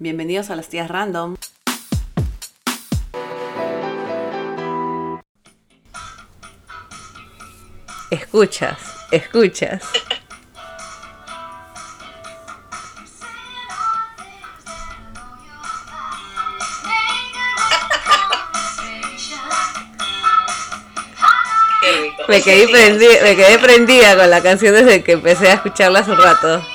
Bienvenidos 0.00 0.50
a 0.50 0.56
las 0.56 0.68
tías 0.68 0.90
random. 0.90 1.36
Escuchas, 8.10 8.76
escuchas. 9.12 9.84
Quedé, 22.42 22.66
me 23.22 23.36
quedé 23.36 23.58
prendida 23.60 24.16
con 24.16 24.28
la 24.28 24.42
canción 24.42 24.74
desde 24.74 25.04
que 25.04 25.12
empecé 25.12 25.50
a 25.50 25.54
escucharla 25.54 26.00
hace 26.00 26.10
un 26.10 26.18
rato. 26.18 26.73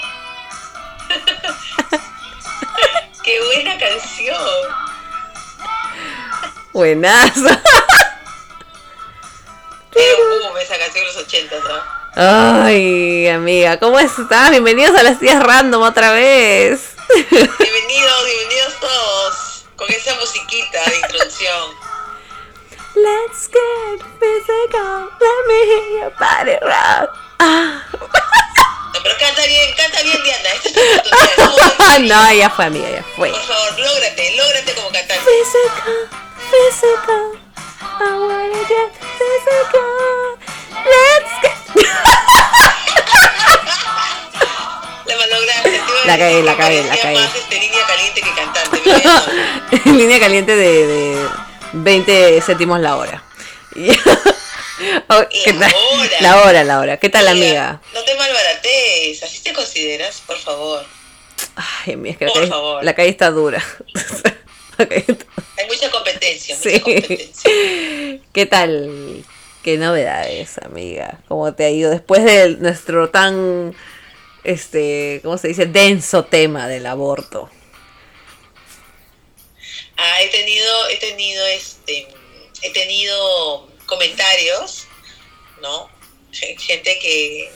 Buenazo. 6.79 7.41
Un 7.41 7.47
boom 10.41 10.57
esa 10.61 10.77
canción 10.77 11.05
los 11.05 11.17
80, 11.17 11.55
¿no? 11.59 11.83
Ay, 12.15 13.27
amiga, 13.27 13.77
¿cómo 13.79 13.99
estás? 13.99 14.51
Bienvenidos 14.51 14.97
a 14.97 15.03
las 15.03 15.19
tías 15.19 15.43
random 15.43 15.81
otra 15.81 16.13
vez. 16.13 16.91
Bienvenidos, 17.29 18.25
bienvenidos 18.25 18.79
todos. 18.79 19.65
Con 19.75 19.91
esa 19.91 20.15
musiquita 20.15 20.81
de 20.85 20.95
introducción. 20.95 21.65
Let's 22.95 23.49
get 23.49 24.01
physical. 24.17 25.09
Let 25.19 25.47
me 25.49 25.65
hear 25.65 25.99
your 25.99 26.13
body 26.17 26.55
rock. 26.61 27.09
Ah. 27.39 27.83
No, 28.93 29.03
pero 29.03 29.17
canta 29.19 29.45
bien, 29.45 29.73
canta 29.75 30.01
bien, 30.01 30.23
Diana. 30.23 30.49
Esta 30.63 30.69
es 30.69 30.75
tu 31.03 31.09
no, 32.07 32.33
ya 32.33 32.49
fue, 32.49 32.65
amiga, 32.65 32.89
ya 32.89 33.03
fue. 33.17 33.31
Por 33.31 33.41
favor, 33.41 33.79
lógrate, 33.79 34.35
lógrate 34.37 34.73
como 34.75 34.89
cantante. 34.91 35.25
Physical, 35.25 36.09
physical. 36.51 37.37
I 37.99 38.17
wanna 38.17 38.61
get 38.67 38.91
physical. 39.17 39.89
Let's 40.91 41.33
get. 41.41 41.57
La 45.05 45.15
malograste. 45.17 45.81
La 46.05 46.17
cagué, 46.17 46.43
la 46.43 46.57
cagué, 46.57 46.83
la 46.83 46.87
parecía 46.89 47.01
cagué. 47.03 47.19
más 47.19 47.35
este, 47.35 47.59
línea 47.59 47.85
caliente 47.87 48.21
que 48.21 48.33
cantante. 48.33 48.81
pero 48.83 48.97
ya 48.99 49.25
no. 49.85 49.97
Línea 49.97 50.19
caliente 50.19 50.55
de, 50.55 50.87
de 50.87 51.27
20 51.73 52.41
céntimos 52.41 52.79
la 52.79 52.95
hora. 52.97 53.23
Oh, 55.09 55.21
¿qué 55.29 55.51
La 55.51 55.67
tal? 55.67 55.75
hora. 55.75 56.09
La 56.21 56.41
hora, 56.41 56.63
la 56.63 56.79
hora. 56.79 56.97
¿Qué 56.97 57.09
tal, 57.09 57.23
Mira, 57.25 57.31
amiga? 57.33 57.81
No 57.93 58.01
te 58.03 58.15
malbarates. 58.15 59.21
¿Así 59.23 59.43
te 59.43 59.51
consideras? 59.51 60.21
Por 60.25 60.37
favor. 60.37 60.85
Ay, 61.85 61.95
amiga, 61.95 62.11
es 62.13 62.17
que 62.17 62.25
la 62.25 62.31
Por 62.31 62.39
calle, 62.43 62.49
favor. 62.51 62.83
la 62.85 62.95
calle 62.95 63.09
está 63.09 63.29
dura. 63.29 63.61
La 64.77 64.87
calle 64.87 65.03
está- 65.05 65.25
Hay 65.57 65.67
mucha 65.67 65.91
competencia, 66.37 66.55
mucha 66.55 66.69
Sí. 66.69 66.79
competencia. 66.81 67.51
¿Qué 68.33 68.45
tal? 68.45 69.25
¿Qué 69.63 69.77
novedades, 69.77 70.57
amiga? 70.59 71.19
¿Cómo 71.27 71.53
te 71.53 71.65
ha 71.65 71.69
ido 71.69 71.89
después 71.91 72.23
de 72.23 72.57
nuestro 72.59 73.09
tan, 73.09 73.75
este, 74.43 75.19
¿cómo 75.23 75.37
se 75.37 75.49
dice? 75.49 75.65
Denso 75.65 76.25
tema 76.25 76.67
del 76.67 76.85
aborto. 76.85 77.49
Ah, 79.97 80.21
he 80.21 80.29
tenido, 80.29 80.87
he 80.89 80.97
tenido 80.97 81.45
este, 81.47 82.07
he 82.61 82.69
tenido 82.71 83.69
comentarios, 83.85 84.87
¿no? 85.61 85.89
Gente 86.31 86.97
que 86.99 87.51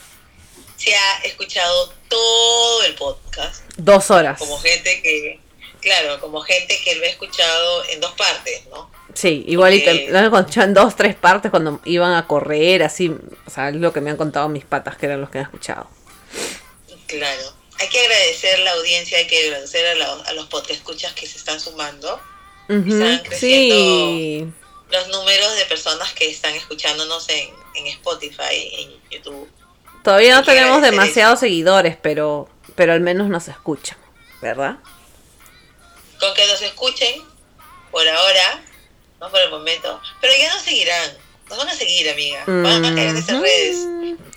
se 0.75 0.93
ha 0.93 1.19
escuchado 1.23 1.93
todo 2.09 2.83
el 2.83 2.95
podcast, 2.95 3.63
Dos 3.77 4.11
horas. 4.11 4.37
como 4.39 4.57
gente 4.59 5.01
que, 5.01 5.39
claro, 5.83 6.19
como 6.19 6.41
gente 6.41 6.79
que 6.83 6.95
lo 6.95 7.03
ha 7.03 7.07
escuchado 7.07 7.83
en 7.89 7.99
dos 7.99 8.11
partes, 8.13 8.65
¿no? 8.71 8.89
Sí, 9.13 9.43
igualito. 9.47 9.91
Porque- 9.91 10.07
Lo 10.09 10.17
han 10.19 10.23
escuchado 10.25 10.67
en 10.67 10.73
dos, 10.73 10.95
tres 10.95 11.15
partes 11.15 11.51
cuando 11.51 11.79
iban 11.85 12.13
a 12.13 12.25
correr, 12.25 12.81
así. 12.83 13.09
O 13.45 13.49
sea, 13.49 13.69
es 13.69 13.75
lo 13.75 13.93
que 13.93 14.01
me 14.01 14.09
han 14.09 14.17
contado 14.17 14.49
mis 14.49 14.65
patas, 14.65 14.97
que 14.97 15.05
eran 15.05 15.21
los 15.21 15.29
que 15.29 15.37
han 15.39 15.43
escuchado. 15.45 15.87
Claro. 17.07 17.53
Hay 17.79 17.89
que 17.89 17.99
agradecer 17.99 18.59
la 18.59 18.71
audiencia, 18.71 19.17
hay 19.17 19.27
que 19.27 19.45
agradecer 19.47 19.85
a, 19.85 19.95
la- 19.95 20.13
a 20.25 20.33
los 20.33 20.47
que 21.15 21.27
se 21.27 21.37
están 21.37 21.59
sumando, 21.59 22.19
Están 22.69 23.19
creciendo. 23.19 23.75
Sí. 23.75 24.47
los 24.91 25.07
números 25.09 25.55
de 25.57 25.65
personas 25.65 26.13
que 26.13 26.29
están 26.29 26.53
escuchándonos 26.55 27.27
en, 27.29 27.49
en 27.75 27.87
Spotify, 27.87 28.69
en 28.77 28.91
YouTube. 29.09 29.49
Todavía 30.03 30.35
no 30.35 30.43
tenemos 30.43 30.81
demasiados 30.81 31.39
seguidores, 31.39 31.97
pero, 32.01 32.47
pero 32.75 32.93
al 32.93 33.01
menos 33.01 33.27
nos 33.29 33.47
escuchan, 33.47 33.97
¿verdad? 34.41 34.77
Con 36.23 36.33
que 36.33 36.47
nos 36.47 36.61
escuchen 36.61 37.21
por 37.91 38.07
ahora, 38.07 38.61
no 39.19 39.29
por 39.29 39.39
el 39.41 39.49
momento, 39.49 39.99
pero 40.21 40.33
ya 40.39 40.53
nos 40.53 40.63
seguirán, 40.63 41.11
nos 41.49 41.57
van 41.57 41.69
a 41.69 41.73
seguir, 41.73 42.09
amiga, 42.09 42.43
van 42.47 42.85
a 42.85 42.95
caer 42.95 43.09
en 43.09 43.17
esas 43.17 43.35
Ujú. 43.35 43.43
redes. 43.43 43.77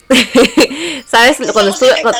¿Sabes? 1.06 1.36
Cuando 1.52 1.70
estuve, 1.72 1.90
cuando- 2.02 2.18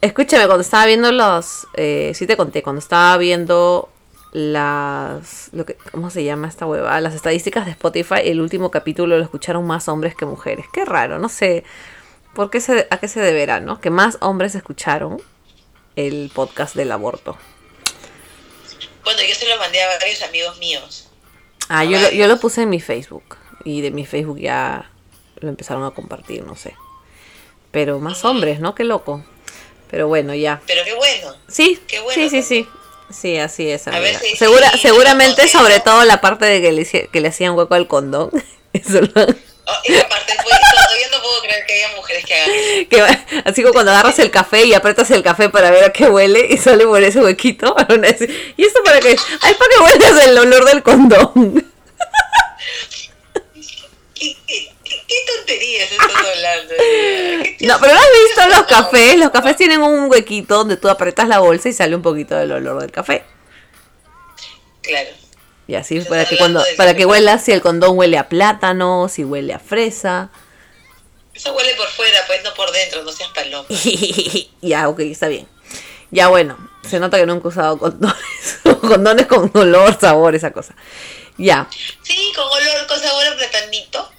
escúchame, 0.00 0.46
cuando 0.46 0.62
estaba 0.62 0.86
viendo 0.86 1.12
los, 1.12 1.66
eh, 1.74 2.12
sí 2.14 2.26
te 2.26 2.36
conté, 2.36 2.62
cuando 2.62 2.80
estaba 2.80 3.16
viendo 3.16 3.88
las, 4.32 5.48
lo 5.52 5.64
que, 5.64 5.74
¿cómo 5.92 6.10
se 6.10 6.24
llama 6.24 6.48
esta 6.48 6.66
hueva? 6.66 7.00
Las 7.00 7.14
estadísticas 7.14 7.64
de 7.64 7.70
Spotify, 7.72 8.20
el 8.24 8.40
último 8.40 8.70
capítulo 8.70 9.16
lo 9.18 9.24
escucharon 9.24 9.66
más 9.66 9.88
hombres 9.88 10.14
que 10.14 10.26
mujeres. 10.26 10.66
Qué 10.72 10.84
raro, 10.84 11.18
no 11.18 11.28
sé, 11.28 11.64
¿por 12.34 12.50
qué 12.50 12.60
se, 12.60 12.86
a 12.90 12.98
qué 12.98 13.08
se 13.08 13.20
deberá, 13.20 13.60
no? 13.60 13.80
Que 13.80 13.90
más 13.90 14.18
hombres 14.20 14.54
escucharon 14.54 15.22
el 15.96 16.30
podcast 16.34 16.74
del 16.74 16.92
aborto. 16.92 17.38
Bueno, 19.06 19.22
yo 19.22 19.34
se 19.36 19.46
lo 19.46 19.56
mandé 19.58 19.80
a 19.80 19.86
varios 19.98 20.20
amigos 20.22 20.58
míos. 20.58 21.08
Ah, 21.68 21.84
yo 21.84 21.96
lo, 22.00 22.10
yo 22.10 22.26
lo 22.26 22.40
puse 22.40 22.62
en 22.62 22.70
mi 22.70 22.80
Facebook. 22.80 23.36
Y 23.64 23.80
de 23.80 23.92
mi 23.92 24.04
Facebook 24.04 24.38
ya 24.40 24.90
lo 25.36 25.48
empezaron 25.48 25.84
a 25.84 25.92
compartir, 25.92 26.42
no 26.44 26.56
sé. 26.56 26.74
Pero 27.70 28.00
más 28.00 28.24
hombres, 28.24 28.58
¿no? 28.58 28.74
Qué 28.74 28.82
loco. 28.82 29.24
Pero 29.90 30.08
bueno, 30.08 30.34
ya. 30.34 30.60
Pero 30.66 30.82
qué 30.84 30.94
bueno. 30.94 31.36
Sí, 31.46 31.80
Qué 31.86 32.00
bueno, 32.00 32.20
sí, 32.20 32.28
sí, 32.30 32.42
sí. 32.42 32.68
Sí, 33.08 33.36
así 33.38 33.70
es. 33.70 33.86
A 33.86 34.00
ver 34.00 34.16
si- 34.18 34.34
Segura, 34.34 34.70
si 34.72 34.78
seguramente, 34.78 35.46
sobre 35.46 35.78
todo 35.78 36.04
la 36.04 36.20
parte 36.20 36.44
de 36.46 36.60
que 36.60 36.72
le, 36.72 36.84
que 36.84 37.20
le 37.20 37.28
hacían 37.28 37.54
hueco 37.54 37.74
al 37.74 37.86
condón. 37.86 38.30
Eso 38.72 39.00
lo- 39.00 39.10
Oh, 39.68 39.72
esa 39.82 40.08
parte 40.08 40.32
fue, 40.34 40.52
todavía 40.76 41.08
no 41.10 41.20
puedo 41.22 41.40
creer 41.42 41.66
que 41.66 41.72
haya 41.72 41.96
mujeres 41.96 42.24
que 42.24 42.34
hagan 42.34 42.50
eso. 42.54 42.88
que 42.88 43.40
así 43.50 43.62
como 43.62 43.72
cuando 43.74 43.90
agarras 43.90 44.16
el 44.20 44.30
café 44.30 44.64
y 44.64 44.74
apretas 44.74 45.10
el 45.10 45.24
café 45.24 45.48
para 45.48 45.72
ver 45.72 45.82
a 45.82 45.92
qué 45.92 46.08
huele 46.08 46.46
y 46.50 46.56
sale 46.56 46.86
por 46.86 47.02
ese 47.02 47.18
huequito. 47.20 47.74
¿Y 48.56 48.64
esto 48.64 48.80
para 48.84 49.00
qué? 49.00 49.16
Ay, 49.40 49.54
para 49.54 49.70
que 49.74 49.80
huelas 49.80 50.24
el 50.24 50.38
olor 50.38 50.64
del 50.66 50.84
condón. 50.84 51.32
¿Qué, 54.14 54.36
qué, 54.46 54.72
qué- 54.84 55.16
tonterías 55.36 55.90
estás 55.90 56.16
hablando? 56.16 56.74
¿Qué 56.78 57.56
No, 57.66 57.78
pero 57.80 57.92
¿no 57.94 57.98
has 58.00 58.06
visto 58.24 58.46
los 58.56 58.66
cafés? 58.66 59.18
Los 59.18 59.30
cafés 59.30 59.56
tienen 59.56 59.82
un 59.82 60.08
huequito 60.10 60.56
donde 60.58 60.76
tú 60.76 60.88
apretas 60.88 61.28
la 61.28 61.40
bolsa 61.40 61.68
y 61.68 61.72
sale 61.72 61.96
un 61.96 62.02
poquito 62.02 62.36
del 62.36 62.52
olor 62.52 62.80
del 62.80 62.92
café. 62.92 63.24
Claro. 64.82 65.10
Y 65.68 65.74
así 65.74 66.00
para 66.00 66.24
que 66.24 66.36
cuando 66.38 66.64
para 66.76 66.94
que 66.94 67.06
huelas 67.06 67.44
si 67.44 67.52
el 67.52 67.60
condón 67.60 67.98
huele 67.98 68.18
a 68.18 68.28
plátano, 68.28 69.08
si 69.08 69.24
huele 69.24 69.52
a 69.52 69.58
fresa. 69.58 70.30
Eso 71.34 71.52
huele 71.54 71.74
por 71.74 71.88
fuera, 71.88 72.18
pues 72.26 72.42
no 72.44 72.54
por 72.54 72.70
dentro, 72.72 73.02
no 73.02 73.12
seas 73.12 73.30
paloma. 73.30 73.66
ya, 74.62 74.88
ok, 74.88 75.00
está 75.00 75.28
bien. 75.28 75.46
Ya 76.10 76.28
bueno, 76.28 76.56
se 76.88 77.00
nota 77.00 77.18
que 77.18 77.26
nunca 77.26 77.46
he 77.46 77.48
usado 77.48 77.78
condones. 77.78 78.16
condones 78.80 79.26
con 79.26 79.50
olor, 79.54 79.98
sabor, 80.00 80.34
esa 80.34 80.52
cosa. 80.52 80.74
Ya. 81.36 81.68
Sí, 82.02 82.32
con 82.34 82.44
olor, 82.46 82.86
con 82.86 82.98
sabor 83.00 83.26
a 83.26 83.36
platanito. 83.36 84.10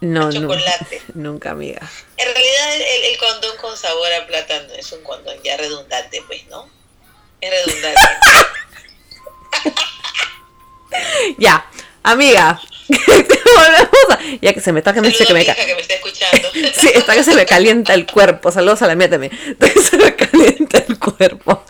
No, 0.00 0.26
A 0.26 0.30
no. 0.30 0.40
chocolate. 0.40 1.02
Nunca, 1.14 1.50
amiga. 1.50 1.80
En 2.16 2.26
realidad 2.32 2.74
el, 2.76 3.04
el 3.12 3.18
condón 3.18 3.56
con 3.60 3.76
sabor 3.76 4.12
a 4.12 4.26
plátano 4.26 4.72
es 4.74 4.92
un 4.92 5.02
condón 5.02 5.36
ya 5.42 5.56
redundante, 5.56 6.22
pues, 6.26 6.46
¿no? 6.46 6.68
Es 7.40 7.50
redundante. 7.50 8.06
Ya, 11.38 11.66
amiga. 12.02 12.60
Ya 14.40 14.52
que 14.52 14.60
se 14.60 14.72
me 14.72 14.80
está 14.80 14.92
que 14.92 15.00
me, 15.00 15.10
que 15.12 15.16
que 15.24 15.32
está 15.80 15.94
escuchando. 15.94 16.48
Sí, 16.80 16.90
está 16.94 17.14
que 17.14 17.22
se 17.24 17.34
me 17.34 17.46
calienta 17.46 17.94
el 17.94 18.06
cuerpo. 18.06 18.50
Saludos 18.52 18.82
a 18.82 18.86
la 18.86 18.94
mía 18.94 19.08
también. 19.10 19.32
Está 19.46 19.68
que 19.70 19.80
se 19.80 19.96
me 19.96 20.14
calienta 20.14 20.78
el 20.86 20.98
cuerpo. 20.98 21.64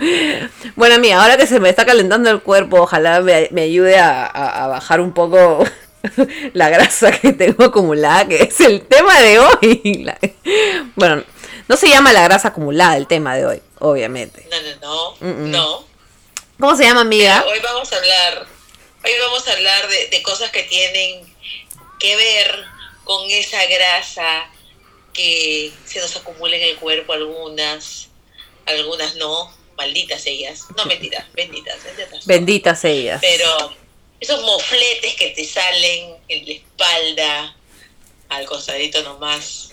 Bueno, 0.74 0.94
amiga, 0.96 1.22
ahora 1.22 1.36
que 1.36 1.46
se 1.46 1.60
me 1.60 1.68
está 1.68 1.84
calentando 1.86 2.30
el 2.30 2.40
cuerpo, 2.42 2.80
ojalá 2.82 3.20
me, 3.20 3.48
me 3.52 3.62
ayude 3.62 3.98
a, 3.98 4.24
a- 4.26 4.64
a 4.64 4.66
bajar 4.68 5.00
un 5.00 5.12
poco 5.12 5.64
la 6.52 6.68
grasa 6.68 7.10
que 7.12 7.32
tengo 7.32 7.64
acumulada, 7.64 8.26
que 8.28 8.42
es 8.42 8.60
el 8.60 8.82
tema 8.82 9.20
de 9.20 9.38
hoy. 9.38 10.06
Bueno, 10.94 11.22
no 11.68 11.76
se 11.76 11.88
llama 11.88 12.12
la 12.12 12.22
grasa 12.22 12.48
acumulada 12.48 12.96
el 12.96 13.06
tema 13.06 13.36
de 13.36 13.46
hoy, 13.46 13.62
obviamente. 13.78 14.48
No, 14.50 14.56
no, 14.60 15.16
no. 15.20 15.26
Mm, 15.32 15.42
mm. 15.46 15.50
No. 15.50 15.84
¿Cómo 16.60 16.76
se 16.76 16.84
llama, 16.84 17.02
amiga? 17.02 17.44
Hoy 17.46 17.58
vamos 17.62 17.92
a 17.92 17.96
hablar, 17.96 18.46
hoy 19.06 19.18
vamos 19.20 19.46
a 19.46 19.52
hablar 19.52 19.88
de, 19.88 20.08
de 20.08 20.22
cosas 20.22 20.50
que 20.50 20.64
tienen 20.64 21.34
que 22.00 22.16
ver 22.16 22.64
con 23.04 23.30
esa 23.30 23.64
grasa 23.66 24.50
que 25.12 25.72
se 25.86 26.00
nos 26.00 26.14
acumula 26.16 26.56
en 26.56 26.62
el 26.62 26.76
cuerpo 26.76 27.12
algunas, 27.12 28.08
algunas 28.66 29.14
no, 29.14 29.54
malditas 29.76 30.26
ellas, 30.26 30.64
no 30.76 30.84
mentiras, 30.86 31.24
benditas, 31.32 31.76
Benditas 32.24 32.84
ellas. 32.84 33.20
Pero 33.20 33.74
esos 34.20 34.42
mofletes 34.42 35.14
que 35.14 35.30
te 35.30 35.44
salen 35.44 36.16
en 36.28 36.46
la 36.46 36.52
espalda, 36.52 37.56
al 38.28 38.44
costadito 38.46 39.02
nomás, 39.02 39.70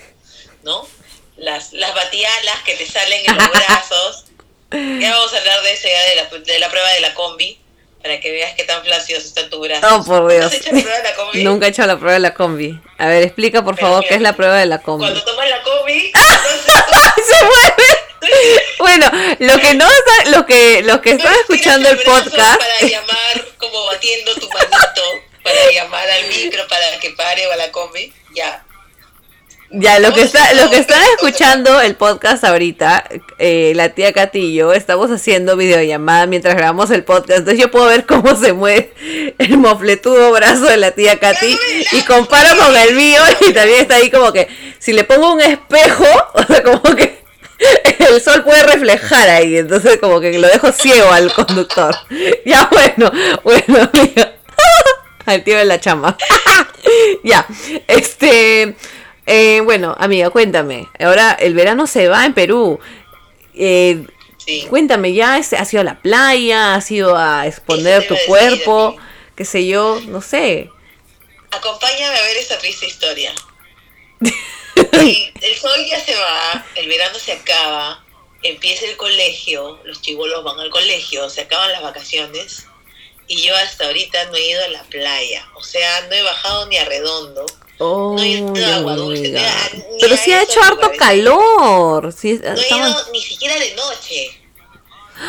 ¿no? 0.62 0.88
Las, 1.38 1.74
las 1.74 1.96
batialas 1.96 2.62
que 2.64 2.76
te 2.76 2.86
salen 2.86 3.26
en 3.26 3.36
los 3.36 3.50
brazos. 3.68 4.26
Ya 4.72 5.12
vamos 5.12 5.34
a 5.34 5.38
hablar 5.38 5.62
de 5.62 5.74
eso 5.74 5.88
ya 5.88 6.04
de 6.04 6.16
la, 6.16 6.26
de 6.26 6.60
la 6.60 6.70
prueba 6.70 6.90
de 6.94 7.02
la 7.02 7.14
combi, 7.14 7.60
para 8.04 8.20
que 8.20 8.32
veas 8.32 8.54
qué 8.56 8.66
tan 8.66 8.84
flacioso 8.84 9.26
está 9.26 9.50
tu 9.50 9.62
brazo. 9.62 9.88
Oh, 9.96 10.04
por 10.04 10.30
Dios. 10.30 10.46
¿Has 10.46 10.54
hecho 10.56 10.72
la 10.74 10.82
prueba 10.82 10.98
de 10.98 11.04
la 11.04 11.16
combi? 11.16 11.44
Nunca 11.44 11.66
he 11.66 11.70
hecho 11.70 11.86
la 11.86 11.98
prueba 11.98 12.14
de 12.14 12.20
la 12.20 12.34
combi. 12.34 12.80
A 12.98 13.08
ver, 13.08 13.24
explica 13.24 13.64
por 13.64 13.76
Pero 13.76 13.88
favor 13.88 14.00
mira, 14.02 14.10
qué 14.10 14.16
es 14.16 14.22
la 14.22 14.36
prueba 14.36 14.58
de 14.58 14.66
la 14.66 14.80
combi. 14.80 15.06
Cuando 15.06 15.24
tomas 15.24 15.50
la 15.50 15.64
combi, 15.64 16.12
entonces 16.14 17.26
Se 17.26 17.46
mueve. 17.46 18.74
Bueno, 18.78 19.10
lo 19.40 19.60
que 19.60 19.74
no 19.76 19.88
está, 19.90 20.32
lo 20.32 20.46
que, 20.46 20.84
los 20.84 21.00
que 21.00 21.12
están 21.12 21.34
No 21.34 21.40
escuchando 21.40 21.90
el 21.90 21.96
brazo 21.96 22.24
podcast, 22.26 22.60
Para 22.60 22.90
llamar, 22.90 23.48
como 23.58 23.86
batiendo 23.86 24.36
tu 24.36 24.50
manito, 24.50 25.02
para 25.42 25.72
llamar 25.72 26.10
al 26.10 26.28
micro 26.28 26.68
para 26.68 27.00
que 27.00 27.10
pare 27.12 27.48
o 27.48 27.52
a 27.54 27.56
la 27.56 27.72
combi, 27.72 28.14
ya. 28.36 28.63
Ya 29.74 30.00
lo 30.00 30.14
que 30.14 30.22
está, 30.22 30.54
lo 30.54 30.70
que 30.70 30.78
están 30.78 31.02
escuchando 31.16 31.82
el 31.82 31.96
podcast 31.96 32.44
ahorita, 32.44 33.06
eh, 33.40 33.74
la 33.76 33.90
tía 33.90 34.14
Katy 34.14 34.40
y 34.40 34.54
yo 34.54 34.72
estamos 34.74 35.10
haciendo 35.10 35.58
videollamada 35.58 36.28
mientras 36.28 36.56
grabamos 36.56 36.92
el 36.92 37.04
podcast, 37.04 37.40
entonces 37.40 37.60
yo 37.60 37.72
puedo 37.72 37.88
ver 37.88 38.06
cómo 38.06 38.36
se 38.36 38.54
mueve 38.54 38.94
el 39.40 39.58
mofletudo 39.58 40.32
brazo 40.32 40.66
de 40.66 40.78
la 40.78 40.92
tía 40.92 41.20
Katy 41.20 41.58
y 41.92 42.02
comparo 42.02 42.56
con 42.58 42.76
el 42.76 42.96
mío 42.96 43.20
y 43.42 43.54
también 43.54 43.82
está 43.82 43.96
ahí 43.96 44.12
como 44.12 44.32
que 44.32 44.48
si 44.78 44.94
le 44.94 45.04
pongo 45.06 45.34
un 45.34 45.42
espejo, 45.42 46.06
o 46.34 46.44
sea, 46.44 46.62
como 46.62 46.82
que 46.96 47.24
el 48.00 48.22
sol 48.22 48.44
puede 48.44 48.64
reflejar 48.64 49.28
ahí, 49.30 49.58
entonces 49.58 49.98
como 49.98 50.20
que 50.20 50.38
lo 50.38 50.48
dejo 50.48 50.72
ciego 50.72 51.12
al 51.12 51.34
conductor. 51.34 51.96
Ya 52.46 52.70
bueno, 52.72 53.12
bueno. 53.44 53.90
Al 55.26 55.42
tío 55.44 55.58
de 55.58 55.64
la 55.64 55.80
chama. 55.80 56.18
ya, 57.24 57.46
este, 57.88 58.76
eh, 59.26 59.62
bueno, 59.62 59.96
amiga, 60.00 60.30
cuéntame. 60.30 60.88
Ahora 61.00 61.34
el 61.34 61.54
verano 61.54 61.88
se 61.88 62.08
va 62.08 62.26
en 62.26 62.34
Perú. 62.34 62.80
Eh, 63.56 64.06
Sí. 64.46 64.66
cuéntame, 64.70 65.14
¿ya 65.14 65.36
has 65.36 65.74
ido 65.74 65.80
a 65.80 65.86
la 65.86 66.02
playa? 66.02 66.76
¿Has 66.76 66.92
ido 66.92 67.16
a 67.18 67.48
exponer 67.48 68.06
tu 68.08 68.14
decir, 68.14 68.28
cuerpo? 68.28 68.98
¿Qué 69.38 69.46
sé 69.46 69.66
yo? 69.66 70.02
No 70.08 70.22
sé. 70.22 70.70
Acompáñame 71.50 72.18
a 72.18 72.22
ver 72.24 72.38
esa 72.38 72.58
triste 72.58 72.86
historia. 72.86 73.34
Sí, 75.00 75.32
el 75.42 75.56
sol 75.56 75.86
ya 75.88 76.00
se 76.00 76.16
va, 76.16 76.66
el 76.76 76.88
verano 76.88 77.20
se 77.20 77.32
acaba, 77.34 78.04
empieza 78.42 78.86
el 78.86 78.98
colegio, 78.98 79.80
los 79.86 80.02
chivolos 80.02 80.44
van 80.44 80.60
al 80.60 80.72
colegio, 80.72 81.30
se 81.30 81.42
acaban 81.42 81.72
las 81.72 81.84
vacaciones 81.84 82.66
y 83.28 83.44
yo 83.44 83.56
hasta 83.56 83.86
ahorita 83.86 84.26
no 84.26 84.36
he 84.36 84.50
ido 84.50 84.64
a 84.64 84.70
la 84.70 84.84
playa. 84.84 85.48
O 85.56 85.64
sea, 85.64 86.02
no 86.08 86.16
he 86.16 86.24
bajado 86.24 86.66
ni 86.68 86.78
a 86.78 86.86
redondo. 86.86 87.46
Oh, 87.80 88.14
No 88.16 88.24
he 88.24 88.28
ido 88.30 88.48
a 89.40 89.70
Pero 90.00 90.18
sí 90.18 90.32
ha 90.32 90.44
hecho 90.44 90.62
harto 90.62 90.76
lugares. 90.92 91.00
calor. 91.00 92.14
Sí, 92.14 92.40
No 92.44 92.56
he 92.62 92.68
ido 92.68 93.12
ni 93.12 93.22
siquiera 93.22 93.56
de 93.60 93.74
noche. 93.76 94.40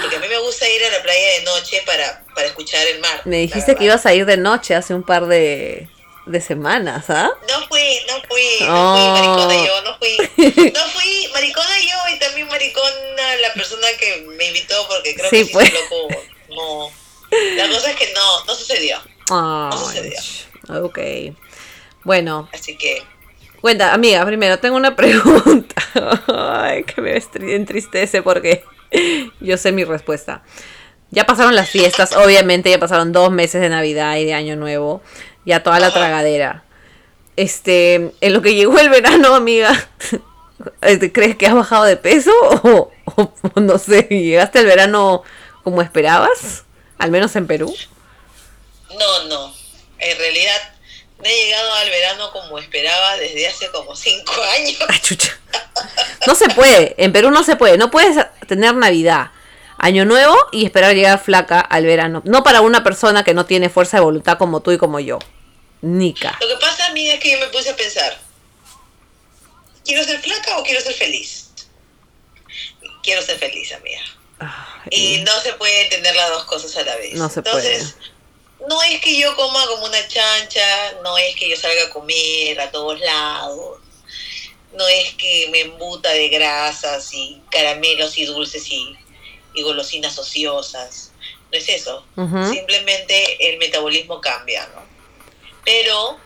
Porque 0.00 0.16
a 0.16 0.18
mí 0.18 0.26
me 0.28 0.38
gusta 0.38 0.68
ir 0.68 0.84
a 0.84 0.90
la 0.90 1.02
playa 1.02 1.28
de 1.38 1.42
noche 1.44 1.82
para, 1.86 2.24
para 2.34 2.46
escuchar 2.48 2.86
el 2.86 3.00
mar. 3.00 3.20
Me 3.24 3.38
dijiste 3.38 3.76
que 3.76 3.84
ibas 3.84 4.06
a 4.06 4.14
ir 4.14 4.26
de 4.26 4.36
noche 4.36 4.74
hace 4.74 4.94
un 4.94 5.02
par 5.02 5.26
de, 5.26 5.88
de 6.26 6.40
semanas, 6.40 7.04
¿ah? 7.10 7.30
No 7.48 7.66
fui, 7.68 7.98
no 8.08 8.14
fui, 8.28 8.42
no 8.60 8.66
Oh. 8.72 8.96
fui 8.96 9.08
maricona 9.20 9.66
yo, 9.66 9.82
no 9.82 9.98
fui. 9.98 10.16
No 10.72 10.80
fui 10.88 11.28
maricona 11.32 11.78
yo 11.80 12.14
y 12.14 12.18
también 12.18 12.48
maricona 12.48 13.36
la 13.42 13.52
persona 13.54 13.86
que 13.98 14.26
me 14.36 14.46
invitó 14.46 14.86
porque 14.88 15.14
creo 15.14 15.30
Sí, 15.30 15.36
que 15.38 15.44
sí 15.46 15.52
pues. 15.52 15.72
loco. 15.72 16.08
No. 16.50 16.90
La 17.56 17.68
cosa 17.68 17.90
es 17.90 17.96
que 17.96 18.12
no, 18.14 18.44
no 18.46 18.54
sucedió. 18.54 18.98
Ay, 19.30 19.78
sucedió. 19.78 20.20
ok. 20.84 20.98
Bueno, 22.04 22.48
Así 22.52 22.76
que 22.76 23.02
cuenta, 23.60 23.94
amiga, 23.94 24.24
primero 24.26 24.58
tengo 24.58 24.76
una 24.76 24.94
pregunta. 24.96 25.74
Ay, 26.26 26.84
que 26.84 27.00
me 27.00 27.16
entristece 27.54 28.22
porque 28.22 28.64
yo 29.40 29.56
sé 29.56 29.72
mi 29.72 29.84
respuesta. 29.84 30.42
Ya 31.10 31.26
pasaron 31.26 31.54
las 31.54 31.70
fiestas, 31.70 32.14
obviamente, 32.16 32.70
ya 32.70 32.78
pasaron 32.78 33.12
dos 33.12 33.30
meses 33.30 33.60
de 33.60 33.68
Navidad 33.68 34.16
y 34.16 34.24
de 34.24 34.34
Año 34.34 34.56
Nuevo. 34.56 35.00
Ya 35.46 35.62
toda 35.62 35.78
la 35.78 35.92
tragadera. 35.92 36.64
Este, 37.36 38.12
en 38.20 38.32
lo 38.32 38.42
que 38.42 38.54
llegó 38.54 38.78
el 38.78 38.90
verano, 38.90 39.34
amiga, 39.34 39.88
este, 40.82 41.12
¿crees 41.12 41.36
que 41.36 41.46
has 41.46 41.54
bajado 41.54 41.84
de 41.84 41.96
peso? 41.96 42.32
O 43.16 43.60
no 43.60 43.78
sé, 43.78 44.08
¿llegaste 44.10 44.58
al 44.58 44.66
verano 44.66 45.22
como 45.62 45.82
esperabas? 45.82 46.64
Al 46.98 47.10
menos 47.10 47.36
en 47.36 47.46
Perú. 47.46 47.72
no, 48.98 49.28
no. 49.28 49.54
En 49.98 50.18
realidad 50.18 50.73
no 51.24 51.30
he 51.30 51.44
llegado 51.46 51.72
al 51.72 51.88
verano 51.88 52.30
como 52.32 52.58
esperaba 52.58 53.16
desde 53.16 53.48
hace 53.48 53.70
como 53.70 53.96
cinco 53.96 54.34
años. 54.56 54.76
Ay, 54.88 55.00
chucha. 55.00 55.38
No 56.26 56.34
se 56.34 56.48
puede, 56.50 56.94
en 56.98 57.12
Perú 57.12 57.30
no 57.30 57.42
se 57.42 57.56
puede, 57.56 57.78
no 57.78 57.90
puedes 57.90 58.24
tener 58.46 58.74
Navidad, 58.74 59.30
Año 59.78 60.04
Nuevo 60.04 60.36
y 60.52 60.66
esperar 60.66 60.94
llegar 60.94 61.18
flaca 61.18 61.60
al 61.60 61.86
verano. 61.86 62.20
No 62.26 62.42
para 62.42 62.60
una 62.60 62.84
persona 62.84 63.24
que 63.24 63.32
no 63.32 63.46
tiene 63.46 63.70
fuerza 63.70 63.96
de 63.96 64.02
voluntad 64.02 64.36
como 64.36 64.60
tú 64.60 64.72
y 64.72 64.78
como 64.78 65.00
yo. 65.00 65.18
Nica. 65.80 66.38
Lo 66.40 66.48
que 66.48 66.56
pasa, 66.56 66.86
amiga, 66.86 67.14
es 67.14 67.20
que 67.20 67.32
yo 67.32 67.38
me 67.38 67.46
puse 67.46 67.70
a 67.70 67.76
pensar, 67.76 68.18
¿quiero 69.84 70.04
ser 70.04 70.20
flaca 70.20 70.58
o 70.58 70.62
quiero 70.62 70.82
ser 70.82 70.94
feliz? 70.94 71.50
Quiero 73.02 73.22
ser 73.22 73.38
feliz, 73.38 73.72
amiga. 73.72 74.02
Y 74.90 75.22
no 75.24 75.32
se 75.40 75.54
puede 75.54 75.84
entender 75.84 76.14
las 76.14 76.28
dos 76.30 76.44
cosas 76.44 76.76
a 76.76 76.82
la 76.82 76.96
vez. 76.96 77.14
No 77.14 77.30
se 77.30 77.40
Entonces, 77.40 77.96
no 78.68 78.82
es 78.82 79.00
que 79.00 79.18
yo 79.18 79.34
coma 79.36 79.66
como 79.66 79.86
una 79.86 80.08
chancha, 80.08 81.00
no 81.02 81.16
es 81.18 81.34
que 81.36 81.50
yo 81.50 81.56
salga 81.56 81.84
a 81.84 81.90
comer 81.90 82.60
a 82.60 82.70
todos 82.70 82.98
lados, 83.00 83.80
no 84.72 84.86
es 84.88 85.14
que 85.14 85.48
me 85.50 85.60
embuta 85.60 86.10
de 86.10 86.28
grasas 86.28 87.12
y 87.12 87.40
caramelos 87.50 88.18
y 88.18 88.24
dulces 88.24 88.68
y, 88.70 88.96
y 89.54 89.62
golosinas 89.62 90.18
ociosas. 90.18 91.12
No 91.50 91.58
es 91.58 91.68
eso. 91.68 92.04
Simplemente 92.50 93.48
el 93.48 93.58
metabolismo 93.58 94.20
cambia, 94.20 94.66
¿no? 94.74 94.82
Pero, 95.64 96.18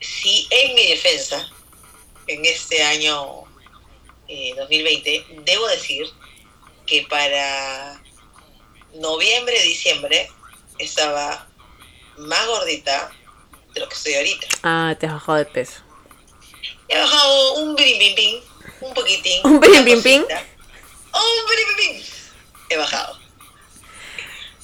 si 0.00 0.48
en 0.50 0.74
mi 0.74 0.86
defensa, 0.86 1.48
en 2.26 2.44
este 2.44 2.82
año 2.82 3.44
eh, 4.26 4.52
2020, 4.56 5.26
debo 5.44 5.66
decir 5.68 6.06
que 6.86 7.06
para 7.08 8.02
noviembre, 8.94 9.62
diciembre, 9.62 10.28
estaba 10.84 11.46
más 12.18 12.46
gordita 12.46 13.10
de 13.74 13.80
lo 13.80 13.88
que 13.88 13.94
estoy 13.94 14.14
ahorita. 14.14 14.46
Ah, 14.62 14.94
te 14.98 15.06
has 15.06 15.14
bajado 15.14 15.38
de 15.38 15.46
peso. 15.46 15.80
He 16.88 16.98
bajado 16.98 17.54
un 17.54 17.74
birimbim 17.74 18.42
un 18.80 18.94
poquitín. 18.94 19.40
¿Un 19.44 19.52
una 19.56 19.66
birimbim-pim? 19.66 20.22
cosita. 20.22 20.44
Un 21.14 21.48
birimbim 21.48 22.06
He 22.68 22.76
bajado. 22.76 23.18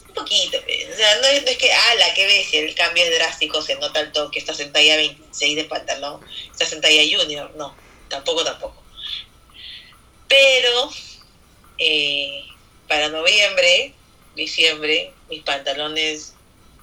Un 0.09 0.15
poquito, 0.15 0.59
pues. 0.65 0.89
O 0.93 0.97
sea, 0.97 1.17
no 1.21 1.27
es, 1.29 1.43
no 1.45 1.49
es 1.51 1.59
que, 1.59 1.73
ah, 1.73 1.95
la 1.99 2.15
que 2.15 2.27
ves, 2.27 2.53
el 2.55 2.75
cambio 2.75 3.05
es 3.05 3.15
drástico, 3.19 3.63
se 3.63 3.77
nota 3.77 4.01
el 4.01 4.13
toque, 4.13 4.39
estás 4.39 4.59
en 4.61 4.73
talla 4.73 4.97
26 4.97 5.57
de 5.57 5.65
pantalón, 5.65 6.21
estás 6.51 6.73
en 6.73 6.81
talla 6.81 7.03
junior. 7.17 7.51
No, 7.57 7.75
tampoco, 8.09 8.45
tampoco. 8.45 8.83
Pero, 10.27 10.91
eh, 11.79 12.45
para 12.89 13.09
noviembre, 13.09 13.95
diciembre, 14.39 15.13
mis 15.29 15.43
pantalones, 15.43 16.35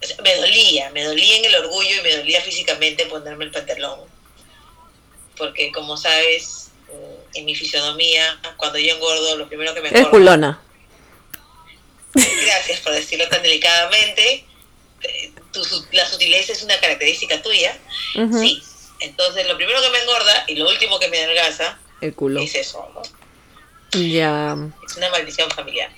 o 0.01 0.05
sea, 0.05 0.17
me 0.21 0.35
dolía, 0.35 0.91
me 0.91 1.03
dolía 1.03 1.38
en 1.38 1.45
el 1.45 1.55
orgullo 1.55 2.00
y 2.00 2.03
me 2.03 2.17
dolía 2.17 2.41
físicamente 2.41 3.05
ponerme 3.07 3.45
el 3.45 3.51
pantalón. 3.51 4.01
Porque 5.38 5.71
como 5.71 5.97
sabes, 5.97 6.69
mm, 6.88 7.38
en 7.38 7.45
mi 7.45 7.55
fisionomía, 7.55 8.39
cuando 8.57 8.77
yo 8.77 8.95
engordo, 8.95 9.38
lo 9.38 9.47
primero 9.47 9.74
que 9.74 9.81
me 9.81 9.89
engorda, 9.89 10.09
culona. 10.09 10.62
gracias 12.13 12.79
por 12.81 12.93
decirlo 12.93 13.27
tan 13.27 13.41
delicadamente, 13.41 14.45
eh, 15.01 15.31
tu 15.51 15.62
la 15.91 16.07
sutileza 16.07 16.53
es 16.53 16.63
una 16.63 16.79
característica 16.79 17.41
tuya, 17.41 17.77
sí. 18.13 18.62
Entonces, 19.00 19.45
lo 19.47 19.57
primero 19.57 19.81
que 19.81 19.89
me 19.89 20.00
engorda 20.00 20.45
y 20.47 20.55
lo 20.55 20.69
último 20.69 21.00
que 21.00 21.09
me 21.09 21.19
adelgaza 21.19 21.77
El 22.01 22.15
culo. 22.15 22.41
es 22.41 22.55
eso, 22.55 22.89
¿no? 22.93 23.01
Ya. 24.00 24.55
Es 24.85 24.97
una 24.97 25.09
maldición 25.09 25.50
familiar. 25.51 25.91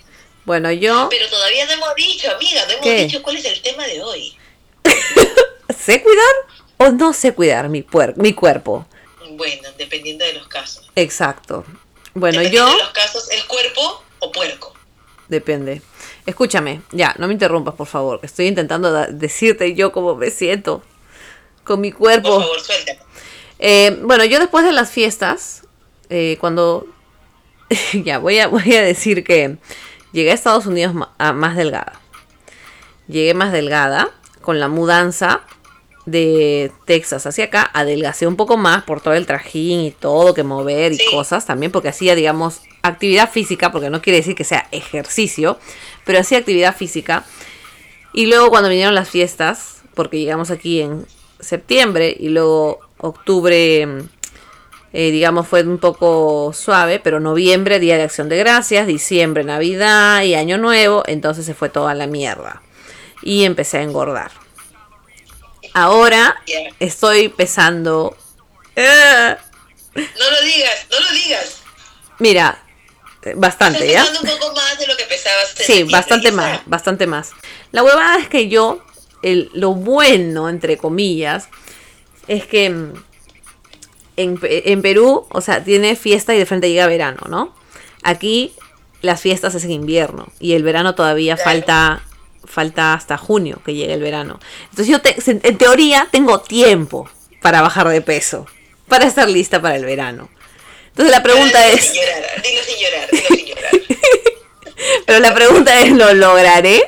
Bueno, 0.47 0.71
yo 0.71 1.09
Pero 1.09 1.27
todavía 1.27 1.65
no 1.65 1.73
hemos 1.73 1.93
dicho, 1.95 2.31
amiga, 2.33 2.65
no 2.67 2.71
hemos 2.71 2.83
¿Qué? 2.85 3.03
dicho 3.03 3.21
cuál 3.21 3.35
es 3.35 3.43
el 3.43 3.61
tema 3.61 3.85
de 3.85 4.01
hoy. 4.01 4.33
sé 5.77 6.01
cuidar 6.01 6.33
o 6.77 6.89
no 6.91 7.11
sé 7.11 7.33
cuidar 7.33 7.67
mi, 7.67 7.85
mi 8.15 8.31
cuerpo. 8.31 8.87
Bueno, 9.31 9.67
dependiendo 9.77 10.23
de 10.23 10.31
los 10.31 10.47
casos. 10.47 10.89
Exacto. 10.95 11.65
Bueno, 12.13 12.39
dependiendo 12.39 12.71
yo 12.71 12.77
de 12.77 12.81
los 12.81 12.93
casos, 12.93 13.29
el 13.29 13.45
cuerpo 13.45 14.01
o 14.19 14.31
puerco. 14.31 14.73
Depende. 15.27 15.81
Escúchame, 16.25 16.81
ya, 16.93 17.13
no 17.17 17.27
me 17.27 17.33
interrumpas, 17.33 17.75
por 17.75 17.87
favor, 17.87 18.21
que 18.21 18.27
estoy 18.27 18.47
intentando 18.47 18.89
decirte 19.07 19.75
yo 19.75 19.91
cómo 19.91 20.15
me 20.15 20.29
siento 20.29 20.81
con 21.65 21.81
mi 21.81 21.91
Por 21.91 21.99
cuerpo. 21.99 22.39
favor, 22.39 22.61
suéltalo. 22.61 23.01
Eh, 23.59 23.97
bueno, 24.01 24.23
yo 24.23 24.39
después 24.39 24.63
de 24.63 24.71
las 24.71 24.91
fiestas, 24.91 25.63
eh, 26.09 26.37
cuando... 26.39 26.87
ya, 28.05 28.19
voy 28.19 28.39
a, 28.39 28.47
voy 28.47 28.73
a 28.77 28.81
decir 28.81 29.25
que 29.25 29.57
llegué 30.17 30.31
a 30.31 30.33
Estados 30.33 30.65
Unidos 30.65 30.93
ma- 30.95 31.13
a- 31.19 31.31
más 31.33 31.55
delgada. 31.55 31.93
llegué 33.07 33.33
más 33.33 33.51
delgada. 33.53 34.09
Con 34.41 34.59
la 34.59 34.67
mudanza 34.67 35.41
de 36.05 36.71
Texas 36.85 37.25
hacia 37.25 37.45
acá, 37.45 37.69
adelgacé 37.73 38.27
un 38.27 38.35
poco 38.37 38.55
más 38.57 38.83
por 38.83 39.01
todo 39.01 39.13
el 39.13 39.25
trajín 39.25 39.81
y 39.81 39.91
todo 39.91 40.33
que 40.33 40.43
mover 40.43 40.93
y 40.93 40.97
Sí. 40.97 41.05
cosas 41.11 41.45
también, 41.45 41.71
porque 41.71 41.89
hacía, 41.89 42.15
digamos, 42.15 42.61
actividad 42.81 43.29
física, 43.29 43.71
porque 43.73 43.89
no 43.89 44.01
quiere 44.01 44.17
decir 44.19 44.35
que 44.35 44.43
sea 44.45 44.67
ejercicio, 44.71 45.59
pero 46.05 46.19
hacía 46.19 46.37
actividad 46.37 46.75
física. 46.75 47.25
Y 48.13 48.25
luego 48.27 48.49
cuando 48.49 48.69
vinieron 48.69 48.95
las 48.95 49.09
fiestas, 49.09 49.81
porque 49.93 50.17
llegamos 50.19 50.49
aquí 50.49 50.81
en 50.81 51.05
septiembre 51.41 52.15
y 52.17 52.29
luego 52.29 52.79
octubre, 52.99 53.85
mm, 53.85 54.09
eh, 54.99 55.11
digamos, 55.11 55.47
fue 55.47 55.61
un 55.61 55.77
poco 55.77 56.53
suave, 56.53 56.99
pero 56.99 57.19
noviembre, 57.19 57.77
Día 57.79 57.97
de 57.97 58.03
Acción 58.03 58.29
de 58.29 58.37
Gracias, 58.37 58.87
diciembre, 58.87 59.43
Navidad 59.43 60.23
y 60.23 60.33
Año 60.33 60.57
Nuevo, 60.57 61.03
entonces 61.05 61.45
se 61.45 61.53
fue 61.53 61.69
toda 61.69 61.93
la 61.93 62.07
mierda. 62.07 62.63
Y 63.21 63.43
empecé 63.43 63.77
a 63.77 63.83
engordar. 63.83 64.31
Ahora 65.73 66.35
estoy 66.79 67.29
pesando... 67.29 68.17
eh, 68.75 69.35
No 69.93 70.31
lo 70.31 70.41
digas, 70.41 70.87
no 70.89 70.99
lo 70.99 71.11
digas. 71.11 71.57
mira, 72.17 72.57
bastante, 73.35 73.91
¿ya? 73.91 74.03
Un 74.03 74.27
poco 74.27 74.51
más 74.55 74.79
de 74.79 74.87
lo 74.87 74.97
que 74.97 75.03
pesabas. 75.03 75.53
Sí, 75.57 75.83
bastante 75.83 76.29
quizá. 76.29 76.41
más, 76.41 76.61
bastante 76.65 77.05
más. 77.05 77.31
La 77.71 77.83
huevada 77.83 78.17
es 78.17 78.29
que 78.29 78.47
yo, 78.49 78.83
el, 79.21 79.51
lo 79.53 79.73
bueno, 79.75 80.49
entre 80.49 80.77
comillas, 80.79 81.49
es 82.27 82.47
que 82.47 82.71
mm, 82.71 82.93
en, 84.17 84.37
Pe- 84.37 84.71
en 84.71 84.81
Perú, 84.81 85.25
o 85.29 85.41
sea, 85.41 85.63
tiene 85.63 85.95
fiesta 85.95 86.35
y 86.35 86.39
de 86.39 86.45
frente 86.45 86.69
llega 86.69 86.87
verano, 86.87 87.21
¿no? 87.29 87.55
Aquí 88.03 88.53
las 89.01 89.21
fiestas 89.21 89.55
es 89.55 89.63
en 89.63 89.71
invierno 89.71 90.27
y 90.39 90.53
el 90.53 90.63
verano 90.63 90.95
todavía 90.95 91.35
Claro. 91.35 91.49
falta 91.51 92.01
falta 92.45 92.93
hasta 92.93 93.17
junio 93.17 93.59
que 93.65 93.73
llegue 93.73 93.93
el 93.93 94.01
verano. 94.01 94.39
Entonces 94.69 94.87
yo 94.87 95.01
te- 95.01 95.15
en 95.25 95.57
teoría 95.57 96.07
tengo 96.11 96.39
tiempo 96.39 97.09
para 97.41 97.61
bajar 97.61 97.89
de 97.89 98.01
peso, 98.01 98.45
para 98.87 99.05
estar 99.05 99.29
lista 99.29 99.61
para 99.61 99.75
el 99.75 99.83
verano. 99.85 100.29
Entonces 100.89 101.11
la 101.11 101.21
pregunta 101.21 101.61
Dilo 101.65 101.77
es, 101.77 101.85
Sin 101.85 101.95
llorar, 102.01 102.41
dilo 102.41 102.63
sin 102.63 102.75
llorar, 102.79 103.09
dilo 103.11 103.27
sin 103.27 103.45
llorar. 103.47 103.71
Pero 105.05 105.19
la 105.19 105.33
pregunta 105.33 105.81
es, 105.81 105.91
¿lo 105.91 106.13
lograré? 106.13 106.81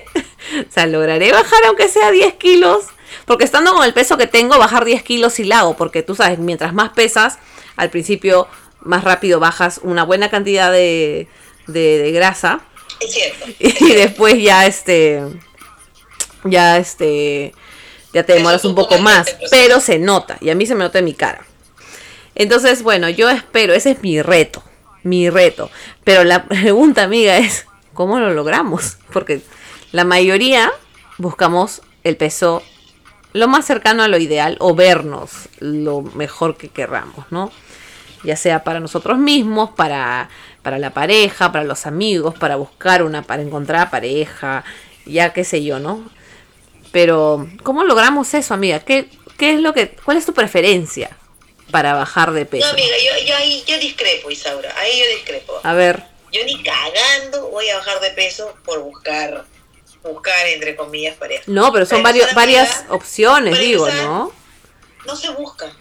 O 0.68 0.72
sea, 0.74 0.86
¿lograré 0.88 1.32
bajar 1.32 1.60
aunque 1.68 1.88
sea 1.90 2.10
10 2.12 2.34
kilos? 2.36 2.86
Porque 3.30 3.44
estando 3.44 3.76
con 3.76 3.86
el 3.86 3.94
peso 3.94 4.18
que 4.18 4.26
tengo, 4.26 4.58
bajar 4.58 4.86
10 4.86 5.04
kilos 5.04 5.34
sí 5.34 5.44
la 5.44 5.60
hago. 5.60 5.78
Porque 5.78 6.02
tú 6.02 6.16
sabes, 6.16 6.40
mientras 6.40 6.74
más 6.74 6.90
pesas, 6.90 7.38
al 7.76 7.92
principio 7.92 8.48
más 8.80 9.04
rápido 9.04 9.40
bajas 9.40 9.80
una 9.84 10.04
buena 10.04 10.32
cantidad 10.32 10.72
de, 10.72 11.28
de, 11.68 12.00
de 12.00 12.12
grasa. 12.12 12.62
Es 13.00 13.14
cierto. 13.14 13.46
Y 13.86 13.94
después 13.94 14.42
ya 14.42 14.66
este... 14.66 15.22
Ya 16.44 16.78
este... 16.78 17.54
Ya 18.14 18.24
te 18.24 18.34
demoras 18.34 18.66
un 18.66 18.74
poco 18.74 18.98
más. 18.98 19.28
pero 19.28 19.48
Pero 19.52 19.80
se 19.80 20.00
nota. 20.00 20.40
Y 20.42 20.50
a 20.50 20.56
mí 20.56 20.66
se 20.66 20.74
me 20.74 20.84
nota 20.84 20.98
en 20.98 21.06
mi 21.06 21.14
cara. 21.14 21.46
Entonces, 22.34 22.82
bueno, 22.82 23.10
yo 23.10 23.30
espero, 23.30 23.76
ese 23.76 23.92
es 23.92 24.02
mi 24.02 24.24
reto, 24.24 24.64
mi 25.04 25.30
reto. 25.30 25.70
Pero 26.04 26.24
la 26.24 26.46
pregunta, 26.48 27.04
amiga, 27.04 27.38
es, 27.38 27.68
¿cómo 27.94 28.18
lo 28.18 28.34
logramos? 28.34 28.98
Porque 29.14 29.42
la 29.92 30.04
mayoría 30.04 30.72
buscamos 31.20 31.84
el 32.04 32.18
peso 32.18 32.64
lo 33.34 33.48
más 33.48 33.66
cercano 33.66 34.04
a 34.04 34.08
lo 34.08 34.18
ideal 34.18 34.56
o 34.60 34.76
vernos 34.76 35.50
lo 35.60 36.02
mejor 36.02 36.58
que 36.58 36.70
querramos, 36.70 37.26
¿no? 37.32 37.52
Ya 38.24 38.36
sea 38.36 38.64
para 38.64 38.80
nosotros 38.80 39.18
mismos, 39.18 39.70
para, 39.72 40.30
para 40.62 40.78
la 40.78 40.90
pareja, 40.92 41.52
para 41.52 41.64
los 41.64 41.86
amigos, 41.86 42.36
para 42.38 42.56
buscar 42.58 43.04
una, 43.04 43.22
para 43.22 43.42
encontrar 43.42 43.90
pareja, 43.90 44.64
ya 45.06 45.32
qué 45.32 45.44
sé 45.44 45.64
yo, 45.64 45.80
¿no? 45.80 46.10
Pero, 46.92 47.48
¿cómo 47.64 47.84
logramos 47.84 48.34
eso, 48.34 48.54
amiga? 48.54 48.80
¿Qué, 48.80 49.10
qué 49.38 49.54
es 49.54 49.60
lo 49.62 49.74
que, 49.74 49.90
cuál 50.04 50.18
es 50.18 50.26
tu 50.26 50.34
preferencia 50.34 51.16
para 51.72 51.94
bajar 51.94 52.32
de 52.32 52.46
No, 52.46 52.50
peso? 52.50 52.68
amiga, 52.72 52.96
yo, 52.98 53.26
yo 53.28 53.36
ahí 53.38 53.64
yo 53.68 53.78
discrepo, 53.78 54.32
Isaura. 54.32 54.74
Ahí 54.78 55.00
yo 55.00 55.16
discrepo. 55.16 55.54
A 55.64 55.74
ver, 55.74 56.04
Yo 56.32 56.44
ni 56.46 56.62
cagando 56.64 57.48
voy 57.50 57.70
a 57.70 57.78
bajar 57.78 58.00
de 58.02 58.10
peso 58.12 58.54
por 58.66 58.82
buscar, 58.82 59.46
buscar 60.04 60.48
entre 60.48 60.76
comillas, 60.76 61.16
pareja. 61.18 61.44
no, 61.48 61.72
pero 61.72 61.86
son 61.86 62.02
varios, 62.04 62.34
varias 62.34 62.86
opciones, 62.90 63.60
digo, 63.60 63.88
empezar, 63.88 64.08
¿no? 64.08 64.34
No 65.06 65.16
se 65.16 65.30
busca. 65.30 65.72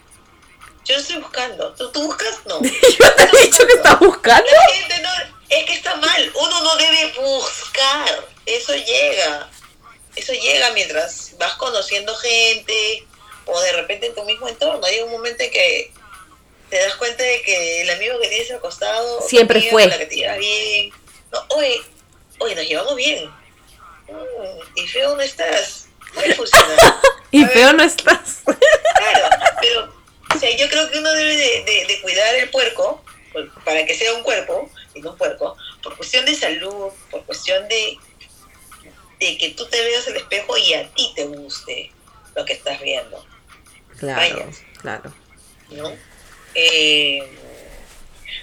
Yo 0.85 0.95
no 0.95 1.01
estoy 1.01 1.17
buscando. 1.17 1.75
¿Tú, 1.75 1.91
tú 1.93 2.03
buscas? 2.03 2.41
No. 2.47 2.63
Yo 2.63 3.15
te 3.15 3.23
he 3.25 3.43
dicho 3.43 3.67
que 3.67 3.75
estás 3.75 3.99
buscando. 3.99 4.51
La 4.51 4.75
gente 4.75 5.03
no, 5.03 5.11
es 5.51 5.65
que 5.67 5.75
está 5.75 5.97
mal. 5.97 6.33
Uno 6.35 6.63
no 6.63 6.77
debe 6.77 7.13
buscar. 7.21 8.25
Eso 8.47 8.75
llega. 8.75 9.51
Eso 10.17 10.33
llega 10.33 10.71
mientras 10.73 11.35
vas 11.39 11.55
conociendo 11.55 12.15
gente 12.17 13.07
o 13.45 13.61
de 13.61 13.73
repente 13.73 14.07
en 14.07 14.15
tu 14.15 14.25
mismo 14.25 14.49
entorno. 14.49 14.85
Hay 14.87 15.01
un 15.01 15.11
momento 15.11 15.43
en 15.43 15.51
que 15.51 15.93
te 16.71 16.79
das 16.79 16.95
cuenta 16.97 17.23
de 17.23 17.43
que 17.43 17.83
el 17.83 17.91
amigo 17.91 18.19
que 18.21 18.29
tienes 18.29 18.51
al 18.51 18.61
costado 18.61 19.21
Siempre 19.29 19.69
fue. 19.71 19.87
la 19.87 19.99
que 19.99 20.07
te 20.07 20.17
llevas 20.17 20.39
bien. 20.39 20.91
No, 21.33 21.45
oye, 21.51 21.83
oye, 22.39 22.55
nos 22.55 22.67
llevamos 22.67 22.97
bien. 22.97 23.31
Mm, 24.09 24.61
y 24.79 24.87
feo 24.89 25.15
no 25.17 25.23
estás. 25.23 25.89
Puede 26.15 26.35
funcionar. 26.35 26.79
Y 27.31 27.43
ver, 27.45 27.51
feo 27.53 27.73
no 27.75 27.83
estás. 27.83 28.41
Claro, 28.47 29.29
pero 29.61 29.95
o 30.35 30.39
sea, 30.39 30.57
yo 30.57 30.67
creo 30.71 30.91
que 30.91 30.99
uno 30.99 31.13
debe 31.13 31.37
de, 31.37 31.63
de- 31.65 31.85
de 31.87 32.01
cuidar 32.01 32.35
el 32.37 32.49
puerco 32.49 33.05
por- 33.35 33.53
para 33.65 33.85
que 33.85 33.95
sea 33.95 34.15
un 34.15 34.23
cuerpo 34.23 34.71
y 34.95 35.01
no 35.03 35.11
un 35.11 35.19
puerco, 35.19 35.55
por 35.83 35.95
cuestión 35.99 36.25
de 36.25 36.35
salud, 36.35 36.91
por 37.11 37.23
cuestión 37.27 37.69
de, 37.69 37.99
de 39.21 39.37
que 39.37 39.51
tú 39.51 39.67
te 39.67 39.79
veas 39.85 40.09
al 40.09 40.17
espejo 40.17 40.57
y 40.57 40.73
a 40.73 40.89
ti 40.95 41.13
te 41.15 41.25
guste 41.27 41.93
lo 42.35 42.47
que 42.47 42.55
estás 42.55 42.81
viendo, 42.81 43.23
Claro, 43.99 44.21
Vaya. 44.21 44.47
claro. 44.81 45.13
¿no? 45.69 45.93
Eh, 46.55 47.21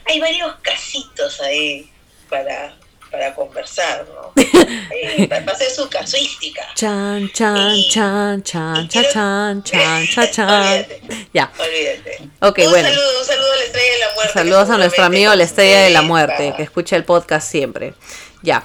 hay 0.06 0.20
varios 0.20 0.54
casitos 0.62 1.42
ahí 1.42 1.92
para, 2.30 2.78
para 3.16 3.34
conversar, 3.34 4.06
¿no? 4.14 4.34
Eh, 4.92 5.28
para 5.28 5.52
hacer 5.52 5.70
su 5.70 5.88
casuística. 5.90 6.62
Chan, 6.74 7.30
chan, 7.34 7.76
Y- 7.76 7.90
chan, 7.90 8.42
chan, 8.44 8.88
chan, 8.88 9.10
chan, 9.10 9.64
chan, 9.64 10.08
chan, 10.08 10.32
chan. 10.32 10.86
Ya. 11.34 11.52
Olvídate. 11.58 12.30
Ok, 12.42 12.60
un 12.66 12.72
bueno. 12.72 12.90
Saludo, 12.90 13.20
un 13.20 13.26
saludo 13.26 13.52
a 13.52 13.56
la 13.58 13.64
estrella 13.64 13.92
de 13.94 14.00
la 14.00 14.14
muerte. 14.16 14.34
Saludos 14.34 14.70
a 14.70 14.78
nuestro 14.78 15.04
amigo 15.04 15.36
la 15.36 15.44
estrella 15.44 15.82
de 15.82 15.90
la 15.92 16.02
muerte, 16.02 16.54
que 16.58 16.64
escucha 16.64 16.96
el 16.96 17.04
podcast 17.04 17.50
siempre. 17.50 17.94
Ya. 18.42 18.64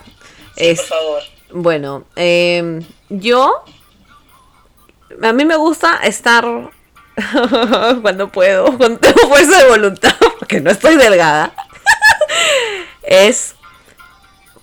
Sí, 0.56 0.68
Es, 0.68 0.78
por 0.80 0.88
favor. 0.88 1.22
bueno, 1.50 2.04
eh, 2.16 2.80
yo. 3.08 3.64
A 5.22 5.32
mí 5.32 5.44
me 5.44 5.56
gusta 5.56 6.00
estar. 6.04 6.44
cuando 8.02 8.28
puedo, 8.30 8.76
cuando 8.78 8.98
tengo 8.98 9.28
fuerza 9.28 9.62
de 9.62 9.68
voluntad, 9.68 10.14
porque 10.38 10.60
no 10.60 10.70
estoy 10.70 10.96
delgada. 10.96 11.52
es 13.02 13.54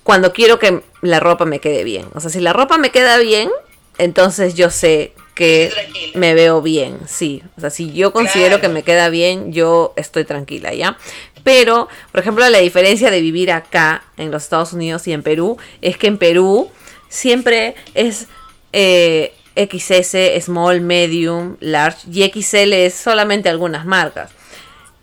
cuando 0.08 0.32
quiero 0.32 0.58
que 0.58 0.80
la 1.02 1.20
ropa 1.20 1.44
me 1.44 1.58
quede 1.58 1.84
bien. 1.84 2.06
O 2.14 2.20
sea, 2.20 2.30
si 2.30 2.40
la 2.40 2.54
ropa 2.54 2.78
me 2.78 2.88
queda 2.88 3.18
bien, 3.18 3.50
entonces 3.98 4.54
yo 4.54 4.70
sé 4.70 5.12
que 5.34 5.68
tranquila. 5.70 6.12
me 6.14 6.32
veo 6.32 6.62
bien, 6.62 6.96
sí. 7.06 7.42
O 7.58 7.60
sea, 7.60 7.68
si 7.68 7.92
yo 7.92 8.10
considero 8.10 8.56
Claro. 8.56 8.62
que 8.62 8.68
me 8.70 8.82
queda 8.84 9.10
bien, 9.10 9.52
yo 9.52 9.92
estoy 9.96 10.24
tranquila, 10.24 10.72
¿ya? 10.72 10.96
Pero, 11.44 11.88
por 12.10 12.20
ejemplo, 12.22 12.48
la 12.48 12.60
diferencia 12.60 13.10
de 13.10 13.20
vivir 13.20 13.52
acá 13.52 14.02
en 14.16 14.30
los 14.30 14.44
Estados 14.44 14.72
Unidos 14.72 15.06
y 15.06 15.12
en 15.12 15.22
Perú 15.22 15.58
es 15.82 15.98
que 15.98 16.06
en 16.06 16.16
Perú 16.16 16.70
siempre 17.10 17.74
es 17.92 18.28
eh, 18.72 19.34
XS, 19.56 20.42
small, 20.42 20.80
medium, 20.80 21.58
large 21.60 22.08
y 22.10 22.22
XL 22.30 22.72
es 22.72 22.94
solamente 22.94 23.50
algunas 23.50 23.84
marcas. 23.84 24.30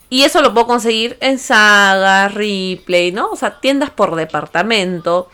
Y 0.09 0.23
eso 0.23 0.41
lo 0.41 0.53
puedo 0.53 0.67
conseguir 0.67 1.17
en 1.19 1.39
Saga, 1.39 2.27
Ripley, 2.27 3.11
¿no? 3.11 3.29
O 3.31 3.35
sea, 3.35 3.59
tiendas 3.59 3.89
por 3.89 4.15
departamento. 4.15 5.29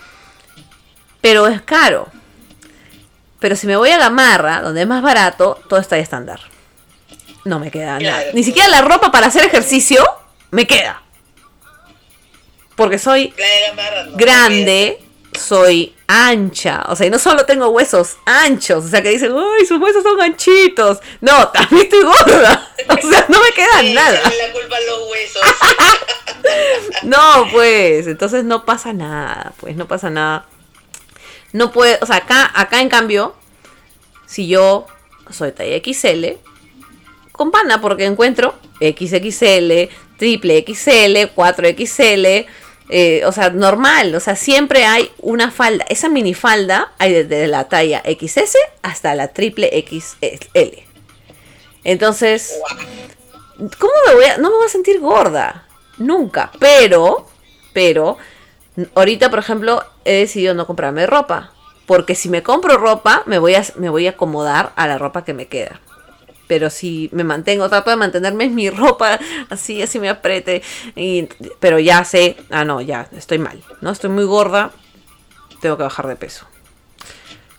Pero 1.20 1.48
es 1.48 1.62
caro. 1.62 2.08
Pero 3.40 3.56
si 3.56 3.68
me 3.68 3.76
voy 3.76 3.90
a 3.90 3.98
Gamarra, 3.98 4.62
donde 4.62 4.82
es 4.82 4.88
más 4.88 5.02
barato, 5.02 5.60
todo 5.68 5.80
está 5.80 5.96
ahí 5.96 6.02
estándar. 6.02 6.40
No 7.44 7.60
me 7.60 7.72
queda 7.72 8.00
nada. 8.00 8.24
Ni 8.34 8.44
siquiera 8.44 8.70
la 8.70 8.82
ropa 8.82 9.12
para 9.12 9.28
hacer 9.28 9.44
ejercicio 9.44 10.04
me 10.52 10.68
queda. 10.68 11.02
Porque 12.76 13.00
soy 13.00 13.32
de 13.32 14.10
no, 14.10 14.18
grande, 14.18 15.04
soy 15.38 15.96
ancha. 16.12 16.84
O 16.90 16.96
sea, 16.96 17.08
y 17.08 17.10
no 17.10 17.18
solo 17.20 17.46
tengo 17.46 17.70
huesos 17.70 18.18
anchos. 18.26 18.86
O 18.86 18.88
sea, 18.88 19.02
que 19.02 19.10
dicen, 19.10 19.32
uy, 19.34 19.66
sus 19.66 19.80
huesos 19.80 20.04
son 20.04 20.20
anchitos. 20.22 21.00
No, 21.22 21.48
también 21.54 21.84
estoy 21.84 22.04
gorda. 22.04 22.68
O 22.90 23.08
sea, 23.10 23.26
no 23.30 23.40
me 23.42 23.52
queda 23.54 23.80
Sí, 23.82 23.94
nada. 23.94 24.20
la 24.22 24.52
culpa 24.54 24.76
a 24.76 24.82
los 24.82 25.10
huesos. 25.10 25.42
No, 27.04 27.48
pues, 27.52 28.08
entonces 28.08 28.44
no 28.44 28.66
pasa 28.66 28.94
nada, 28.94 29.54
pues 29.60 29.76
no 29.76 29.88
pasa 29.88 30.10
nada. 30.10 30.46
No 31.54 31.72
puede, 31.72 31.98
o 32.02 32.06
sea, 32.06 32.18
acá, 32.18 32.52
acá 32.54 32.82
en 32.82 32.90
cambio, 32.90 33.36
si 34.26 34.48
yo 34.48 34.86
soy 35.30 35.52
talla 35.52 35.78
XL, 35.84 36.38
con 37.32 37.52
pana, 37.52 37.80
porque 37.82 38.06
encuentro 38.06 38.56
XXL, 38.80 39.90
triple 40.18 40.64
XL, 40.68 41.32
4XL, 41.36 42.46
eh, 42.94 43.24
o 43.26 43.32
sea, 43.32 43.50
normal, 43.52 44.14
o 44.14 44.20
sea, 44.20 44.36
siempre 44.36 44.84
hay 44.84 45.10
una 45.20 45.50
falda. 45.50 45.86
Esa 45.88 46.10
minifalda 46.10 46.92
hay 46.98 47.24
desde 47.24 47.48
la 47.48 47.70
talla 47.70 48.04
XS 48.06 48.58
hasta 48.82 49.16
la 49.16 49.30
triple 49.30 49.70
XL. 49.88 50.80
Entonces, 51.86 52.60
¿cómo 53.80 53.94
me 54.08 54.16
voy 54.16 54.26
a.? 54.26 54.38
No 54.40 54.50
me 54.50 54.58
voy 54.58 54.66
a 54.66 54.70
sentir 54.70 55.00
gorda. 55.00 55.66
Nunca. 56.00 56.52
Pero, 56.60 57.28
pero, 57.72 58.18
ahorita, 58.94 59.30
por 59.30 59.40
ejemplo, 59.40 59.86
he 60.04 60.16
decidido 60.16 60.54
no 60.54 60.68
comprarme 60.68 61.08
ropa. 61.08 61.54
Porque 61.86 62.14
si 62.14 62.28
me 62.28 62.44
compro 62.44 62.78
ropa, 62.78 63.24
me 63.26 63.40
voy 63.40 63.56
a, 63.56 63.64
me 63.76 63.90
voy 63.90 64.08
a 64.08 64.12
acomodar 64.12 64.74
a 64.76 64.86
la 64.88 64.98
ropa 64.98 65.24
que 65.24 65.34
me 65.34 65.48
queda. 65.48 65.80
Pero 66.52 66.70
si 66.70 67.08
me 67.14 67.24
mantengo, 67.24 67.70
trato 67.70 67.92
de 67.92 67.96
mantenerme 67.96 68.44
en 68.44 68.56
mi 68.56 68.70
ropa, 68.70 69.18
así, 69.50 69.82
así 69.82 70.00
me 70.00 70.10
apriete. 70.10 70.62
Y, 70.98 71.30
pero 71.62 71.80
ya 71.80 72.04
sé, 72.04 72.36
ah, 72.50 72.66
no, 72.66 72.82
ya, 72.82 73.08
estoy 73.16 73.38
mal. 73.38 73.64
¿no? 73.80 73.90
Estoy 73.90 74.10
muy 74.10 74.26
gorda, 74.26 74.74
tengo 75.62 75.78
que 75.78 75.84
bajar 75.84 76.08
de 76.08 76.18
peso. 76.18 76.46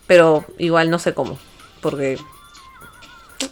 Pero 0.07 0.45
igual 0.59 0.91
no 0.91 0.99
sé 0.99 1.15
cómo. 1.15 1.39
Porque 1.81 2.19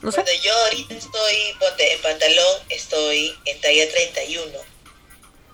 no 0.03 0.13
sé. 0.13 0.23
yo 0.43 0.53
ahorita 0.67 0.95
estoy, 0.95 1.37
en 1.79 2.03
pantalón, 2.03 2.57
estoy 2.69 3.35
en 3.47 3.61
talla 3.63 3.91
31. 3.91 4.59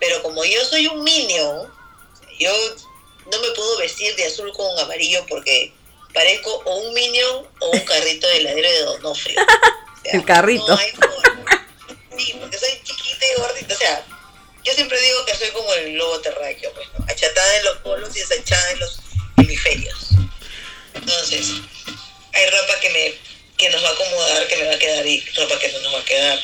Pero 0.01 0.21
como 0.25 0.45
yo 0.45 0.65
soy 0.65 0.89
un 0.89 1.05
minion, 1.05 1.73
yo 2.41 2.51
no 3.31 3.41
me 3.41 3.51
puedo 3.55 3.79
vestir 3.79 4.17
de 4.17 4.27
azul 4.27 4.53
con 4.53 4.77
amarillo 4.81 5.25
porque 5.29 5.73
parezco 6.17 6.51
o 6.65 6.77
un 6.77 6.95
minion 6.95 7.47
o 7.61 7.71
un 7.71 7.81
carrito 7.81 8.27
de 8.27 8.39
heladero 8.39 8.71
de 8.71 8.81
Donofrio. 8.81 9.41
El 10.05 10.25
carrito. 10.25 10.79
sí, 12.17 12.35
porque 12.41 12.59
soy 12.59 12.71
chiquita 12.83 13.27
y 13.27 13.41
gordita. 13.41 13.75
O 13.75 13.79
sea, 13.79 14.07
yo 14.65 14.73
siempre 14.73 14.99
digo 15.01 15.27
que 15.27 15.35
soy 15.35 15.51
como 15.51 15.73
el 15.75 15.95
lobo 15.95 16.19
terráqueo, 16.21 16.73
pues, 16.73 16.89
achatada 17.07 17.57
en 17.59 17.65
los 17.65 17.77
polos 17.79 18.17
y 18.17 18.21
desachada 18.21 18.71
en 18.71 18.81
los 18.81 19.01
hemisferios. 19.37 20.09
Entonces, 20.95 21.49
hay 22.33 22.47
ropa 22.51 22.81
que 22.81 22.91
me 22.91 23.15
que 23.59 23.71
nos 23.71 23.83
va 23.83 23.89
a 23.89 23.93
acomodar, 23.93 24.49
que 24.49 24.57
me 24.57 24.67
va 24.67 24.75
a 24.75 24.79
quedar 24.79 25.07
y 25.07 25.21
ropa 25.35 25.59
que 25.59 25.73
no 25.73 25.81
nos 25.81 25.95
va 25.95 25.99
a 26.01 26.05
quedar. 26.05 26.39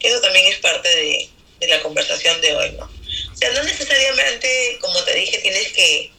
Eso 0.00 0.20
también 0.20 0.46
es 0.46 0.58
parte 0.58 0.88
de, 0.88 1.30
de 1.60 1.66
la 1.66 1.82
conversación 1.82 2.40
de 2.40 2.54
hoy, 2.54 2.72
¿no? 2.72 2.84
O 2.84 3.36
sea, 3.36 3.50
no 3.52 3.62
necesariamente, 3.62 4.78
como 4.80 5.02
te 5.04 5.14
dije, 5.14 5.38
tienes 5.38 5.72
que 5.72 6.12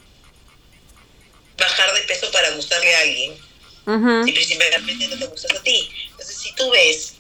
bajar 1.58 1.94
de 1.94 2.02
peso 2.02 2.32
para 2.32 2.52
gustarle 2.52 2.96
a 2.96 3.00
alguien. 3.02 3.38
Si 4.26 4.32
principalmente 4.32 5.08
no 5.08 5.20
te 5.20 5.26
gustas 5.26 5.58
a 5.58 5.64
ti. 5.64 5.90
Entonces, 6.12 6.38
si 6.38 6.54
tú 6.54 6.70
ves 6.72 7.14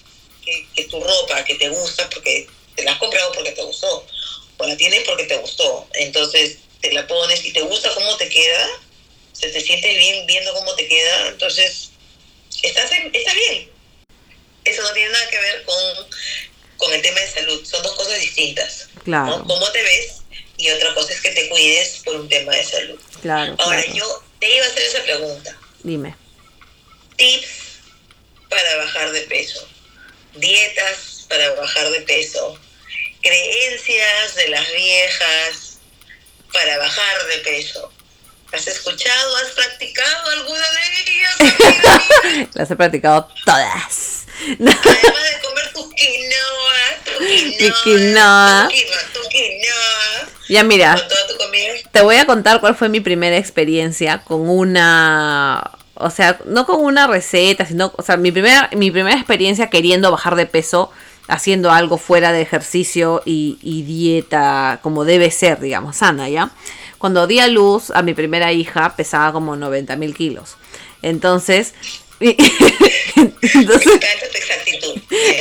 que, 0.45 0.65
que, 0.75 0.85
tu 0.85 1.03
ropa, 1.03 1.43
que 1.43 1.55
te 1.55 1.69
gusta 1.69 2.09
porque 2.09 2.47
te 2.75 2.83
la 2.83 2.93
has 2.93 2.99
comprado 2.99 3.31
porque 3.33 3.51
te 3.51 3.63
gustó, 3.63 4.07
o 4.57 4.67
la 4.67 4.77
tienes 4.77 5.03
porque 5.03 5.25
te 5.25 5.37
gustó, 5.37 5.87
entonces 5.93 6.59
te 6.81 6.93
la 6.93 7.05
pones 7.07 7.43
y 7.45 7.51
te 7.51 7.61
gusta 7.61 7.93
cómo 7.93 8.15
te 8.17 8.29
queda, 8.29 8.67
se 9.33 9.49
te 9.49 9.61
sientes 9.61 9.97
bien 9.97 10.25
viendo 10.25 10.53
cómo 10.53 10.73
te 10.75 10.87
queda, 10.87 11.27
entonces 11.29 11.89
estás 12.61 12.91
está 12.91 13.33
bien. 13.33 13.69
Eso 14.63 14.81
no 14.81 14.93
tiene 14.93 15.11
nada 15.11 15.29
que 15.29 15.39
ver 15.39 15.63
con, 15.63 16.07
con 16.77 16.93
el 16.93 17.01
tema 17.01 17.19
de 17.19 17.31
salud. 17.31 17.65
Son 17.65 17.83
dos 17.83 17.93
cosas 17.93 18.19
distintas. 18.19 18.87
Claro. 19.03 19.43
Cómo 19.45 19.69
te 19.71 19.83
ves 19.83 20.22
y 20.63 20.71
otra 20.71 20.93
cosa 20.93 21.11
es 21.11 21.19
que 21.19 21.31
te 21.31 21.49
cuides 21.49 22.01
por 22.05 22.15
un 22.15 22.29
tema 22.29 22.55
de 22.55 22.63
salud. 22.63 22.97
Claro. 23.21 23.53
Ahora, 23.59 23.85
yo 23.87 24.23
te 24.39 24.55
iba 24.55 24.65
a 24.65 24.69
hacer 24.69 24.83
esa 24.83 25.03
pregunta. 25.03 25.57
Dime. 25.83 26.15
Tips 27.17 27.49
para 28.47 28.77
bajar 28.77 29.11
de 29.11 29.21
peso. 29.23 29.67
Dietas 30.35 31.25
para 31.27 31.51
bajar 31.55 31.89
de 31.91 31.99
peso. 32.03 32.57
Creencias 33.21 34.35
de 34.35 34.47
las 34.47 34.71
viejas 34.71 35.79
para 36.53 36.77
bajar 36.77 37.25
de 37.27 37.37
peso. 37.39 37.91
¿Has 38.53 38.65
escuchado? 38.65 39.35
¿Has 39.37 39.51
practicado 39.51 40.29
alguna 40.29 40.65
de 40.71 41.11
ellas? 41.11 42.49
Las 42.53 42.71
he 42.71 42.75
practicado 42.77 43.27
todas. 43.43 44.27
Además 44.47 44.81
de 44.81 45.41
comer 45.73 45.89
tu 45.89 45.89
quinoa, 45.95 46.93
tu 47.03 47.83
quinoa, 47.83 48.69
tu 49.13 49.19
quinoa, 49.29 50.29
Ya 50.49 50.63
mira, 50.63 50.95
con 50.95 51.07
toda 51.07 51.27
tu 51.27 51.37
comida. 51.37 51.73
te 51.91 52.01
voy 52.01 52.15
a 52.17 52.25
contar 52.25 52.59
cuál 52.59 52.75
fue 52.75 52.89
mi 52.89 52.99
primera 52.99 53.37
experiencia 53.37 54.19
con 54.23 54.49
una, 54.49 55.71
o 55.95 56.09
sea, 56.09 56.39
no 56.45 56.65
con 56.65 56.83
una 56.83 57.07
receta, 57.07 57.65
sino, 57.65 57.91
o 57.95 58.01
sea, 58.03 58.17
mi 58.17 58.31
primera, 58.31 58.69
mi 58.73 58.91
primera 58.91 59.15
experiencia 59.17 59.69
queriendo 59.69 60.11
bajar 60.11 60.35
de 60.35 60.45
peso, 60.45 60.91
haciendo 61.27 61.71
algo 61.71 61.97
fuera 61.97 62.31
de 62.33 62.41
ejercicio 62.41 63.21
y, 63.25 63.57
y 63.61 63.83
dieta 63.83 64.79
como 64.83 65.05
debe 65.05 65.31
ser, 65.31 65.59
digamos, 65.59 65.97
sana, 65.97 66.29
¿ya? 66.29 66.51
cuando 67.03 67.27
di 67.27 67.39
a 67.39 67.47
luz 67.49 67.91
a 67.91 68.01
mi 68.01 68.13
primera 68.13 68.53
hija 68.53 68.95
pesaba 68.95 69.33
como 69.33 69.57
90 69.57 69.97
mil 69.97 70.15
kilos. 70.15 70.55
Entonces, 71.01 71.73
entonces, 73.53 73.99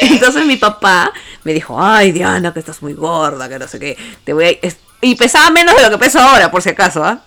entonces 0.00 0.44
mi 0.44 0.56
papá 0.56 1.12
me 1.44 1.52
dijo, 1.52 1.80
ay 1.80 2.12
Diana, 2.12 2.52
que 2.52 2.60
estás 2.60 2.82
muy 2.82 2.94
gorda, 2.94 3.48
que 3.48 3.58
no 3.58 3.68
sé 3.68 3.78
qué, 3.78 3.96
te 4.24 4.32
voy 4.32 4.46
a... 4.46 4.68
Y 5.04 5.16
pesaba 5.16 5.50
menos 5.50 5.76
de 5.76 5.82
lo 5.82 5.90
que 5.90 5.98
peso 5.98 6.20
ahora, 6.20 6.50
por 6.50 6.62
si 6.62 6.70
acaso, 6.70 7.04
¿ah? 7.04 7.24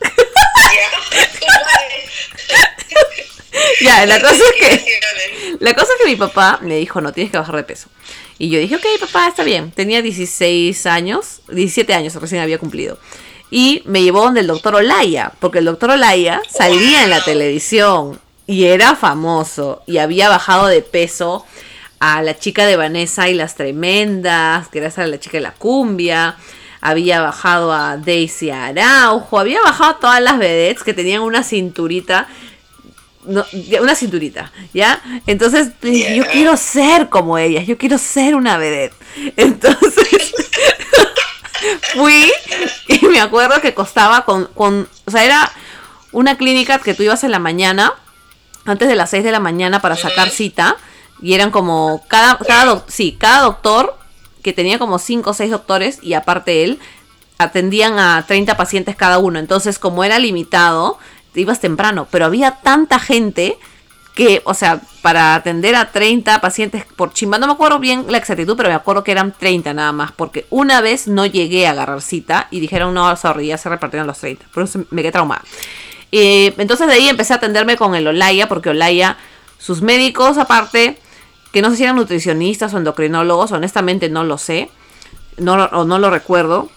ya, 3.82 4.06
la 4.06 4.22
cosa 4.22 4.36
es 4.36 4.54
que 4.60 4.96
la 5.60 5.74
cosa 5.74 5.88
es 5.94 6.04
que 6.04 6.10
mi 6.10 6.16
papá 6.16 6.60
me 6.62 6.76
dijo, 6.76 7.02
no, 7.02 7.14
tienes 7.14 7.32
que 7.32 7.38
bajar 7.38 7.56
de 7.56 7.64
peso. 7.64 7.88
Y 8.38 8.50
yo 8.50 8.60
dije, 8.60 8.76
ok, 8.76 8.86
papá, 9.00 9.28
está 9.28 9.44
bien. 9.44 9.72
Tenía 9.72 10.02
16 10.02 10.86
años, 10.86 11.42
17 11.48 11.94
años, 11.94 12.16
recién 12.16 12.42
había 12.42 12.58
cumplido. 12.58 12.98
Y 13.52 13.82
me 13.86 14.04
llevó 14.04 14.22
donde 14.24 14.42
el 14.42 14.48
doctor 14.48 14.76
Olaya, 14.76 15.32
porque 15.40 15.60
el 15.60 15.66
doctor 15.66 15.92
Olaya 15.92 16.42
salía 16.50 17.04
en 17.04 17.10
la 17.10 17.24
televisión 17.24 18.20
y 18.48 18.66
era 18.66 18.96
famoso 18.96 19.84
y 19.86 19.98
había 19.98 20.30
bajado 20.30 20.68
de 20.68 20.82
peso 20.82 21.46
a 22.00 22.22
la 22.22 22.38
chica 22.38 22.66
de 22.66 22.76
Vanessa 22.76 23.30
y 23.30 23.34
las 23.34 23.56
tremendas, 23.56 24.68
que 24.68 24.80
era 24.80 25.08
la 25.08 25.20
chica 25.20 25.38
de 25.38 25.44
la 25.44 25.54
cumbia, 25.54 26.36
había 26.82 27.22
bajado 27.22 27.74
a 27.74 27.98
Daisy 27.98 28.52
Araujo, 28.52 29.40
había 29.40 29.62
bajado 29.62 29.92
a 29.92 30.00
todas 30.00 30.22
las 30.22 30.38
vedettes 30.38 30.84
que 30.84 30.94
tenían 30.94 31.22
una 31.22 31.44
cinturita 31.44 32.28
una 33.82 33.96
cinturita, 33.96 34.52
¿ya? 34.74 35.02
Entonces 35.26 35.70
yo 35.82 36.26
quiero 36.32 36.56
ser 36.58 37.10
como 37.10 37.38
ellas, 37.38 37.66
yo 37.66 37.78
quiero 37.78 37.98
ser 37.98 38.36
una 38.36 38.58
vedette. 38.58 38.96
Entonces, 39.36 40.34
fui 41.94 42.32
y 42.88 43.06
me 43.08 43.20
acuerdo 43.20 43.60
que 43.62 43.74
costaba 43.74 44.26
con, 44.26 44.46
con, 44.54 44.88
o 45.06 45.12
sea, 45.12 45.24
era 45.26 45.52
una 46.12 46.38
clínica 46.38 46.80
que 46.80 46.94
tú 46.94 47.04
ibas 47.04 47.24
en 47.24 47.32
la 47.32 47.40
mañana, 47.40 47.94
antes 48.66 48.88
de 48.88 48.96
las 48.96 49.10
6 49.12 49.24
de 49.24 49.32
la 49.32 49.40
mañana 49.40 49.82
para 49.82 49.96
sacar 49.96 50.30
cita, 50.30 50.76
y 51.22 51.34
eran 51.34 51.52
como, 51.52 52.04
cada, 52.08 52.38
cada, 52.38 52.84
sí, 52.88 53.16
cada 53.18 53.42
doctor, 53.44 53.98
que 54.44 54.54
tenía 54.54 54.80
como 54.80 55.00
5 55.00 55.30
o 55.30 55.34
6 55.34 55.52
doctores, 55.52 56.00
y 56.02 56.14
aparte 56.14 56.64
él, 56.64 56.80
atendían 57.38 58.00
a 58.00 58.24
30 58.28 58.58
pacientes 58.58 58.96
cada 58.96 59.18
uno, 59.18 59.40
entonces 59.40 59.80
como 59.80 60.04
era 60.04 60.20
limitado, 60.20 60.98
te 61.34 61.42
ibas 61.42 61.60
temprano, 61.60 62.08
pero 62.10 62.26
había 62.26 62.52
tanta 62.52 63.00
gente 63.00 63.58
que, 64.16 64.42
o 64.46 64.54
sea, 64.54 64.80
para 65.02 65.36
atender 65.36 65.76
a 65.76 65.92
30 65.92 66.40
pacientes 66.40 66.86
por 66.96 67.12
chimba, 67.12 67.38
no 67.38 67.48
me 67.48 67.54
acuerdo 67.54 67.80
bien 67.80 68.06
la 68.08 68.18
exactitud, 68.18 68.56
pero 68.56 68.70
me 68.70 68.76
acuerdo 68.76 69.04
que 69.04 69.12
eran 69.12 69.34
30 69.38 69.74
nada 69.74 69.92
más, 69.92 70.14
porque 70.14 70.46
una 70.50 70.80
vez 70.80 71.08
no 71.08 71.26
llegué 71.26 71.68
a 71.68 71.72
agarrar 71.72 72.02
cita 72.02 72.48
y 72.50 72.62
dijeron, 72.62 72.94
no, 72.94 73.14
sorry, 73.18 73.48
ya 73.48 73.58
se 73.58 73.68
repartieron 73.68 74.08
los 74.08 74.18
30, 74.20 74.46
por 74.54 74.64
eso 74.64 74.86
me 74.90 75.02
quedé 75.02 75.12
traumada. 75.12 75.42
Eh, 76.18 76.54
entonces 76.60 76.88
de 76.88 76.94
ahí 76.94 77.10
empecé 77.10 77.34
a 77.34 77.36
atenderme 77.36 77.76
con 77.76 77.94
el 77.94 78.08
Olaya, 78.08 78.48
porque 78.48 78.70
Olaya, 78.70 79.18
sus 79.58 79.82
médicos 79.82 80.38
aparte, 80.38 80.98
que 81.52 81.62
no 81.62 81.70
sé 81.70 81.76
si 81.76 81.84
eran 81.84 81.98
nutricionistas 81.98 82.74
o 82.74 82.78
endocrinólogos, 82.78 83.52
honestamente 83.52 84.08
no 84.08 84.24
lo 84.24 84.38
sé, 84.38 84.70
no, 85.36 85.56
o 85.56 85.84
no 85.84 86.00
lo 86.00 86.10
recuerdo, 86.10 86.70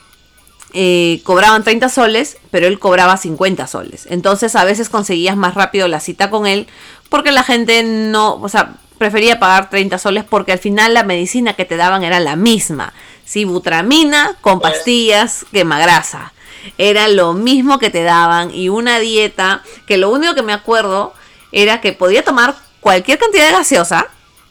eh, 0.73 1.21
cobraban 1.23 1.63
30 1.63 1.89
soles, 1.89 2.39
pero 2.51 2.67
él 2.67 2.81
cobraba 2.81 3.17
50 3.17 3.69
soles. 3.69 4.09
Entonces 4.11 4.57
a 4.57 4.65
veces 4.65 4.89
conseguías 4.89 5.37
más 5.37 5.55
rápido 5.55 5.87
la 5.87 6.01
cita 6.01 6.31
con 6.31 6.49
él 6.49 6.67
porque 7.09 7.31
la 7.31 7.45
gente 7.45 7.85
no, 7.85 8.41
o 8.43 8.49
sea, 8.49 8.75
prefería 8.99 9.39
pagar 9.39 9.71
30 9.71 9.99
soles 9.99 10.25
porque 10.25 10.51
al 10.51 10.59
final 10.59 10.95
la 10.95 11.05
medicina 11.05 11.53
que 11.53 11.65
te 11.65 11.77
daban 11.77 12.03
era 12.03 12.19
la 12.19 12.35
misma. 12.35 12.93
Sí, 13.25 13.45
butramina 13.45 14.35
con 14.41 14.59
pastillas 14.59 15.47
quemagrasa. 15.53 16.33
Era 16.77 17.09
lo 17.09 17.33
mismo 17.33 17.79
que 17.79 17.91
te 17.91 18.03
daban 18.03 18.55
y 18.55 18.69
una 18.69 18.99
dieta 18.99 19.63
que 19.87 19.97
lo 19.97 20.11
único 20.11 20.35
que 20.35 20.43
me 20.43 20.53
acuerdo 20.53 21.15
era 21.53 21.81
que 21.81 21.93
podía 21.93 22.25
tomar 22.25 22.55
cualquier 22.81 23.19
cantidad 23.19 23.47
de 23.47 23.53
gaseosa 23.53 24.09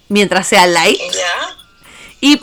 mientras 0.10 0.48
sea 0.48 0.68
light. 0.68 1.00
Y, 2.20 2.42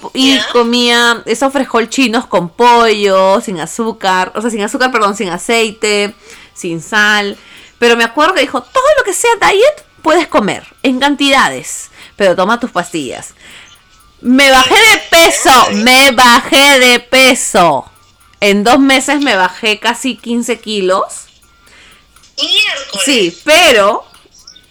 comía 0.53 1.23
esos 1.27 1.53
frijol 1.53 1.89
chinos 1.89 2.27
con 2.27 2.49
pollo, 2.49 3.41
sin 3.41 3.61
azúcar, 3.61 4.33
o 4.35 4.41
sea, 4.41 4.51
sin 4.51 4.63
azúcar, 4.63 4.93
perdón, 4.93 5.17
sin 5.17 5.31
aceite, 5.31 6.15
sin 6.55 6.81
sal. 6.81 7.37
Pero 7.79 7.97
me 7.97 8.05
acuerdo 8.05 8.35
que 8.35 8.43
dijo, 8.43 8.63
todo 8.63 8.85
lo 8.99 9.05
que 9.05 9.13
sea 9.13 9.31
diet 9.41 9.85
puedes 10.01 10.29
comer, 10.29 10.65
en 10.83 11.01
cantidades, 11.01 11.91
pero 12.15 12.37
toma 12.37 12.61
tus 12.61 12.71
pastillas. 12.71 13.35
Me 14.21 14.51
bajé 14.51 14.75
de 14.75 14.99
peso, 15.11 15.71
me 15.73 16.13
bajé 16.13 16.79
de 16.79 17.01
peso. 17.01 17.91
En 18.45 18.63
dos 18.63 18.79
meses 18.79 19.23
me 19.23 19.37
bajé 19.37 19.79
casi 19.79 20.17
15 20.17 20.61
kilos. 20.61 21.29
Miércoles. 22.37 23.03
Sí, 23.03 23.39
pero 23.43 24.05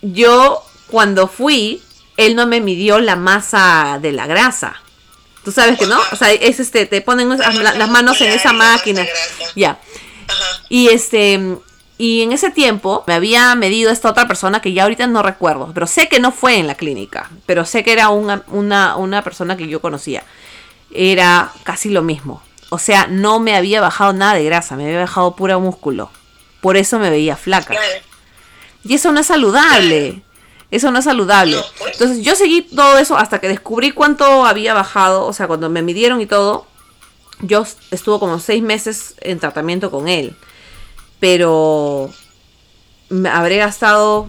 yo 0.03 0.63
cuando 0.91 1.27
fui, 1.27 1.81
él 2.15 2.35
no 2.35 2.45
me 2.45 2.61
midió 2.61 2.99
la 2.99 3.15
masa 3.15 3.97
de 3.99 4.11
la 4.11 4.27
grasa. 4.27 4.79
Tú 5.43 5.51
sabes 5.51 5.79
que 5.79 5.87
no, 5.87 5.99
o 6.11 6.15
sea, 6.15 6.31
es 6.31 6.59
este, 6.59 6.85
te 6.85 7.01
ponen 7.01 7.27
las, 7.29 7.55
las 7.55 7.89
manos 7.89 8.21
en 8.21 8.29
esa 8.29 8.53
máquina. 8.53 9.07
Ya. 9.55 9.79
Y 10.69 10.89
este, 10.89 11.57
y 11.97 12.21
en 12.21 12.31
ese 12.31 12.51
tiempo 12.51 13.03
me 13.07 13.15
había 13.15 13.55
medido 13.55 13.89
esta 13.89 14.11
otra 14.11 14.27
persona 14.27 14.61
que 14.61 14.73
ya 14.73 14.83
ahorita 14.83 15.07
no 15.07 15.23
recuerdo, 15.23 15.71
pero 15.73 15.87
sé 15.87 16.07
que 16.07 16.19
no 16.19 16.31
fue 16.31 16.57
en 16.57 16.67
la 16.67 16.75
clínica, 16.75 17.31
pero 17.47 17.65
sé 17.65 17.83
que 17.83 17.93
era 17.93 18.09
una, 18.09 18.43
una, 18.49 18.97
una 18.97 19.23
persona 19.23 19.57
que 19.57 19.67
yo 19.67 19.81
conocía. 19.81 20.23
Era 20.91 21.51
casi 21.63 21.89
lo 21.89 22.03
mismo. 22.03 22.43
O 22.73 22.79
sea, 22.79 23.05
no 23.05 23.39
me 23.39 23.55
había 23.55 23.81
bajado 23.81 24.13
nada 24.13 24.33
de 24.33 24.45
grasa, 24.45 24.75
me 24.75 24.85
había 24.85 25.01
bajado 25.01 25.35
puro 25.35 25.59
músculo. 25.59 26.09
Por 26.59 26.75
eso 26.75 26.97
me 26.97 27.11
veía 27.11 27.35
flaca. 27.35 27.75
Y 28.83 28.95
eso 28.95 29.11
no 29.11 29.19
es 29.19 29.27
saludable. 29.27 30.23
Eso 30.71 30.89
no 30.89 30.97
es 30.97 31.05
saludable. 31.05 31.57
Pues. 31.77 31.91
Entonces 31.91 32.25
yo 32.25 32.35
seguí 32.35 32.63
todo 32.63 32.97
eso 32.97 33.15
hasta 33.15 33.39
que 33.39 33.47
descubrí 33.47 33.91
cuánto 33.91 34.43
había 34.47 34.73
bajado. 34.73 35.27
O 35.27 35.33
sea, 35.33 35.45
cuando 35.45 35.69
me 35.69 35.83
midieron 35.83 36.19
y 36.19 36.25
todo, 36.25 36.65
yo 37.41 37.63
estuve 37.91 38.17
como 38.17 38.39
seis 38.39 38.63
meses 38.63 39.13
en 39.21 39.37
tratamiento 39.39 39.91
con 39.91 40.07
él. 40.07 40.35
Pero 41.19 42.09
me 43.09 43.29
habré 43.29 43.57
gastado 43.57 44.25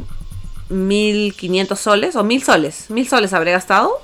1500 0.68 1.80
soles 1.80 2.14
o 2.14 2.22
1000 2.22 2.44
soles. 2.44 2.90
1000 2.90 3.08
soles 3.08 3.32
habré 3.32 3.52
gastado. 3.52 4.02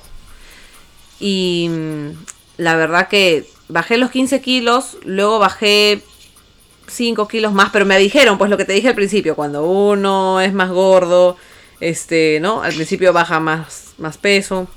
Y 1.19 1.69
mm, 1.69 2.09
la 2.57 2.75
verdad 2.75 3.07
que 3.07 3.47
bajé 3.71 3.97
los 3.97 4.11
15 4.11 4.41
kilos, 4.41 4.97
luego 5.03 5.39
bajé 5.39 6.01
5 6.87 7.27
kilos 7.27 7.53
más, 7.53 7.69
pero 7.71 7.85
me 7.85 7.97
dijeron, 7.97 8.37
pues 8.37 8.49
lo 8.49 8.57
que 8.57 8.65
te 8.65 8.73
dije 8.73 8.89
al 8.89 8.95
principio, 8.95 9.35
cuando 9.35 9.63
uno 9.63 10.41
es 10.41 10.53
más 10.53 10.69
gordo, 10.69 11.37
este, 11.79 12.39
¿no? 12.41 12.61
Al 12.61 12.73
principio 12.73 13.13
baja 13.13 13.39
más, 13.39 13.93
más 13.97 14.17
peso. 14.17 14.67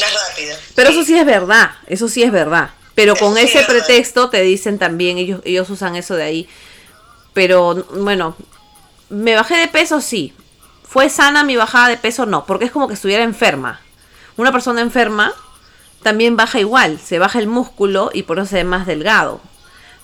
Más 0.00 0.28
rápido. 0.28 0.56
Pero 0.74 0.90
eso 0.90 1.04
sí 1.04 1.16
es 1.16 1.26
verdad, 1.26 1.72
eso 1.86 2.08
sí 2.08 2.22
es 2.22 2.32
verdad. 2.32 2.70
Pero 2.94 3.14
Eso 3.14 3.24
con 3.24 3.34
sí 3.34 3.40
ese 3.42 3.60
es 3.60 3.66
verdad. 3.66 3.86
pretexto 3.86 4.28
te 4.30 4.42
dicen 4.42 4.78
también, 4.78 5.18
ellos, 5.18 5.40
ellos 5.44 5.70
usan 5.70 5.96
eso 5.96 6.14
de 6.14 6.24
ahí. 6.24 6.48
Pero 7.32 7.86
bueno, 7.94 8.36
me 9.08 9.34
bajé 9.34 9.56
de 9.56 9.68
peso, 9.68 10.00
sí. 10.00 10.34
¿Fue 10.84 11.08
sana 11.08 11.42
mi 11.42 11.56
bajada 11.56 11.88
de 11.88 11.96
peso? 11.96 12.26
No, 12.26 12.44
porque 12.44 12.66
es 12.66 12.70
como 12.70 12.86
que 12.88 12.94
estuviera 12.94 13.24
enferma. 13.24 13.80
Una 14.36 14.52
persona 14.52 14.82
enferma 14.82 15.32
también 16.02 16.36
baja 16.36 16.60
igual, 16.60 16.98
se 16.98 17.18
baja 17.18 17.38
el 17.38 17.46
músculo 17.46 18.10
y 18.12 18.22
por 18.24 18.38
eso 18.38 18.46
se 18.46 18.56
ve 18.56 18.64
más 18.64 18.86
delgado. 18.86 19.40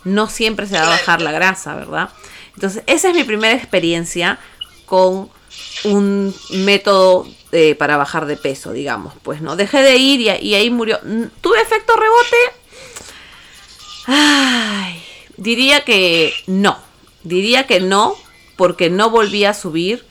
No 0.05 0.29
siempre 0.29 0.67
se 0.67 0.79
va 0.79 0.87
a 0.87 0.91
bajar 0.91 1.21
la 1.21 1.33
grasa, 1.33 1.75
¿verdad? 1.75 2.11
Entonces, 2.55 2.83
esa 2.87 3.09
es 3.09 3.15
mi 3.15 3.25
primera 3.25 3.55
experiencia 3.55 4.39
con 4.87 5.31
un 5.85 6.35
método 6.51 7.27
eh, 7.53 7.75
para 7.75 7.97
bajar 7.97 8.27
de 8.27 8.37
peso, 8.37 8.73
digamos. 8.73 9.15
Pues 9.23 9.41
no, 9.41 9.57
dejé 9.57 9.83
de 9.83 9.97
ir 9.97 10.21
y, 10.21 10.31
y 10.31 10.55
ahí 10.55 10.71
murió. 10.71 10.99
Mm, 11.03 11.25
¿Tuve 11.41 11.61
efecto 11.61 11.95
rebote? 11.95 12.37
Ay, 14.07 15.03
diría 15.37 15.85
que 15.85 16.33
no. 16.47 16.79
Diría 17.23 17.67
que 17.67 17.81
no, 17.81 18.17
porque 18.57 18.91
no 18.91 19.11
volví 19.11 19.45
a 19.45 19.55
subir. 19.55 20.08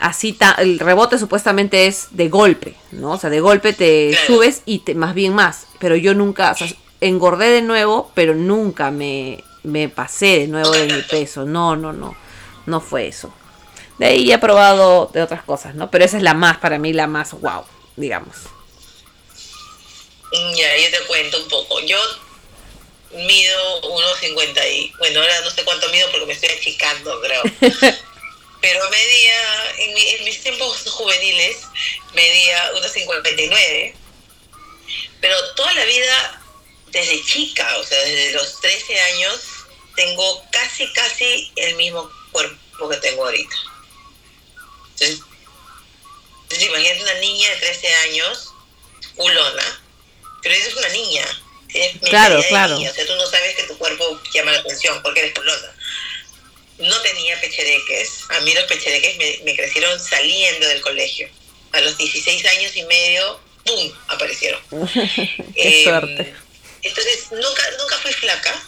Así 0.00 0.32
ta- 0.32 0.56
el 0.58 0.78
rebote 0.78 1.18
supuestamente 1.18 1.86
es 1.86 2.08
de 2.12 2.28
golpe, 2.28 2.74
¿no? 2.90 3.12
O 3.12 3.18
sea, 3.18 3.28
de 3.30 3.40
golpe 3.40 3.72
te 3.74 4.18
subes 4.26 4.62
y 4.64 4.78
te, 4.80 4.94
más 4.94 5.14
bien 5.14 5.34
más. 5.34 5.66
Pero 5.78 5.94
yo 5.94 6.14
nunca, 6.14 6.52
o 6.52 6.56
sea, 6.56 6.68
engordé 7.00 7.50
de 7.50 7.62
nuevo, 7.62 8.10
pero 8.14 8.34
nunca 8.34 8.90
me, 8.90 9.44
me 9.62 9.88
pasé 9.90 10.40
de 10.40 10.46
nuevo 10.48 10.70
de 10.70 10.86
mi 10.86 11.02
peso. 11.02 11.44
No, 11.44 11.76
no, 11.76 11.92
no. 11.92 12.16
No 12.66 12.80
fue 12.80 13.08
eso. 13.08 13.32
De 13.98 14.06
ahí 14.06 14.32
he 14.32 14.38
probado 14.38 15.10
de 15.12 15.22
otras 15.22 15.42
cosas, 15.42 15.74
¿no? 15.74 15.90
Pero 15.90 16.04
esa 16.04 16.16
es 16.16 16.22
la 16.22 16.32
más, 16.34 16.56
para 16.58 16.78
mí, 16.78 16.92
la 16.94 17.06
más 17.06 17.32
wow, 17.38 17.64
digamos. 17.96 18.36
Ya, 20.32 20.76
yo 20.76 20.90
te 20.90 21.06
cuento 21.06 21.42
un 21.42 21.48
poco. 21.48 21.80
Yo 21.80 21.98
mido 23.12 23.82
1,50 23.82 24.60
y... 24.72 24.92
Bueno, 24.98 25.20
ahora 25.20 25.40
no 25.44 25.50
sé 25.50 25.64
cuánto 25.64 25.88
mido 25.90 26.08
porque 26.10 26.26
me 26.26 26.32
estoy 26.32 26.48
achicando, 26.50 27.20
creo. 27.20 27.42
Pero 28.60 28.90
medía, 28.90 29.74
en, 29.78 29.94
mi- 29.94 30.08
en 30.10 30.24
mis 30.24 30.42
tiempos 30.42 30.82
juveniles, 30.90 31.56
medía 32.14 32.72
1,59. 32.74 33.94
Pero 35.20 35.54
toda 35.54 35.72
la 35.74 35.84
vida, 35.84 36.42
desde 36.88 37.24
chica, 37.24 37.76
o 37.78 37.84
sea, 37.84 37.98
desde 38.00 38.32
los 38.32 38.60
13 38.60 39.00
años, 39.00 39.40
tengo 39.96 40.44
casi, 40.50 40.92
casi 40.92 41.50
el 41.56 41.76
mismo 41.76 42.10
cuerpo 42.32 42.88
que 42.88 42.96
tengo 42.98 43.24
ahorita. 43.24 43.56
Entonces, 44.92 45.20
entonces 46.42 46.68
imagínate 46.68 47.02
una 47.02 47.14
niña 47.14 47.50
de 47.50 47.56
13 47.56 47.94
años, 47.96 48.48
culona, 49.16 49.82
pero 50.42 50.54
eres 50.54 50.74
una 50.76 50.88
niña. 50.88 51.24
Tienes 51.68 51.98
Claro, 52.08 52.42
claro. 52.48 52.76
niña, 52.76 52.90
o 52.90 52.94
sea, 52.94 53.06
tú 53.06 53.14
no 53.14 53.26
sabes 53.26 53.54
que 53.56 53.62
tu 53.64 53.78
cuerpo 53.78 54.20
llama 54.34 54.52
la 54.52 54.58
atención 54.58 55.00
porque 55.02 55.20
eres 55.20 55.34
culona. 55.34 55.76
No 56.80 57.00
tenía 57.02 57.40
pechereques. 57.40 58.10
A 58.30 58.40
mí 58.40 58.52
los 58.54 58.64
pechereques 58.64 59.16
me, 59.18 59.38
me 59.44 59.56
crecieron 59.56 59.98
saliendo 60.00 60.66
del 60.68 60.80
colegio. 60.80 61.28
A 61.72 61.80
los 61.80 61.96
16 61.96 62.44
años 62.46 62.74
y 62.76 62.82
medio, 62.84 63.40
¡pum! 63.64 63.92
aparecieron. 64.08 64.60
Qué 64.94 65.44
Eh, 65.54 65.84
suerte. 65.84 66.34
Entonces, 66.82 67.26
nunca, 67.32 67.62
nunca 67.78 67.98
fui 67.98 68.12
flaca. 68.12 68.62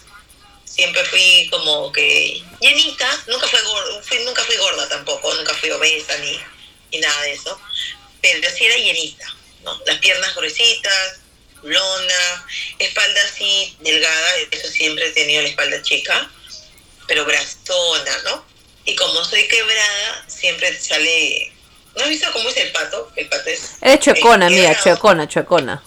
Siempre 0.64 1.05
fui 1.07 1.48
como 1.51 1.90
que 1.92 2.42
llenita. 2.61 3.25
Nunca 3.29 3.46
fui 3.48 3.61
gorda, 3.61 4.03
fui, 4.03 4.18
nunca 4.20 4.42
fui 4.44 4.57
gorda 4.57 4.88
tampoco. 4.88 5.35
Nunca 5.35 5.55
fui 5.55 5.70
obesa 5.70 6.16
ni, 6.18 6.38
ni 6.92 6.98
nada 6.98 7.22
de 7.22 7.33
eso. 7.33 7.61
Pero 8.20 8.48
sí 8.57 8.66
era 8.66 8.77
llenita. 8.77 9.27
¿no? 9.64 9.81
Las 9.87 9.98
piernas 9.98 10.35
gruesitas, 10.35 11.20
lona, 11.62 12.46
espalda 12.79 13.20
así 13.25 13.77
delgada. 13.81 14.37
Eso 14.51 14.68
siempre 14.68 15.07
he 15.09 15.12
tenido 15.12 15.42
la 15.42 15.48
espalda 15.48 15.83
chica. 15.83 16.31
Pero 17.07 17.25
brastona, 17.25 18.19
¿no? 18.25 18.45
Y 18.85 18.95
como 18.97 19.25
soy 19.25 19.47
quebrada, 19.49 20.25
siempre 20.29 20.79
sale... 20.79 21.53
¿No 21.95 22.05
has 22.05 22.09
visto 22.09 22.33
cómo 22.33 22.49
es 22.49 22.57
el 22.57 22.73
pato? 22.73 23.12
El 23.17 23.29
pato 23.29 23.51
es... 23.51 23.77
Eres 23.81 24.01
chuecona, 24.01 24.47
es 24.47 24.53
mía, 24.53 24.62
quebrado. 24.62 24.83
chuecona, 24.83 25.29
chuecona. 25.29 25.83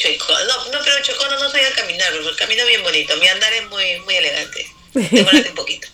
Chueco. 0.00 0.32
No, 0.32 0.72
no, 0.72 0.78
pero 0.82 1.02
chocona 1.02 1.36
no 1.36 1.50
soy 1.50 1.60
al 1.60 1.74
caminar, 1.74 2.10
porque 2.22 2.36
camino 2.36 2.64
bien 2.64 2.82
bonito. 2.82 3.16
Mi 3.18 3.28
andar 3.28 3.52
es 3.52 3.68
muy, 3.68 4.00
muy 4.00 4.16
elegante. 4.16 4.66
Demórate 4.94 5.50
un 5.50 5.54
poquito. 5.54 5.88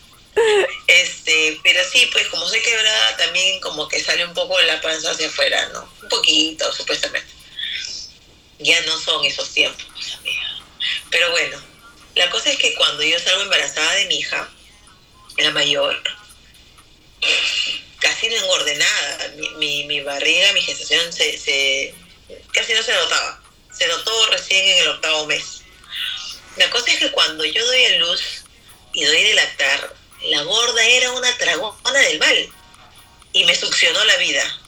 Este, 0.87 1.59
pero 1.63 1.83
sí, 1.91 2.07
pues 2.11 2.27
como 2.27 2.47
soy 2.47 2.61
quebrada, 2.61 3.17
también 3.17 3.59
como 3.59 3.87
que 3.87 4.01
sale 4.01 4.25
un 4.25 4.33
poco 4.33 4.57
la 4.61 4.79
panza 4.81 5.11
hacia 5.11 5.27
afuera, 5.27 5.67
¿no? 5.73 5.91
Un 6.03 6.09
poquito, 6.09 6.71
supuestamente. 6.71 7.27
Ya 8.59 8.79
no 8.81 8.97
son 8.97 9.25
esos 9.25 9.49
tiempos, 9.49 9.85
amiga. 10.19 10.63
Pero 11.09 11.31
bueno, 11.31 11.61
la 12.17 12.29
cosa 12.29 12.49
es 12.51 12.57
que 12.57 12.73
cuando 12.75 13.03
yo 13.03 13.19
salgo 13.19 13.43
embarazada 13.43 13.93
de 13.95 14.05
mi 14.05 14.19
hija, 14.19 14.49
la 15.37 15.51
mayor, 15.51 16.01
casi 17.99 18.29
no 18.29 18.35
engordé 18.35 18.75
nada. 18.75 19.33
Mi, 19.57 19.85
mi, 19.85 20.01
barriga, 20.01 20.51
mi 20.53 20.61
gestación 20.61 21.11
se, 21.13 21.37
se 21.37 21.93
casi 22.53 22.73
no 22.73 22.83
se 22.83 22.93
notaba. 22.93 23.41
Se 23.71 23.87
notó 23.87 24.25
recién 24.27 24.67
en 24.67 24.77
el 24.79 24.87
octavo 24.89 25.27
mes. 25.27 25.61
La 26.55 26.69
cosa 26.71 26.91
es 26.91 26.99
que 26.99 27.11
cuando 27.11 27.45
yo 27.45 27.65
doy 27.65 27.85
a 27.85 27.97
luz 27.97 28.43
y 28.93 29.03
doy 29.03 29.23
de 29.23 29.33
lactar, 29.35 29.95
la 30.23 30.41
gorda 30.41 30.83
era 30.83 31.11
una 31.11 31.31
dragona 31.33 31.99
del 31.99 32.17
mal 32.17 32.49
y 33.33 33.45
me 33.45 33.55
succionó 33.55 34.03
la 34.05 34.17
vida. 34.17 34.59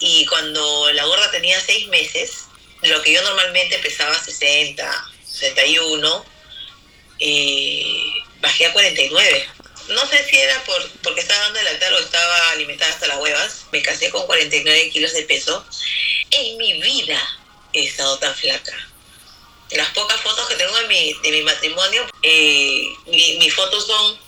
Y 0.00 0.26
cuando 0.26 0.92
la 0.92 1.04
gorda 1.04 1.30
tenía 1.30 1.60
seis 1.60 1.86
meses, 1.88 2.46
lo 2.82 3.00
que 3.02 3.12
yo 3.12 3.22
normalmente 3.22 3.78
pesaba 3.78 4.18
60, 4.18 5.12
61, 5.24 6.33
eh, 7.18 8.12
bajé 8.40 8.66
a 8.66 8.72
49. 8.72 9.48
No 9.88 10.06
sé 10.06 10.24
si 10.28 10.38
era 10.38 10.62
por, 10.64 10.90
porque 11.02 11.20
estaba 11.20 11.40
dando 11.42 11.58
de 11.58 11.64
lactar 11.66 11.92
o 11.92 11.98
estaba 11.98 12.50
alimentada 12.50 12.90
hasta 12.92 13.06
las 13.06 13.18
huevas. 13.18 13.66
Me 13.72 13.82
casé 13.82 14.10
con 14.10 14.26
49 14.26 14.90
kilos 14.90 15.12
de 15.12 15.22
peso. 15.24 15.64
En 16.30 16.56
mi 16.56 16.80
vida 16.80 17.20
he 17.72 17.84
estado 17.84 18.18
tan 18.18 18.34
flaca. 18.34 18.72
Las 19.70 19.88
pocas 19.90 20.20
fotos 20.20 20.48
que 20.48 20.54
tengo 20.56 20.76
de 20.78 20.86
mi, 20.88 21.12
de 21.22 21.30
mi 21.32 21.42
matrimonio, 21.42 22.06
eh, 22.22 22.86
mi- 23.06 23.36
mis 23.38 23.52
fotos 23.54 23.86
son, 23.86 24.18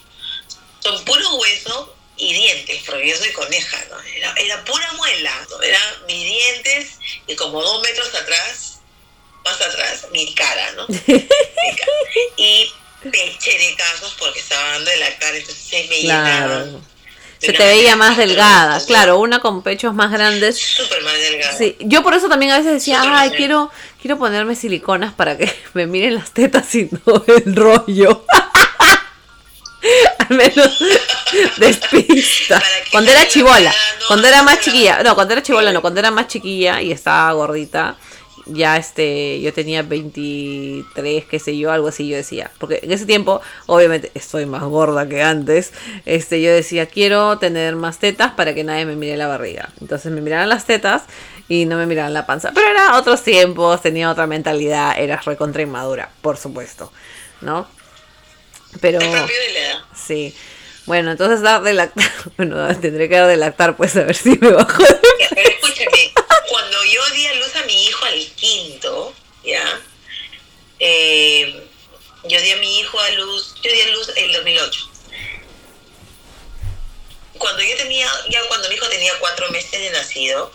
son 0.83 1.05
puro 1.05 1.35
hueso 1.37 1.94
y 2.16 2.33
dientes, 2.33 2.83
porque 2.87 3.09
yo 3.09 3.16
soy 3.16 3.33
coneja, 3.33 3.85
¿no? 3.90 4.01
Era, 4.01 4.35
era 4.38 4.64
pura 4.64 4.92
muela, 4.94 5.46
¿no? 5.51 5.62
Eran 5.62 6.07
mis 6.07 6.25
dientes 6.25 6.99
y 7.27 7.37
como 7.37 7.62
dos 7.62 7.83
metros 7.83 8.14
atrás, 8.14 8.76
más 9.47 9.61
atrás, 9.63 10.07
mi 10.13 10.35
cara, 10.35 10.73
¿no? 10.73 10.87
Mi 10.89 10.97
cara. 10.99 11.93
Y 12.37 12.71
pecherecazos 13.11 14.17
porque 14.19 14.41
estaba 14.41 14.73
dando 14.73 14.91
de 14.91 14.97
lactar, 14.99 15.35
entonces 15.35 15.65
se 15.65 15.87
me. 15.89 16.01
Claro. 16.01 16.81
Se 17.39 17.53
te 17.53 17.67
veía 17.67 17.97
más 17.97 18.17
delgada, 18.17 18.85
claro, 18.87 19.19
una 19.19 19.41
con 19.41 19.63
pechos 19.63 19.95
más 19.95 20.11
grandes. 20.11 20.59
Súper 20.59 21.03
más 21.03 21.13
delgada. 21.13 21.57
Sí, 21.57 21.77
yo 21.81 22.03
por 22.03 22.15
eso 22.15 22.29
también 22.29 22.53
a 22.53 22.59
veces 22.59 22.73
decía, 22.73 23.03
ay, 23.05 23.31
quiero, 23.31 23.71
quiero 24.01 24.19
ponerme 24.19 24.57
siliconas 24.57 25.13
para 25.13 25.37
que 25.37 25.55
me 25.75 25.87
miren 25.87 26.15
las 26.15 26.31
tetas 26.33 26.75
y 26.75 26.89
no 27.05 27.25
el 27.27 27.55
rollo. 27.55 28.25
Al 30.19 30.37
menos 30.37 30.83
despista. 31.59 32.61
Cuando 32.91 33.11
era 33.13 33.29
chivola, 33.29 33.73
cuando 34.09 34.27
era 34.27 34.43
más 34.43 34.59
chiquilla, 34.61 35.03
no, 35.03 35.15
cuando 35.15 35.35
era 35.35 35.43
chivola 35.43 35.73
no, 35.73 35.81
cuando 35.81 36.01
era 36.01 36.11
más 36.11 36.27
chiquilla 36.27 36.81
y 36.81 36.91
estaba 36.91 37.31
gordita, 37.33 37.97
ya 38.47 38.77
este, 38.77 39.41
yo 39.41 39.53
tenía 39.53 39.83
23, 39.83 41.25
qué 41.25 41.39
sé 41.39 41.59
yo, 41.59 41.73
algo 41.73 41.89
así 41.89 42.09
yo 42.09 42.17
decía. 42.17 42.51
Porque 42.59 42.81
en 42.83 42.93
ese 42.93 43.07
tiempo, 43.07 43.41
obviamente, 43.67 44.11
estoy 44.15 44.47
más 44.47 44.63
gorda 44.63 45.09
que 45.09 45.23
antes. 45.23 45.73
Este, 46.05 46.41
yo 46.41 46.53
decía, 46.53 46.87
quiero 46.87 47.39
tener 47.39 47.77
más 47.77 47.99
tetas 47.99 48.33
para 48.33 48.55
que 48.55 48.65
nadie 48.65 48.87
me 48.87 48.97
mire 48.97 49.17
la 49.17 49.27
barriga. 49.27 49.71
Entonces 49.81 50.13
me 50.13 50.21
miraban 50.21 50.49
las 50.49 50.65
tetas 50.65 51.03
y 51.49 51.67
no 51.67 51.77
me 51.77 51.87
miraban 51.87 52.15
la 52.15 52.27
panza. 52.27 52.53
Pero 52.55 52.69
era 52.69 52.97
otros 52.97 53.23
tiempos, 53.23 53.83
tenía 53.83 54.11
otra 54.11 54.27
mentalidad, 54.27 54.99
era 54.99 55.17
recontra 55.17 55.63
inmadura, 55.63 56.11
por 56.23 56.37
supuesto. 56.37 56.93
¿No? 57.41 57.67
Pero. 58.81 59.01
Sí. 59.95 60.35
Bueno, 60.87 61.11
entonces 61.11 61.43
dar 61.43 61.63
de 61.63 61.75
lactar. 61.75 62.05
Bueno, 62.37 62.67
tendré 62.77 63.09
que 63.09 63.17
dar 63.17 63.29
de 63.29 63.37
lactar, 63.37 63.77
pues 63.77 63.97
a 63.97 64.05
ver 64.05 64.15
si 64.15 64.31
me 64.39 64.51
bajo. 64.51 64.83
Pero 65.31 65.49
escúchame, 65.49 66.13
cuando 66.49 66.77
yo 66.85 67.01
di 67.15 67.27
a 67.27 67.35
luz 67.35 67.57
a 67.57 67.67
mi 67.67 67.87
hijo 67.87 68.06
al 68.16 68.26
quinto, 68.33 69.14
¿ya? 69.44 69.81
Eh, 70.79 71.68
yo 72.24 72.40
di 72.40 72.50
a 72.50 72.57
mi 72.57 72.81
hijo 72.81 72.98
a 72.98 73.11
luz, 73.11 73.55
yo 73.62 73.72
di 73.72 73.81
a 73.81 73.88
luz 73.88 74.11
en 74.16 74.33
2008. 74.33 74.90
Cuando 77.38 77.62
yo 77.62 77.76
tenía, 77.76 78.11
ya 78.31 78.42
cuando 78.48 78.68
mi 78.68 78.74
hijo 78.74 78.88
tenía 78.88 79.12
cuatro 79.20 79.50
meses 79.50 79.70
de 79.72 79.90
nacido, 79.90 80.50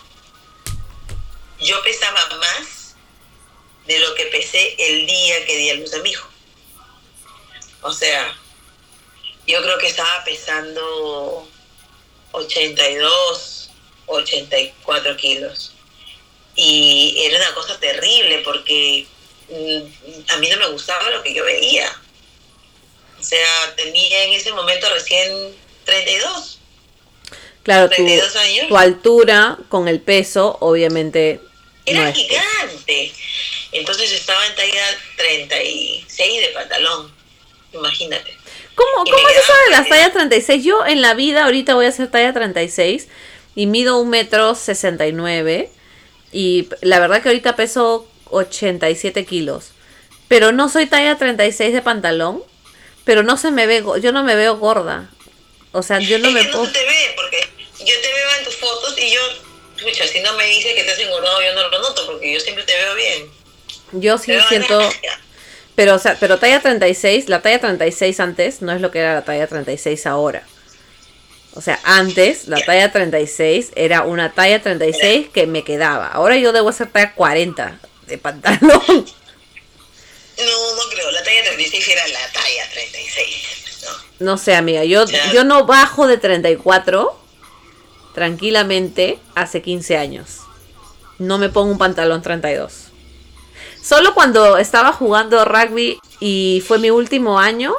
yo 1.60 1.82
pesaba 1.82 2.28
más 2.36 2.96
de 3.86 3.98
lo 4.00 4.14
que 4.14 4.26
pesé 4.26 4.74
el 4.78 5.06
día 5.06 5.46
que 5.46 5.56
di 5.56 5.70
a 5.70 5.74
luz 5.74 5.94
a 5.94 5.98
mi 5.98 6.10
hijo. 6.10 6.28
O 7.82 7.92
sea, 7.92 8.36
yo 9.46 9.62
creo 9.62 9.78
que 9.78 9.88
estaba 9.88 10.24
pesando 10.24 11.48
82, 12.32 13.70
84 14.06 15.16
kilos. 15.16 15.72
Y 16.54 17.22
era 17.24 17.38
una 17.38 17.54
cosa 17.54 17.78
terrible 17.80 18.42
porque 18.44 19.06
mm, 19.48 20.30
a 20.30 20.36
mí 20.36 20.48
no 20.50 20.56
me 20.58 20.68
gustaba 20.68 21.10
lo 21.10 21.22
que 21.22 21.34
yo 21.34 21.44
veía. 21.44 21.90
O 23.18 23.22
sea, 23.22 23.74
tenía 23.76 24.24
en 24.24 24.32
ese 24.32 24.52
momento 24.52 24.88
recién 24.92 25.54
32. 25.84 26.58
Claro, 27.62 27.88
32 27.88 28.32
tu, 28.32 28.38
años. 28.38 28.68
tu 28.68 28.76
altura 28.76 29.58
con 29.68 29.88
el 29.88 30.00
peso, 30.00 30.56
obviamente. 30.60 31.40
Era 31.86 32.12
gigante. 32.12 33.12
Entonces 33.70 34.12
estaba 34.12 34.44
en 34.46 34.54
talla 34.54 34.84
36 35.16 36.40
de 36.40 36.48
pantalón. 36.48 37.12
Imagínate. 37.72 38.36
¿Cómo, 38.74 39.04
cómo 39.04 39.28
es 39.28 39.36
eso 39.36 39.52
de 39.66 39.70
las 39.70 39.88
tallas 39.88 40.12
36? 40.12 40.64
Yo 40.64 40.84
en 40.86 41.00
la 41.00 41.14
vida 41.14 41.44
ahorita 41.44 41.74
voy 41.74 41.86
a 41.86 41.88
hacer 41.88 42.10
talla 42.10 42.32
36 42.32 43.08
y 43.54 43.66
mido 43.66 43.98
un 43.98 44.10
metro 44.10 44.54
69 44.54 45.70
y 46.32 46.68
la 46.80 46.98
verdad 46.98 47.22
que 47.22 47.28
ahorita 47.28 47.56
peso 47.56 48.08
87 48.30 49.24
kilos. 49.26 49.72
Pero 50.28 50.50
no 50.52 50.68
soy 50.68 50.86
talla 50.86 51.18
36 51.18 51.74
de 51.74 51.82
pantalón, 51.82 52.42
pero 53.04 53.22
no 53.22 53.36
se 53.36 53.50
me 53.50 53.66
ve, 53.66 53.84
yo 54.00 54.12
no 54.12 54.24
me 54.24 54.34
veo 54.34 54.56
gorda. 54.56 55.10
O 55.72 55.82
sea, 55.82 55.98
yo 56.00 56.18
no 56.18 56.28
es 56.28 56.34
me 56.34 56.40
que 56.40 56.52
no 56.52 56.62
te 56.70 56.84
ve, 56.84 57.12
porque 57.14 57.38
yo 57.80 57.94
te 58.00 58.12
veo 58.12 58.38
en 58.38 58.44
tus 58.44 58.56
fotos 58.56 58.94
y 58.98 59.12
yo, 59.12 59.20
escucha, 59.76 60.06
si 60.06 60.20
no 60.20 60.32
me 60.34 60.46
dice 60.46 60.74
que 60.74 60.84
te 60.84 60.90
has 60.90 60.98
engordado, 60.98 61.42
yo 61.42 61.54
no 61.54 61.68
lo 61.68 61.80
noto, 61.80 62.06
porque 62.06 62.32
yo 62.32 62.40
siempre 62.40 62.64
te 62.64 62.72
veo 62.72 62.94
bien. 62.94 63.30
Yo 63.92 64.18
sí 64.18 64.32
siento... 64.48 64.90
Pero, 65.74 65.94
o 65.94 65.98
sea, 65.98 66.18
pero 66.20 66.38
talla 66.38 66.60
36, 66.60 67.30
la 67.30 67.40
talla 67.40 67.58
36 67.58 68.20
antes 68.20 68.60
no 68.60 68.72
es 68.72 68.82
lo 68.82 68.90
que 68.90 68.98
era 68.98 69.14
la 69.14 69.24
talla 69.24 69.46
36 69.46 70.06
ahora. 70.06 70.46
O 71.54 71.60
sea, 71.60 71.78
antes 71.84 72.48
la 72.48 72.60
talla 72.64 72.90
36 72.90 73.72
era 73.76 74.02
una 74.02 74.32
talla 74.32 74.62
36 74.62 75.28
que 75.28 75.46
me 75.46 75.64
quedaba. 75.64 76.06
Ahora 76.06 76.36
yo 76.36 76.52
debo 76.52 76.70
hacer 76.70 76.90
talla 76.90 77.14
40 77.14 77.78
de 78.06 78.18
pantalón. 78.18 79.06
No, 80.38 80.74
no 80.76 80.82
creo. 80.90 81.10
La 81.10 81.22
talla 81.22 81.44
36 81.44 81.88
era 81.88 82.08
la 82.08 82.32
talla 82.32 82.70
36. 82.72 83.26
No, 84.20 84.32
no 84.32 84.38
sé, 84.38 84.54
amiga. 84.54 84.84
Yo, 84.84 85.04
yo 85.32 85.44
no 85.44 85.66
bajo 85.66 86.06
de 86.06 86.16
34 86.16 87.18
tranquilamente 88.14 89.18
hace 89.34 89.62
15 89.62 89.96
años. 89.98 90.38
No 91.18 91.38
me 91.38 91.50
pongo 91.50 91.70
un 91.70 91.78
pantalón 91.78 92.22
32. 92.22 92.88
Solo 93.82 94.14
cuando 94.14 94.58
estaba 94.58 94.92
jugando 94.92 95.44
rugby 95.44 95.98
y 96.20 96.62
fue 96.66 96.78
mi 96.78 96.90
último 96.90 97.38
año 97.38 97.74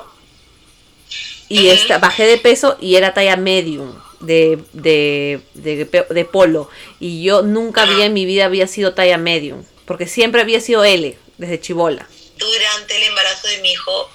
y 1.50 1.70
esta, 1.70 1.98
bajé 2.00 2.26
de 2.26 2.38
peso 2.38 2.78
y 2.80 2.96
era 2.96 3.14
talla 3.14 3.36
medium 3.36 3.94
de, 4.20 4.60
de, 4.74 5.42
de, 5.54 6.26
polo. 6.26 6.70
Y 7.00 7.24
yo 7.24 7.42
nunca 7.42 7.84
había 7.84 8.06
en 8.06 8.14
mi 8.14 8.26
vida 8.26 8.46
había 8.46 8.68
sido 8.68 8.94
talla 8.94 9.18
medium, 9.18 9.64
porque 9.86 10.08
siempre 10.08 10.42
había 10.42 10.62
sido 10.62 10.84
L 10.84 11.18
desde 11.38 11.60
chivola. 11.60 12.08
Durante 12.38 12.98
el 12.98 13.04
embarazo 13.04 13.48
de 13.48 13.58
mi 13.60 13.72
hijo 13.72 14.10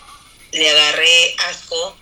le 0.52 0.70
agarré 0.70 1.36
asco 1.50 1.96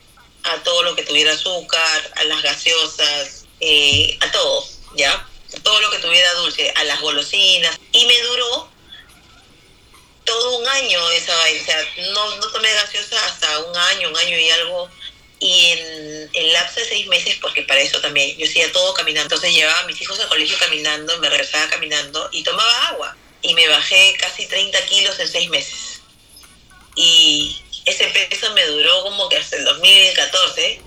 a 0.45 0.63
todo 0.63 0.83
lo 0.85 0.95
que 0.95 1.03
tuviera 1.03 1.33
azúcar, 1.33 2.13
a 2.15 2.25
las 2.25 2.43
gaseosas, 2.43 3.45
eh, 3.61 4.17
a 4.21 4.31
todo, 4.31 4.65
¿ya? 4.97 5.27
Todo 5.63 5.81
lo 5.81 5.91
que 5.91 5.99
tuviera 5.99 6.33
dulce, 6.35 6.73
a 6.77 6.85
las 6.85 7.01
golosinas. 7.01 7.79
Y 7.93 8.07
me 8.07 8.21
duró 8.23 8.69
todo 10.25 10.59
un 10.59 10.69
año 10.69 11.11
esa 11.11 11.35
vaina. 11.37 11.61
O 11.63 11.65
sea, 11.65 12.13
no, 12.13 12.37
no 12.37 12.49
tomé 12.53 12.73
gaseosa 12.75 13.25
hasta 13.27 13.59
un 13.61 13.77
año, 13.77 14.11
un 14.11 14.17
año 14.17 14.39
y 14.39 14.51
algo. 14.51 14.91
Y 15.39 15.67
en 15.73 16.31
el 16.33 16.53
lapso 16.53 16.81
de 16.81 16.87
seis 16.87 17.07
meses, 17.09 17.37
porque 17.41 17.63
para 17.63 17.81
eso 17.81 18.01
también, 18.01 18.37
yo 18.39 18.47
hacía 18.47 18.73
todo 18.73 18.95
caminando. 18.95 19.35
Entonces 19.35 19.55
llevaba 19.55 19.81
a 19.81 19.87
mis 19.87 20.01
hijos 20.01 20.19
al 20.21 20.29
colegio 20.29 20.57
caminando, 20.59 21.19
me 21.19 21.29
regresaba 21.29 21.69
caminando 21.69 22.29
y 22.33 22.43
tomaba 22.43 22.89
agua. 22.89 23.17
Y 23.43 23.55
me 23.55 23.69
bajé 23.69 24.17
casi 24.19 24.47
30 24.47 24.87
kilos 24.87 25.19
en 25.21 25.29
seis 25.29 25.51
meses. 25.51 26.01
Y 26.95 27.61
ese 27.85 28.07
peso 28.07 28.53
me 28.55 28.65
duró 28.67 29.03
como 29.03 29.29
que 29.29 29.37
hasta 29.37 29.57
el 29.57 29.65
2014, 29.65 30.81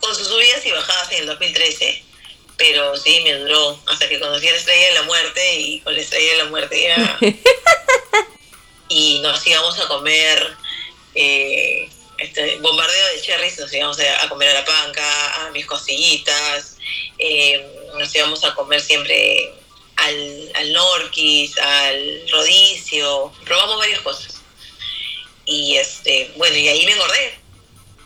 con 0.00 0.14
sus 0.14 0.28
subidas 0.28 0.64
y 0.64 0.70
bajadas 0.70 1.12
en 1.12 1.18
el 1.20 1.26
2013 1.26 2.04
pero 2.56 2.96
sí, 2.96 3.20
me 3.22 3.34
duró 3.34 3.80
hasta 3.86 4.08
que 4.08 4.20
conocí 4.20 4.48
a 4.48 4.52
la 4.52 4.58
estrella 4.58 4.86
de 4.88 4.94
la 4.94 5.02
muerte 5.02 5.60
y 5.60 5.80
con 5.80 5.94
la 5.94 6.00
estrella 6.00 6.32
de 6.32 6.38
la 6.38 6.44
muerte 6.46 6.82
ya... 6.82 7.18
y 8.88 9.20
nos 9.20 9.44
íbamos 9.46 9.78
a 9.78 9.88
comer 9.88 10.56
eh, 11.14 11.88
este 12.24 12.56
bombardeo 12.58 13.06
de 13.14 13.20
cherries, 13.20 13.58
nos 13.58 13.72
íbamos 13.72 13.98
a, 14.00 14.28
comer 14.28 14.50
a 14.50 14.54
la 14.54 14.64
panca, 14.64 15.46
a 15.46 15.50
mis 15.50 15.66
cosillitas, 15.66 16.76
eh, 17.18 17.66
nos 17.98 18.14
íbamos 18.14 18.44
a 18.44 18.54
comer 18.54 18.80
siempre 18.80 19.52
al, 19.96 20.52
al 20.54 20.72
norquis, 20.72 21.56
al 21.58 22.28
rodicio, 22.30 23.32
probamos 23.44 23.78
varias 23.78 24.00
cosas. 24.00 24.42
Y 25.46 25.76
este, 25.76 26.32
bueno, 26.36 26.56
y 26.56 26.68
ahí 26.68 26.86
me 26.86 26.92
engordé. 26.92 27.38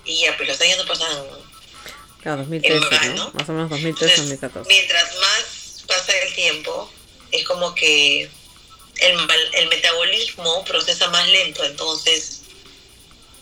Y 0.05 0.23
ya, 0.23 0.37
pues 0.37 0.49
los 0.49 0.61
años 0.61 0.79
no 0.79 0.87
pasan 0.87 1.09
2013, 2.25 3.15
¿no? 3.15 3.31
Más 3.33 3.49
o 3.49 3.53
menos 3.53 3.71
2013, 3.71 4.17
2014. 4.17 4.69
Mientras 4.69 5.17
más 5.17 5.85
pasa 5.87 6.13
el 6.19 6.35
tiempo, 6.35 6.91
es 7.31 7.45
como 7.45 7.75
que 7.75 8.23
el, 8.23 9.19
el 9.53 9.69
metabolismo 9.69 10.65
procesa 10.65 11.09
más 11.09 11.27
lento, 11.29 11.65
entonces 11.65 12.43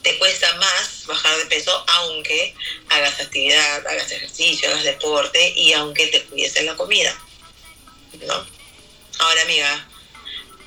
te 0.02 0.18
cuesta 0.18 0.54
más 0.56 1.04
bajar 1.06 1.36
de 1.38 1.46
peso 1.46 1.84
aunque 1.88 2.54
hagas 2.88 3.20
actividad, 3.20 3.86
hagas 3.86 4.10
ejercicio, 4.10 4.68
hagas 4.68 4.84
deporte 4.84 5.52
y 5.56 5.72
aunque 5.72 6.06
te 6.08 6.24
cuides 6.24 6.56
en 6.56 6.66
la 6.66 6.76
comida. 6.76 7.16
¿No? 8.26 8.46
Ahora, 9.18 9.42
amiga, 9.42 9.88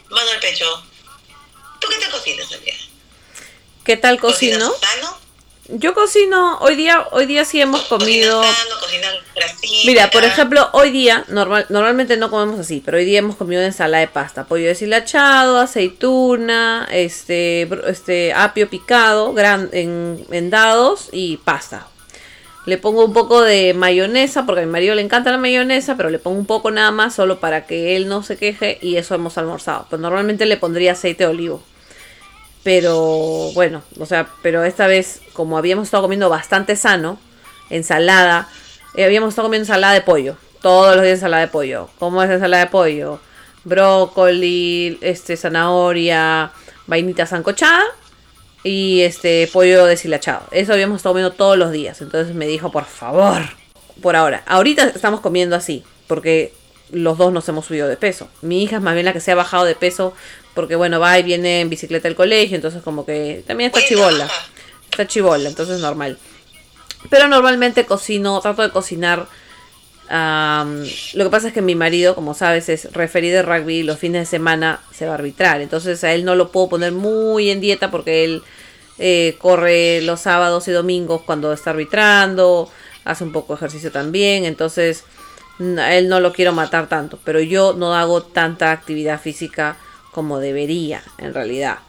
mano 0.10 0.32
al 0.32 0.40
pecho. 0.40 0.84
¿Tú 1.80 1.88
qué 1.88 1.98
te 1.98 2.10
cocinas, 2.10 2.52
amiga? 2.52 2.78
¿Qué 3.86 3.98
tal 3.98 4.20
cocino? 4.20 4.74
Yo 5.72 5.94
cocino, 5.94 6.58
hoy 6.62 6.76
día, 6.76 7.06
hoy 7.12 7.28
día 7.28 7.46
sí 7.46 7.62
hemos 7.62 7.84
comido. 7.84 8.42
Mira, 9.86 10.10
por 10.10 10.24
ejemplo, 10.24 10.68
hoy 10.74 10.90
día, 10.90 11.26
normal, 11.28 11.68
normalmente 11.70 12.18
no 12.18 12.32
comemos 12.32 12.60
así, 12.60 12.82
pero 12.84 12.98
hoy 12.98 13.06
día 13.06 13.20
hemos 13.20 13.36
comido 13.36 13.62
ensalada 13.62 14.02
de 14.02 14.08
pasta, 14.08 14.46
pollo 14.46 14.66
deshilachado, 14.66 15.60
aceituna, 15.60 16.88
este, 16.92 17.70
este 17.88 18.34
apio 18.34 18.68
picado, 18.68 19.34
gran, 19.34 19.70
en, 19.72 20.26
en 20.32 20.50
dados 20.50 21.10
y 21.12 21.38
pasta. 21.38 21.86
Le 22.66 22.80
pongo 22.80 23.06
un 23.06 23.14
poco 23.14 23.44
de 23.44 23.76
mayonesa, 23.76 24.48
porque 24.48 24.62
a 24.62 24.66
mi 24.66 24.72
marido 24.72 24.96
le 24.96 25.04
encanta 25.04 25.30
la 25.30 25.38
mayonesa, 25.38 25.96
pero 25.96 26.10
le 26.10 26.18
pongo 26.18 26.40
un 26.40 26.48
poco 26.48 26.72
nada 26.72 26.90
más, 26.90 27.14
solo 27.14 27.40
para 27.40 27.68
que 27.68 27.96
él 27.96 28.08
no 28.08 28.24
se 28.24 28.38
queje, 28.38 28.80
y 28.82 28.96
eso 28.96 29.14
hemos 29.14 29.38
almorzado. 29.38 29.86
Pues 29.88 30.02
normalmente 30.02 30.48
le 30.48 30.58
pondría 30.58 30.94
aceite 30.94 31.26
de 31.26 31.30
olivo. 31.30 31.64
Pero 32.64 33.52
bueno, 33.54 33.84
o 34.00 34.06
sea, 34.06 34.30
pero 34.42 34.64
esta 34.64 34.88
vez, 34.88 35.22
como 35.34 35.58
habíamos 35.58 35.86
estado 35.86 36.04
comiendo 36.04 36.30
bastante 36.30 36.76
sano, 36.76 37.20
ensalada, 37.70 38.50
eh, 38.96 39.06
habíamos 39.06 39.30
estado 39.30 39.48
comiendo 39.48 39.64
ensalada 39.64 39.94
de 39.94 40.02
pollo. 40.02 40.36
Todos 40.62 40.96
los 40.96 41.04
días 41.04 41.16
ensalada 41.20 41.42
de 41.42 41.48
pollo. 41.48 41.90
¿Cómo 42.00 42.22
es 42.22 42.30
ensalada 42.30 42.66
de 42.66 42.70
pollo? 42.70 43.20
brócoli, 43.64 44.98
este, 45.02 45.38
zanahoria, 45.38 46.52
vainita 46.88 47.26
sancochada 47.26 47.84
y 48.64 49.02
este 49.02 49.50
pollo 49.52 49.86
deshilachado. 49.86 50.44
Eso 50.52 50.74
habíamos 50.74 50.98
estado 50.98 51.14
comiendo 51.14 51.36
todos 51.36 51.58
los 51.58 51.72
días. 51.72 52.02
Entonces 52.02 52.36
me 52.36 52.48
dijo, 52.48 52.72
por 52.72 52.86
favor, 52.86 53.44
por 54.02 54.16
ahora. 54.16 54.44
Ahorita 54.46 54.84
estamos 54.84 55.22
comiendo 55.22 55.56
así, 55.56 55.84
porque 56.08 56.54
los 56.92 57.18
dos 57.18 57.32
nos 57.32 57.48
hemos 57.48 57.66
subido 57.66 57.88
de 57.88 57.98
peso. 57.98 58.28
Mi 58.42 58.64
hija 58.64 58.78
es 58.78 58.82
más 58.82 58.94
bien 58.94 59.06
la 59.06 59.14
que 59.14 59.20
se 59.20 59.32
ha 59.32 59.36
bajado 59.36 59.66
de 59.66 59.76
peso, 59.76 60.14
porque 60.54 60.76
bueno, 60.76 61.00
va 61.00 61.18
y 61.20 61.24
viene 61.24 61.62
en 61.62 61.70
bicicleta 61.70 62.08
al 62.08 62.16
colegio, 62.16 62.56
entonces 62.56 62.82
como 62.82 63.06
que 63.06 63.44
también 63.48 63.72
está 63.74 63.86
chivola. 63.86 64.30
Está 64.90 65.08
chivola, 65.08 65.50
entonces 65.50 65.80
normal. 65.80 66.18
Pero 67.10 67.28
normalmente 67.28 67.86
cocino, 67.86 68.42
trato 68.42 68.64
de 68.64 68.72
cocinar. 68.72 69.28
lo 70.10 71.24
que 71.24 71.30
pasa 71.30 71.48
es 71.48 71.54
que 71.54 71.62
mi 71.62 71.76
marido, 71.76 72.16
como 72.16 72.34
sabes, 72.34 72.68
es 72.70 72.92
referido 72.94 73.38
de 73.38 73.44
rugby 73.44 73.78
y 73.78 73.84
los 73.84 74.00
fines 74.00 74.24
de 74.24 74.26
semana 74.26 74.82
se 74.92 75.06
va 75.06 75.14
a 75.14 75.16
arbitrar. 75.16 75.62
Entonces 75.62 76.04
a 76.04 76.14
él 76.14 76.26
no 76.26 76.36
lo 76.36 76.52
puedo 76.52 76.70
poner 76.70 76.92
muy 76.92 77.52
en 77.52 77.62
dieta 77.62 77.92
porque 77.92 78.26
él 78.26 78.44
eh, 78.98 79.36
corre 79.40 80.02
los 80.02 80.22
sábados 80.22 80.68
y 80.68 80.72
domingos 80.72 81.22
cuando 81.22 81.54
está 81.54 81.70
arbitrando, 81.70 82.70
hace 83.06 83.24
un 83.24 83.32
poco 83.32 83.54
de 83.54 83.58
ejercicio 83.58 83.92
también. 83.92 84.44
Entonces 84.44 85.06
a 85.78 85.96
él 85.96 86.10
no 86.10 86.20
lo 86.20 86.34
quiero 86.34 86.52
matar 86.54 86.88
tanto, 86.88 87.20
pero 87.24 87.40
yo 87.40 87.74
no 87.74 87.96
hago 87.96 88.24
tanta 88.24 88.72
actividad 88.72 89.22
física 89.22 89.78
como 90.20 90.40
debería 90.40 91.02
en 91.18 91.34
realidad. 91.34 91.80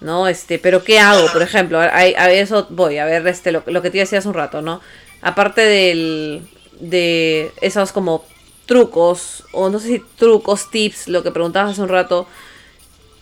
¿no? 0.00 0.28
Este, 0.28 0.58
pero 0.58 0.84
¿qué 0.84 0.98
hago? 0.98 1.26
Por 1.32 1.42
ejemplo, 1.42 1.78
a, 1.78 1.84
a 1.84 2.30
eso 2.30 2.66
voy, 2.70 2.98
a 2.98 3.06
ver 3.06 3.26
este, 3.26 3.52
lo, 3.52 3.62
lo 3.66 3.80
que 3.80 3.90
te 3.90 3.98
decía 3.98 4.18
hace 4.18 4.28
un 4.28 4.34
rato, 4.34 4.60
¿no? 4.60 4.82
Aparte 5.22 5.62
del, 5.62 6.42
de 6.80 7.52
esos 7.60 7.92
como 7.92 8.24
trucos, 8.66 9.44
o 9.52 9.68
no 9.68 9.78
sé 9.78 9.88
si 9.88 10.04
trucos, 10.16 10.70
tips, 10.70 11.08
lo 11.08 11.22
que 11.22 11.30
preguntabas 11.30 11.72
hace 11.72 11.82
un 11.82 11.88
rato, 11.88 12.26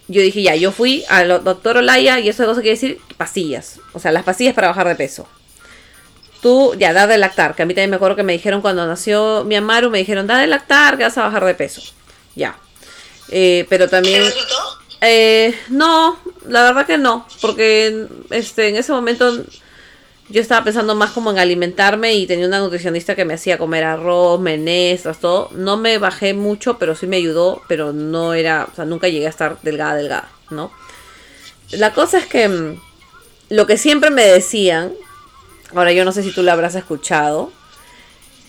yo 0.07 0.23
dije, 0.23 0.43
ya, 0.43 0.55
yo 0.57 0.73
fui 0.73 1.05
al 1.09 1.43
doctor 1.45 1.77
Olaya 1.77 2.19
y 2.21 2.29
eso 2.29 2.47
cosa 2.47 2.61
quiere 2.61 2.77
decir 2.77 3.01
pastillas, 3.17 3.81
o 3.93 3.99
sea, 3.99 4.13
las 4.13 4.25
pastillas 4.25 4.55
para 4.55 4.69
bajar 4.69 4.89
de 4.89 4.95
peso. 4.95 5.27
Tú, 6.41 6.75
ya, 6.79 6.93
da 6.93 7.09
de 7.09 7.19
lactar, 7.19 7.57
que 7.57 7.63
a 7.63 7.67
mí 7.67 7.75
también 7.75 7.91
me 7.91 7.97
acuerdo 7.97 8.15
que 8.15 8.23
me 8.23 8.33
dijeron 8.33 8.61
cuando 8.61 8.87
nació 8.87 9.45
mi 9.45 9.57
Amaru, 9.57 9.91
me 9.91 9.99
dijeron, 9.99 10.29
da 10.29 10.39
de 10.39 10.47
lactar, 10.47 10.97
que 10.97 11.03
vas 11.03 11.19
a 11.19 11.25
bajar 11.25 11.45
de 11.45 11.55
peso. 11.55 11.83
Ya. 12.37 12.57
Eh, 13.31 13.67
pero 13.69 13.89
también... 13.89 14.23
Eh, 15.01 15.55
no, 15.69 16.19
la 16.49 16.65
verdad 16.65 16.85
que 16.85 16.99
no, 16.99 17.25
porque 17.41 18.09
este, 18.31 18.69
en 18.69 18.75
ese 18.77 18.91
momento 18.91 19.45
yo 20.29 20.43
estaba 20.43 20.65
pensando 20.65 20.95
más 20.95 21.13
como 21.13 21.31
en 21.31 21.39
alimentarme 21.39 22.15
y 22.15 22.27
tenía 22.27 22.47
una 22.47 22.59
nutricionista 22.59 23.15
que 23.15 23.25
me 23.25 23.35
hacía 23.35 23.59
comer 23.59 23.85
arroz, 23.85 24.41
menestras, 24.41 25.21
todo. 25.21 25.49
No 25.53 25.77
me 25.77 25.99
bajé 25.99 26.35
mucho, 26.35 26.79
pero 26.79 26.95
sí 26.95 27.07
me 27.07 27.17
ayudó, 27.17 27.63
pero 27.69 27.93
no 27.93 28.35
era, 28.35 28.69
o 28.71 28.75
sea, 28.75 28.85
nunca 28.85 29.09
llegué 29.09 29.27
a 29.27 29.31
estar 29.31 29.59
delgada, 29.63 29.95
delgada, 29.95 30.29
¿no? 30.51 30.71
La 31.71 31.95
cosa 31.95 32.19
es 32.19 32.27
que 32.27 32.49
mm, 32.49 32.81
lo 33.51 33.67
que 33.67 33.79
siempre 33.79 34.11
me 34.11 34.25
decían, 34.25 34.93
ahora 35.75 35.93
yo 35.93 36.05
no 36.05 36.13
sé 36.13 36.23
si 36.23 36.33
tú 36.33 36.43
lo 36.43 36.53
habrás 36.53 36.75
escuchado, 36.75 37.53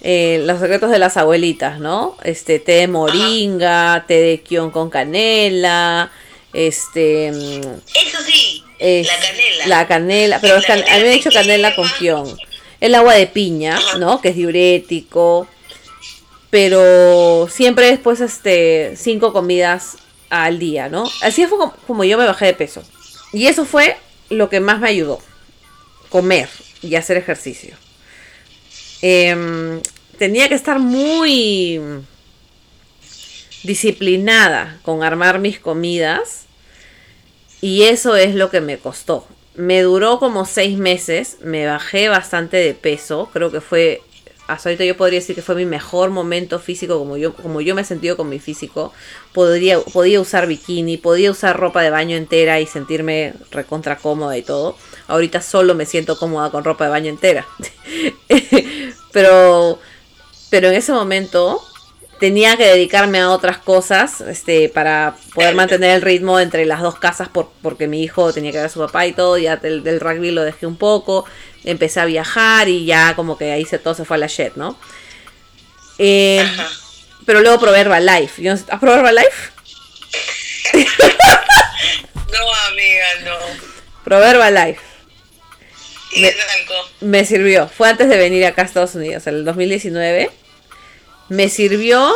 eh, 0.02 0.42
los 0.46 0.60
secretos 0.60 0.92
de 0.92 1.00
las 1.00 1.18
abuelitas, 1.18 1.80
¿no? 1.80 2.16
Este 2.24 2.60
té 2.60 2.74
de 2.74 2.88
moringa, 2.88 4.06
té 4.08 4.22
de 4.22 4.42
kion 4.42 4.72
con 4.72 4.90
canela, 4.90 6.12
este. 6.54 7.28
Eso 7.28 8.20
sí, 8.26 8.64
la 8.80 9.20
canela. 9.20 9.68
La 9.68 9.88
canela, 9.88 10.40
pero 10.42 10.56
a 10.56 10.76
mí 10.76 10.84
me 10.84 10.92
han 10.92 11.12
dicho 11.12 11.30
canela 11.32 11.76
con 11.76 11.90
kion. 12.00 12.38
El 12.80 12.96
agua 12.96 13.14
de 13.14 13.28
piña, 13.28 13.78
¿no? 14.00 14.22
Que 14.22 14.30
es 14.30 14.36
diurético. 14.36 15.48
Pero 16.50 17.48
siempre 17.50 17.88
después, 17.88 18.22
este, 18.22 18.94
cinco 18.96 19.34
comidas 19.34 19.98
al 20.30 20.60
día, 20.60 20.90
¿no? 20.90 21.10
Así 21.22 21.46
fue 21.46 21.58
como, 21.86 22.04
yo 22.04 22.18
me 22.18 22.26
bajé 22.26 22.48
de 22.48 22.54
peso. 22.54 22.84
Y 23.34 23.48
eso 23.48 23.66
fue 23.66 23.98
lo 24.30 24.50
que 24.50 24.60
más 24.60 24.80
me 24.80 24.90
ayudó. 24.90 25.20
Comer 26.10 26.50
y 26.82 26.96
hacer 26.96 27.18
ejercicio. 27.18 27.76
Em, 29.02 29.82
tenía 30.18 30.50
que 30.50 30.56
estar 30.56 30.80
muy 30.80 31.80
disciplinada 33.64 34.80
con 34.84 35.04
armar 35.04 35.40
mis 35.40 35.60
comidas 35.60 36.46
y 37.62 37.84
eso 37.84 38.16
es 38.16 38.36
lo 38.36 38.50
que 38.50 38.62
me 38.62 38.78
costó. 38.78 39.28
Me 39.56 39.82
duró 39.82 40.20
como 40.20 40.46
seis 40.46 40.78
meses, 40.78 41.38
me 41.42 41.66
bajé 41.66 42.08
bastante 42.08 42.58
de 42.58 42.74
peso, 42.74 43.30
creo 43.34 43.52
que 43.52 43.60
fue, 43.60 44.02
hasta 44.48 44.70
ahorita 44.70 44.86
yo 44.86 44.96
podría 44.96 45.20
decir 45.20 45.36
que 45.36 45.42
fue 45.42 45.56
mi 45.56 45.66
mejor 45.66 46.10
momento 46.10 46.60
físico, 46.60 46.98
como 46.98 47.18
yo, 47.18 47.34
como 47.34 47.60
yo 47.60 47.76
me 47.76 47.82
he 47.82 47.86
sentido 47.86 48.16
con 48.16 48.30
mi 48.30 48.40
físico. 48.40 48.94
Podría, 49.34 49.80
podía 49.82 50.22
usar 50.22 50.48
bikini, 50.48 50.98
podía 50.98 51.32
usar 51.32 51.60
ropa 51.60 51.82
de 51.82 51.90
baño 51.90 52.16
entera 52.16 52.62
y 52.62 52.68
sentirme 52.68 53.34
recontra 53.52 53.98
cómoda 53.98 54.38
y 54.38 54.44
todo. 54.44 54.78
Ahorita 55.10 55.42
solo 55.42 55.76
me 55.76 55.86
siento 55.86 56.18
cómoda 56.18 56.52
con 56.52 56.64
ropa 56.64 56.86
de 56.86 56.92
baño 56.92 57.10
entera. 57.10 57.46
pero, 59.12 59.80
pero 60.50 60.70
en 60.70 60.76
ese 60.76 60.94
momento 60.94 61.62
tenía 62.20 62.58
que 62.58 62.66
dedicarme 62.66 63.20
a 63.20 63.32
otras 63.32 63.58
cosas 63.58 64.22
este, 64.22 64.70
para 64.70 65.16
poder 65.34 65.56
mantener 65.56 65.92
el 65.96 66.02
ritmo 66.02 66.40
entre 66.40 66.66
las 66.66 66.82
dos 66.82 67.00
casas 67.00 67.30
por, 67.30 67.50
porque 67.62 67.88
mi 67.88 68.04
hijo 68.04 68.32
tenía 68.34 68.52
que 68.52 68.58
ver 68.58 68.68
a 68.68 68.70
su 68.70 68.80
papá 68.80 69.08
y 69.08 69.14
todo, 69.14 69.38
ya 69.38 69.58
del, 69.58 69.84
del, 69.84 70.00
rugby 70.00 70.32
lo 70.32 70.44
dejé 70.44 70.68
un 70.68 70.76
poco, 70.76 71.26
empecé 71.64 72.02
a 72.02 72.06
viajar 72.06 72.68
y 72.68 72.86
ya 72.86 73.16
como 73.16 73.38
que 73.38 73.52
ahí 73.52 73.66
se, 73.66 73.80
todo 73.80 73.94
se 73.96 74.06
fue 74.06 74.18
a 74.18 74.20
la 74.20 74.28
shit, 74.28 74.56
¿no? 74.56 74.78
Eh, 75.98 76.46
pero 77.26 77.42
luego 77.42 77.60
probé 77.60 77.80
Herbalife. 77.82 78.50
¿Has 78.50 78.64
probado 78.64 79.00
Herbalife? 79.00 79.52
no, 80.74 82.56
amiga, 82.70 83.06
no. 83.24 83.38
Probé 84.04 84.30
Herbalife. 84.30 84.89
Me, 86.16 86.36
me 87.02 87.26
sirvió. 87.26 87.70
Fue 87.70 87.90
antes 87.90 88.10
de 88.10 88.18
venir 88.18 88.46
acá 88.46 88.64
a 88.64 88.66
Estados 88.66 88.96
Unidos, 88.96 89.28
en 89.28 89.36
el 89.36 89.46
2019 89.46 90.32
me 91.30 91.48
sirvió 91.50 92.12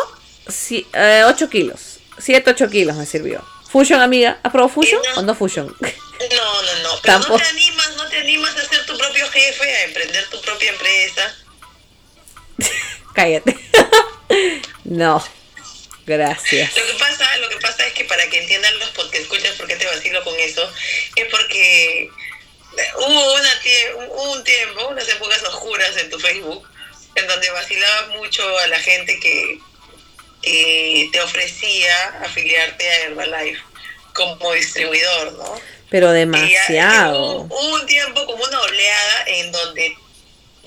8 0.47 0.86
eh, 0.93 1.34
kilos. 1.49 1.99
7, 2.17 2.49
8 2.49 2.69
kilos 2.69 2.95
me 2.97 3.06
sirvió. 3.06 3.45
Fusion, 3.69 4.01
amiga. 4.01 4.39
¿Has 4.43 4.51
probado 4.51 4.73
Fusion 4.73 5.01
o 5.15 5.21
no 5.21 5.34
Fusion? 5.34 5.67
No, 5.67 6.62
no, 6.62 6.79
no. 6.84 6.89
Pero 7.01 7.19
no 7.19 7.38
te 7.38 7.43
animas, 7.43 7.95
no 7.95 8.08
te 8.08 8.17
animas 8.17 8.56
a 8.58 8.67
ser 8.67 8.86
tu 8.86 8.97
propio 8.97 9.27
jefe, 9.29 9.75
a 9.75 9.84
emprender 9.86 10.27
tu 10.29 10.41
propia 10.41 10.69
empresa. 10.69 11.36
Cállate. 13.15 13.58
no. 14.84 15.23
Gracias. 16.06 16.75
Lo 16.75 16.86
que 16.86 16.93
pasa, 16.99 17.38
lo 17.38 17.49
que 17.49 17.58
pasa 17.58 17.88
es 17.88 17.93
que 17.93 18.03
para 18.03 18.27
que 18.29 18.41
entiendan 18.41 18.77
los 18.79 18.89
porque 18.89 19.19
escuchas 19.19 19.56
por 19.56 19.67
qué 19.67 19.77
te 19.77 19.86
vacilo 19.86 20.21
con 20.23 20.38
eso, 20.38 20.69
es 21.15 21.25
porque 21.32 22.10
hubo 22.97 23.33
una 23.33 24.31
un 24.31 24.43
tiempo, 24.43 24.88
unas 24.89 25.07
épocas 25.07 25.43
oscuras 25.43 25.95
en 25.97 26.09
tu 26.09 26.19
Facebook, 26.19 26.67
en 27.15 27.27
donde 27.27 27.49
vacilaba 27.51 28.07
mucho 28.17 28.43
a 28.59 28.67
la 28.67 28.79
gente 28.79 29.19
que, 29.19 29.59
te 31.12 31.21
ofrecía 31.21 32.19
afiliarte 32.21 32.86
a 32.86 32.99
Herbalife 33.05 33.62
como 34.13 34.51
distribuidor, 34.53 35.33
¿no? 35.33 35.62
Pero 35.89 36.12
demasiado. 36.12 37.41
Hubo, 37.41 37.75
un 37.75 37.86
tiempo 37.86 38.25
como 38.25 38.43
una 38.43 38.62
oleada 38.62 39.23
en 39.27 39.51
donde 39.51 39.95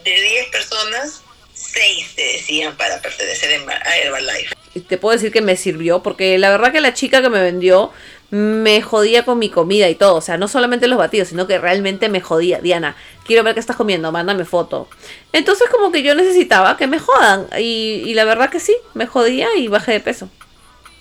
de 0.03 0.21
10 0.21 0.47
personas, 0.49 1.21
6 1.53 2.14
te 2.14 2.23
decían 2.23 2.77
para 2.77 3.03
pertenecer 3.03 3.61
a 3.69 3.97
Herbalife. 3.99 4.55
Te 4.88 4.99
puedo 4.99 5.14
decir 5.14 5.33
que 5.33 5.42
me 5.42 5.57
sirvió, 5.57 6.03
porque 6.03 6.38
la 6.38 6.51
verdad 6.51 6.73
que 6.73 6.81
la 6.81 6.95
chica 6.95 7.23
que 7.23 7.29
me 7.29 7.40
vendió 7.40 7.92
me 8.31 8.83
jodía 8.83 9.25
con 9.25 9.39
mi 9.39 9.51
comida 9.51 9.89
y 9.89 9.95
todo. 9.95 10.17
O 10.17 10.21
sea, 10.21 10.37
no 10.37 10.49
solamente 10.49 10.89
los 10.89 10.99
batidos, 10.99 11.29
sino 11.29 11.47
que 11.47 11.59
realmente 11.59 12.09
me 12.09 12.21
jodía. 12.21 12.59
Diana, 12.59 12.97
quiero 13.25 13.43
ver 13.43 13.55
qué 13.55 13.61
estás 13.61 13.77
comiendo, 13.77 14.11
mándame 14.12 14.45
foto. 14.45 14.89
Entonces 15.33 15.69
como 15.71 15.93
que 15.93 16.03
yo 16.03 16.15
necesitaba 16.15 16.77
que 16.77 16.87
me 16.87 16.99
jodan. 16.99 17.49
Y, 17.59 18.12
la 18.15 18.25
verdad 18.25 18.51
que 18.51 18.61
sí, 18.61 18.77
me 18.95 19.07
jodía 19.07 19.49
y 19.57 19.69
bajé 19.69 19.93
de 19.93 20.01
peso. 20.01 20.29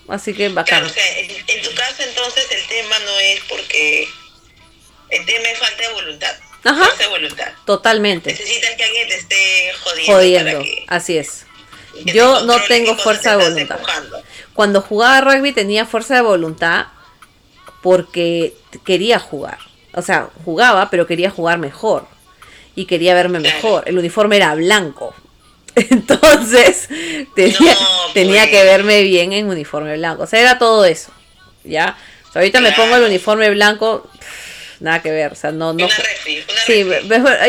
Así 0.08 0.34
que 0.34 0.50
bacán. 0.50 0.82
Claro, 0.82 0.86
o 0.86 0.90
sea, 0.90 1.20
en, 1.20 1.62
tu 1.64 1.74
caso 1.74 2.04
entonces 2.04 2.46
el 2.52 2.68
tema 2.68 3.00
no 3.00 3.20
es 3.20 3.40
porque 3.50 4.08
el 5.10 5.26
tema 5.26 5.50
es 5.50 5.58
falta 5.58 5.88
de 5.88 5.94
voluntad. 5.94 6.36
Ajá. 6.64 6.86
Falta 6.86 7.04
de 7.04 7.10
voluntad. 7.10 7.48
Totalmente. 7.66 8.32
Necesitas 8.32 8.72
que 8.76 8.84
alguien 8.84 9.08
te 9.08 9.16
esté 9.16 9.74
jodiendo. 9.84 10.14
Jodiendo, 10.14 10.66
así 10.88 11.18
es. 11.18 11.46
Yo 12.06 12.44
no 12.44 12.62
tengo 12.66 12.96
fuerza 12.98 13.36
de 13.36 13.50
voluntad. 13.50 13.80
Cuando 14.54 14.82
jugaba 14.82 15.22
rugby 15.22 15.54
tenía 15.54 15.86
fuerza 15.86 16.16
de 16.16 16.22
voluntad 16.22 16.88
porque 17.86 18.56
quería 18.84 19.20
jugar. 19.20 19.60
O 19.94 20.02
sea, 20.02 20.30
jugaba, 20.44 20.90
pero 20.90 21.06
quería 21.06 21.30
jugar 21.30 21.60
mejor. 21.60 22.08
Y 22.74 22.86
quería 22.86 23.14
verme 23.14 23.40
mejor. 23.40 23.84
El 23.86 24.00
uniforme 24.00 24.38
era 24.38 24.56
blanco. 24.56 25.14
Entonces, 25.76 26.90
tenía, 27.36 27.78
tenía 28.16 28.42
pues. 28.42 28.50
que 28.50 28.64
verme 28.64 29.04
bien 29.04 29.34
en 29.34 29.48
uniforme 29.48 29.96
blanco. 29.98 30.24
O 30.24 30.26
sea, 30.26 30.42
era 30.42 30.58
todo 30.58 30.84
eso. 30.84 31.12
¿Ya? 31.64 31.96
ahorita 32.34 32.60
me 32.60 32.72
pongo 32.72 32.96
el 32.96 33.04
uniforme 33.04 33.52
blanco. 33.52 34.10
nada 34.80 35.04
que 35.04 35.12
ver, 35.12 35.34
o 35.34 35.36
sea, 35.36 35.52
no, 35.52 35.72
no. 35.72 35.88
sí, 36.66 36.84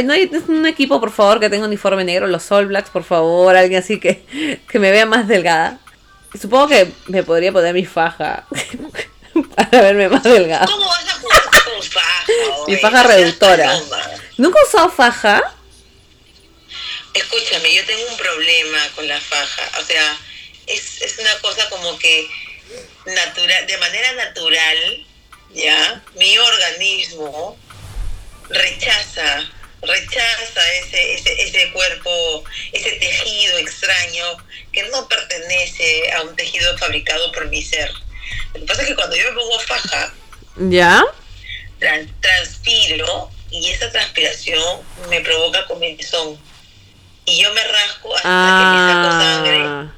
no 0.04 0.12
hay 0.12 0.30
un 0.48 0.66
equipo, 0.66 1.00
por 1.00 1.12
favor, 1.12 1.40
que 1.40 1.48
tenga 1.48 1.66
uniforme 1.66 2.04
negro, 2.04 2.26
los 2.26 2.52
All 2.52 2.66
Blacks, 2.66 2.90
por 2.90 3.04
favor, 3.04 3.56
alguien 3.56 3.80
así 3.80 3.98
que, 3.98 4.60
que 4.68 4.78
me 4.78 4.90
vea 4.90 5.06
más 5.06 5.26
delgada. 5.28 5.78
Supongo 6.38 6.68
que 6.68 6.92
me 7.06 7.22
podría 7.22 7.52
poner 7.52 7.72
mi 7.72 7.86
faja 7.86 8.44
para 9.70 9.82
verme 9.82 10.08
más 10.08 10.22
delgada. 10.22 10.66
¿Cómo 10.66 10.86
vas 10.86 11.08
a 11.08 11.14
jugar 11.14 11.42
con 11.64 11.82
faja? 11.82 12.24
Mi 12.66 12.76
faja 12.76 13.02
reductora. 13.04 13.80
¿Nunca 14.36 14.60
has 14.60 14.68
usado 14.68 14.90
faja? 14.90 15.54
Escúchame, 17.14 17.74
yo 17.74 17.84
tengo 17.86 18.06
un 18.10 18.16
problema 18.18 18.78
con 18.94 19.08
la 19.08 19.18
faja. 19.18 19.80
O 19.80 19.84
sea, 19.84 20.18
es, 20.66 21.00
es 21.00 21.18
una 21.18 21.34
cosa 21.38 21.68
como 21.70 21.98
que 21.98 22.28
natural, 23.06 23.66
de 23.66 23.78
manera 23.78 24.12
natural, 24.12 25.06
¿ya? 25.54 26.02
Mi 26.16 26.36
organismo 26.36 27.58
rechaza, 28.50 29.50
rechaza 29.80 30.72
ese, 30.74 31.14
ese, 31.14 31.42
ese 31.42 31.72
cuerpo, 31.72 32.44
ese 32.72 32.90
tejido 32.92 33.56
extraño 33.56 34.36
que 34.70 34.82
no 34.90 35.08
pertenece 35.08 36.12
a 36.12 36.22
un 36.22 36.36
tejido 36.36 36.76
fabricado 36.76 37.32
por 37.32 37.48
mi 37.48 37.62
ser. 37.62 37.90
Lo 38.56 38.60
que 38.60 38.66
pasa 38.66 38.82
es 38.82 38.88
que 38.88 38.94
cuando 38.94 39.16
yo 39.16 39.24
me 39.30 39.32
pongo 39.32 39.60
faja, 39.60 40.12
¿Ya? 40.56 41.04
tran- 41.80 42.10
transpiro 42.20 43.30
y 43.50 43.70
esa 43.70 43.90
transpiración 43.92 44.80
me 45.08 45.20
provoca 45.20 45.66
comezón. 45.66 46.38
Y 47.24 47.42
yo 47.42 47.52
me 47.54 47.62
rasco 47.64 48.14
hasta 48.14 48.28
que 48.28 48.78
me 48.78 48.92
saco 48.92 49.10
sangre 49.20 49.62
Ah. 49.64 49.92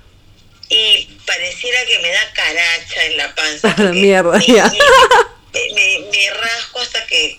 y 0.70 1.04
pareciera 1.26 1.84
que 1.86 1.98
me 2.00 2.11
da 2.11 2.32
caracha 2.32 3.04
en 3.04 3.16
la 3.18 3.34
panza. 3.34 3.74
La 3.78 3.92
mierda, 3.92 4.38
me, 4.38 4.46
ya. 4.46 4.66
me- 4.66 5.74
me- 5.74 6.11
me 6.11 6.30
rasco 6.30 6.80
hasta 6.80 7.06
que 7.06 7.38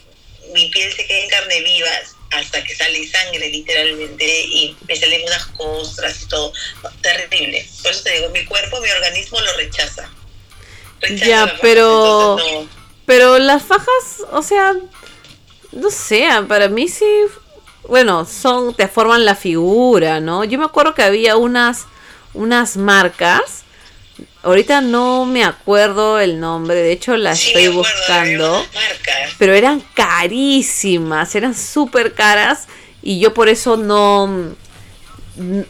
mi 0.53 0.67
piel 0.69 0.93
se 0.95 1.05
quede 1.05 1.23
en 1.23 1.29
carne 1.29 1.61
viva, 1.61 1.89
hasta 2.31 2.63
que 2.63 2.75
sale 2.75 3.07
sangre 3.07 3.49
literalmente 3.49 4.25
y 4.25 4.75
me 4.87 4.95
salen 4.95 5.23
unas 5.25 5.45
costras 5.47 6.21
y 6.21 6.27
todo. 6.27 6.53
Terrible. 7.01 7.67
Por 7.81 7.91
eso 7.91 8.03
te 8.03 8.11
digo, 8.11 8.29
mi 8.29 8.45
cuerpo, 8.45 8.79
mi 8.81 8.89
organismo 8.91 9.39
lo 9.41 9.53
rechaza. 9.53 10.07
Ya, 11.15 11.45
la 11.45 11.53
pero- 11.61 12.37
no. 12.37 12.67
Pero 13.05 13.39
las 13.39 13.63
fajas, 13.63 14.23
o 14.31 14.43
sea, 14.43 14.75
no 15.71 15.89
sé, 15.89 16.27
para 16.47 16.69
mí 16.69 16.87
sí, 16.87 17.05
bueno, 17.87 18.23
son, 18.25 18.75
te 18.75 18.87
forman 18.87 19.25
la 19.25 19.33
figura, 19.33 20.19
¿no? 20.19 20.43
Yo 20.43 20.59
me 20.59 20.65
acuerdo 20.65 20.93
que 20.93 21.01
había 21.01 21.35
unas, 21.35 21.85
unas 22.35 22.77
marcas, 22.77 23.63
ahorita 24.43 24.81
no 24.81 25.25
me 25.25 25.43
acuerdo 25.43 26.19
el 26.19 26.39
nombre, 26.39 26.75
de 26.75 26.91
hecho 26.91 27.17
la 27.17 27.35
Sí, 27.35 27.47
estoy 27.47 27.65
acuerdo, 27.65 27.79
buscando, 27.79 28.65
pero 29.39 29.53
eran 29.55 29.81
carísimas, 29.95 31.33
eran 31.33 31.55
súper 31.55 32.13
caras 32.13 32.67
y 33.01 33.19
yo 33.19 33.33
por 33.33 33.49
eso 33.49 33.75
no... 33.75 34.55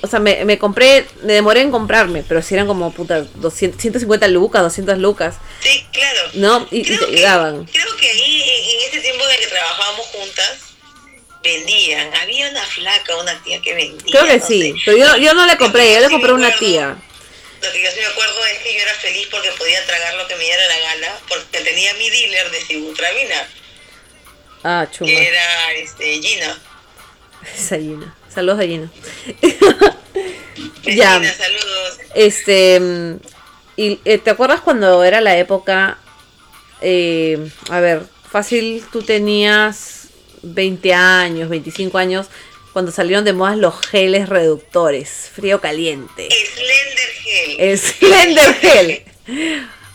O 0.01 0.07
sea, 0.07 0.20
me, 0.20 0.43
me 0.45 0.57
compré, 0.57 1.05
me 1.24 1.34
demoré 1.34 1.61
en 1.61 1.72
comprarme, 1.72 2.24
pero 2.28 2.41
si 2.41 2.55
eran 2.55 2.65
como 2.67 2.91
puta 2.91 3.22
200, 3.36 3.80
150 3.80 4.28
lucas, 4.30 4.61
200 4.63 4.97
lucas, 4.97 5.36
Sí, 5.61 5.86
claro. 5.91 6.20
¿no? 6.34 6.67
Y, 6.72 6.84
te 6.84 6.97
que, 6.97 7.22
daban. 7.22 7.65
creo 7.65 7.97
que 7.97 8.09
ahí, 8.09 8.41
en, 8.41 8.89
ese 8.89 9.01
tiempo 9.01 9.24
el 9.28 9.39
que 9.39 9.47
trabajábamos 9.47 10.05
juntas, 10.07 10.59
vendían. 11.43 12.13
Había 12.15 12.49
una 12.49 12.63
flaca, 12.63 13.15
una 13.17 13.43
tía 13.43 13.61
que 13.61 13.74
vendía. 13.76 14.11
Creo 14.11 14.26
que 14.26 14.38
no 14.39 14.45
sí, 14.47 14.72
sé. 14.74 14.82
pero 14.86 14.97
yo, 14.97 15.17
yo 15.17 15.34
no 15.34 15.45
le 15.45 15.57
compré, 15.57 15.93
yo 15.93 15.99
le 16.01 16.09
compré 16.09 16.34
una 16.34 16.55
tía. 16.57 16.97
Lo 17.61 17.72
que 17.72 17.84
yo 17.84 17.91
sí 17.91 17.99
me 17.99 18.05
acuerdo 18.05 18.45
es 18.45 18.59
que 18.59 18.74
yo 18.74 18.80
era 18.82 18.93
feliz 18.95 19.28
porque 19.30 19.51
podía 19.51 19.86
tragar 19.86 20.13
lo 20.15 20.28
que 20.28 20.36
me 20.36 20.43
diera 20.45 20.63
la 20.67 20.80
gana, 20.80 21.15
porque 21.28 21.59
tenía 21.61 21.93
mi 21.95 22.09
dealer 22.09 22.49
de 22.51 22.61
Sibutramina, 22.61 23.47
Ah, 24.63 24.88
chuma. 24.91 25.09
que 25.11 25.28
era 25.28 25.74
este, 25.74 26.22
Gina. 26.22 26.57
Esa 27.55 27.78
Gina. 27.78 28.15
Saludos 28.34 28.60
a 28.60 28.64
Gina. 28.64 28.92
Ya. 30.84 31.20
Gina, 31.20 31.34
saludos. 31.34 31.98
Este. 32.16 32.82
Y, 33.76 34.00
eh, 34.06 34.18
¿Te 34.18 34.30
acuerdas 34.30 34.62
cuando 34.62 35.04
era 35.04 35.22
la 35.22 35.38
época? 35.38 35.98
eh, 36.82 37.50
a 37.70 37.80
ver, 37.80 38.04
fácil, 38.30 38.84
tú 38.92 39.02
tenías 39.04 40.08
20 40.42 40.94
años, 40.94 41.50
25 41.50 41.98
años, 41.98 42.28
cuando 42.74 42.92
salieron 42.92 43.26
de 43.26 43.34
moda 43.34 43.56
los 43.56 43.80
geles 43.86 44.30
reductores, 44.30 45.30
frío 45.36 45.60
caliente. 45.60 46.30
Slender 46.30 47.10
Gel. 47.24 47.60
El 47.60 47.80
Slender 47.80 48.54
Gel. 48.56 49.04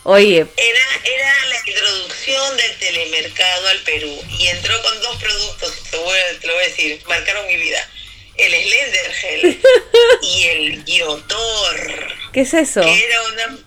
Oye, 0.05 0.37
Era, 0.41 0.81
era 1.05 1.47
la 1.49 1.71
introducción 1.71 2.57
del 2.59 2.79
telemercado 2.79 3.69
al 3.69 3.79
Perú 3.81 4.15
y 4.39 4.47
entró 4.49 4.75
con 4.83 5.01
dos 5.01 5.17
productos, 5.17 5.83
te, 5.91 5.97
voy 5.97 6.19
te 6.41 6.47
lo 6.47 6.53
voy 6.55 6.65
a 6.65 6.67
decir, 6.69 7.01
marcaron 7.09 7.47
mi 7.47 7.57
vida. 7.57 7.89
El 8.37 8.53
Slender 8.53 9.13
Gel 9.15 9.63
y 10.23 10.43
el 10.45 10.85
Yotor, 10.85 12.15
¿qué 12.33 12.41
es 12.41 12.55
eso? 12.55 12.81
que 12.81 13.05
era 13.05 13.23
una... 13.23 13.59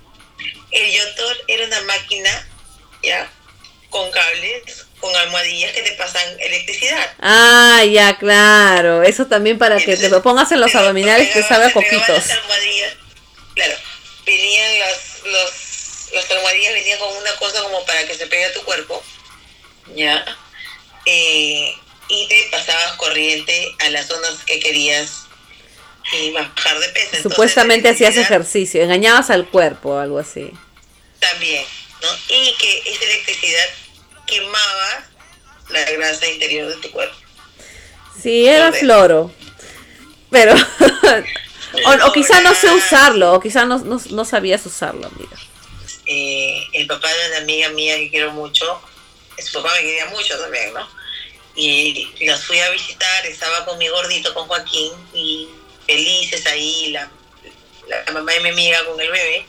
El 0.71 0.91
Yotor 0.91 1.37
era 1.47 1.65
una 1.65 1.81
máquina, 1.81 2.47
ya, 3.01 3.31
con 3.89 4.11
cables, 4.11 4.85
con 4.99 5.15
almohadillas 5.15 5.71
que 5.73 5.83
te 5.83 5.91
pasan 5.93 6.23
electricidad. 6.39 7.13
Ah, 7.19 7.83
ya, 7.89 8.17
claro. 8.17 9.03
Eso 9.03 9.27
también 9.27 9.57
para 9.57 9.77
que 9.77 9.95
te 9.95 10.09
lo 10.09 10.21
pongas 10.21 10.51
en 10.51 10.59
los 10.59 10.71
te 10.71 10.77
abdominales 10.77 11.31
te 11.33 11.43
sabe 11.43 11.65
a 11.65 11.73
coquitos. 11.73 12.07
las 12.07 12.29
almohadillas. 12.29 12.93
Claro, 13.55 13.75
venían 14.25 14.79
las, 14.79 15.21
los, 15.23 16.11
las 16.13 16.31
almohadillas 16.31 16.73
venían 16.73 16.99
con 16.99 17.15
una 17.15 17.35
cosa 17.37 17.61
como 17.63 17.85
para 17.85 18.05
que 18.05 18.15
se 18.15 18.27
pegue 18.27 18.45
a 18.45 18.53
tu 18.53 18.61
cuerpo, 18.63 19.03
¿ya? 19.95 20.25
Eh, 21.05 21.73
y 22.09 22.27
te 22.27 22.47
pasabas 22.51 22.93
corriente 22.93 23.75
a 23.79 23.89
las 23.89 24.07
zonas 24.07 24.43
que 24.45 24.59
querías 24.59 25.25
y 26.13 26.31
bajar 26.31 26.79
de 26.79 26.89
peso. 26.89 27.21
Supuestamente 27.21 27.89
hacías 27.89 28.17
ejercicio, 28.17 28.81
engañabas 28.81 29.29
al 29.29 29.47
cuerpo 29.49 29.91
o 29.95 29.99
algo 29.99 30.19
así. 30.19 30.51
También, 31.19 31.65
¿no? 32.01 32.07
Y 32.29 32.55
que 32.57 32.83
esa 32.91 33.03
electricidad 33.05 33.65
quemaba 34.25 35.09
la 35.69 35.83
grasa 35.91 36.27
interior 36.27 36.69
de 36.69 36.77
tu 36.77 36.91
cuerpo. 36.91 37.15
Sí, 38.21 38.47
era 38.47 38.71
floro. 38.71 39.33
Pero. 40.31 40.55
o, 41.85 42.07
o 42.07 42.13
quizá 42.13 42.41
no 42.41 42.53
sé 42.55 42.71
usarlo, 42.71 43.33
o 43.33 43.39
quizá 43.41 43.65
no, 43.65 43.79
no, 43.79 44.01
no 44.11 44.25
sabías 44.25 44.65
usarlo, 44.65 45.07
amiga. 45.07 45.37
eh, 46.05 46.69
el 46.73 46.87
papá 46.87 47.09
de 47.13 47.27
una 47.29 47.37
amiga 47.39 47.69
mía 47.69 47.97
que 47.97 48.09
quiero 48.09 48.31
mucho, 48.33 48.81
su 49.39 49.53
papá 49.61 49.73
me 49.75 49.81
quería 49.81 50.05
mucho 50.07 50.37
también, 50.39 50.73
¿no? 50.73 50.87
Y 51.57 52.07
los 52.21 52.45
fui 52.45 52.59
a 52.59 52.69
visitar, 52.69 53.25
estaba 53.25 53.65
con 53.65 53.79
mi 53.79 53.87
gordito, 53.87 54.31
con 54.33 54.47
Joaquín, 54.47 54.93
y 55.11 55.49
felices 55.87 56.45
ahí, 56.45 56.91
la, 56.91 57.09
la 57.87 58.11
mamá 58.11 58.31
de 58.31 58.41
mi 58.41 58.49
amiga 58.49 58.85
con 58.85 59.01
el 59.01 59.09
bebé, 59.09 59.45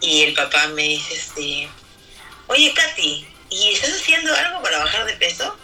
y 0.00 0.22
el 0.22 0.34
papá 0.34 0.68
me 0.68 0.82
dice, 0.82 1.14
este, 1.14 1.68
oye 2.46 2.72
Katy, 2.72 3.28
¿y 3.50 3.72
estás 3.74 3.92
haciendo 3.92 4.34
algo 4.34 4.62
para 4.62 4.78
bajar 4.78 5.04
de 5.04 5.16
peso? 5.16 5.54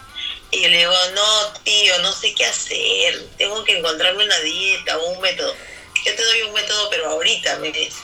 Y 0.50 0.60
yo 0.60 0.68
le 0.68 0.78
digo, 0.78 0.92
no, 1.14 1.52
tío, 1.62 1.98
no 2.00 2.12
sé 2.12 2.34
qué 2.34 2.44
hacer, 2.44 3.26
tengo 3.38 3.64
que 3.64 3.78
encontrarme 3.78 4.24
una 4.24 4.38
dieta 4.40 4.98
un 4.98 5.20
método. 5.20 5.56
Yo 6.04 6.14
te 6.14 6.22
doy 6.22 6.42
un 6.42 6.52
método, 6.52 6.90
pero 6.90 7.08
ahorita, 7.08 7.56
me 7.60 7.72
dice, 7.72 8.02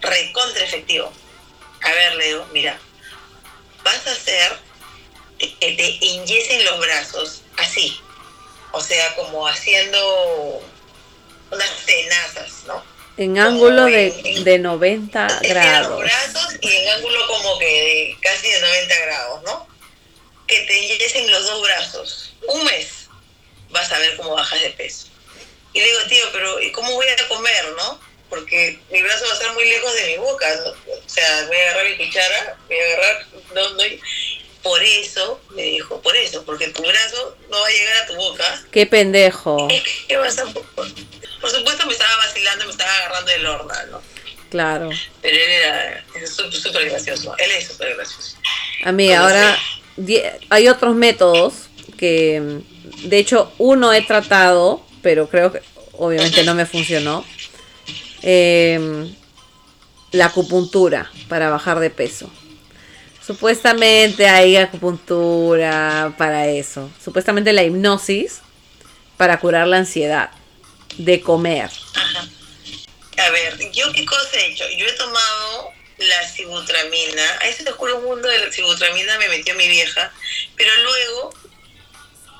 recontra 0.00 0.64
efectivo. 0.64 1.12
A 1.82 1.92
ver, 1.92 2.16
Leo, 2.16 2.46
mira, 2.52 2.80
vas 3.84 4.06
a 4.08 4.12
hacer 4.12 4.58
que 5.38 5.72
te 5.72 6.04
inyecen 6.06 6.64
los 6.64 6.78
brazos 6.80 7.42
así, 7.56 8.00
o 8.72 8.80
sea, 8.80 9.14
como 9.16 9.46
haciendo 9.46 10.62
unas 11.50 11.86
tenazas, 11.86 12.64
¿no? 12.66 12.82
En 13.18 13.38
ángulo 13.38 13.84
de, 13.86 14.42
de 14.44 14.58
90 14.58 15.26
Te 15.26 15.48
tiran 15.48 15.64
los 15.64 15.88
grados. 15.88 16.00
brazos 16.00 16.56
y 16.60 16.68
en 16.70 16.88
ángulo 16.90 17.26
como 17.28 17.58
que 17.58 17.64
de 17.66 18.16
casi 18.20 18.50
de 18.50 18.60
90 18.60 19.00
grados, 19.00 19.42
¿no? 19.44 19.68
Que 20.46 20.60
te 20.66 20.78
inyecen 20.78 21.30
los 21.30 21.46
dos 21.46 21.62
brazos. 21.62 22.34
Un 22.48 22.64
mes 22.64 23.08
vas 23.70 23.90
a 23.90 23.98
ver 23.98 24.16
cómo 24.16 24.34
bajas 24.34 24.60
de 24.60 24.70
peso. 24.70 25.06
Y 25.72 25.80
le 25.80 25.86
digo, 25.86 25.98
tío, 26.08 26.24
pero 26.32 26.60
¿y 26.60 26.70
cómo 26.72 26.92
voy 26.92 27.06
a 27.08 27.28
comer, 27.28 27.74
no? 27.76 28.00
Porque 28.28 28.78
mi 28.90 29.02
brazo 29.02 29.24
va 29.26 29.30
a 29.30 29.34
estar 29.34 29.54
muy 29.54 29.64
lejos 29.68 29.94
de 29.94 30.06
mi 30.08 30.16
boca. 30.18 30.46
¿no? 30.56 30.70
O 30.70 31.08
sea, 31.08 31.44
voy 31.46 31.56
a 31.56 31.70
agarrar 31.70 31.86
mi 31.90 31.96
cuchara, 32.06 32.58
voy 32.66 32.78
a 32.78 32.84
agarrar... 32.84 33.26
No, 33.54 33.70
no, 33.70 33.82
por 34.66 34.82
eso, 34.82 35.40
me 35.54 35.62
dijo, 35.62 36.00
por 36.02 36.16
eso, 36.16 36.44
porque 36.44 36.66
tu 36.68 36.82
brazo 36.82 37.36
no 37.48 37.60
va 37.60 37.66
a 37.68 37.70
llegar 37.70 38.02
a 38.02 38.06
tu 38.06 38.16
boca. 38.16 38.62
Qué 38.72 38.84
pendejo. 38.86 39.68
Vas 40.18 40.38
a... 40.38 40.44
Por 40.52 41.50
supuesto 41.50 41.86
me 41.86 41.92
estaba 41.92 42.16
vacilando, 42.16 42.64
me 42.64 42.70
estaba 42.72 42.90
agarrando 42.96 43.30
el 43.30 43.46
horno, 43.46 43.72
¿no? 43.92 44.02
Claro. 44.50 44.90
Pero 45.22 45.36
él 45.36 45.50
era 45.50 46.04
súper 46.26 46.90
gracioso. 46.90 47.34
Él 47.38 47.50
es 47.52 47.68
súper 47.68 47.94
gracioso. 47.94 48.36
Amiga, 48.84 49.20
ahora 49.20 49.56
die- 49.96 50.24
hay 50.50 50.66
otros 50.68 50.96
métodos 50.96 51.68
que, 51.96 52.60
de 53.04 53.18
hecho, 53.18 53.52
uno 53.58 53.92
he 53.92 54.02
tratado, 54.02 54.84
pero 55.02 55.28
creo 55.28 55.52
que 55.52 55.62
obviamente 55.92 56.42
no 56.42 56.54
me 56.54 56.66
funcionó. 56.66 57.24
Em, 58.22 59.14
la 60.12 60.26
acupuntura 60.26 61.10
para 61.28 61.50
bajar 61.50 61.78
de 61.78 61.90
peso. 61.90 62.30
Supuestamente 63.26 64.28
hay 64.28 64.56
acupuntura 64.56 66.14
para 66.16 66.46
eso. 66.46 66.92
Supuestamente 67.02 67.52
la 67.52 67.64
hipnosis 67.64 68.40
para 69.16 69.40
curar 69.40 69.66
la 69.66 69.78
ansiedad 69.78 70.30
de 70.96 71.20
comer. 71.20 71.68
Ajá. 71.94 72.28
A 73.18 73.30
ver, 73.30 73.58
yo 73.72 73.90
qué 73.92 74.06
cosa 74.06 74.30
he 74.38 74.52
hecho. 74.52 74.64
Yo 74.76 74.86
he 74.86 74.92
tomado 74.92 75.72
la 75.98 76.28
sibutramina. 76.28 77.38
A 77.40 77.48
ese 77.48 77.68
oscuro 77.68 78.00
mundo 78.00 78.28
de 78.28 78.38
la 78.38 78.52
sibutramina 78.52 79.18
me 79.18 79.28
metió 79.28 79.56
mi 79.56 79.66
vieja. 79.66 80.12
Pero 80.54 80.70
luego, 80.84 81.34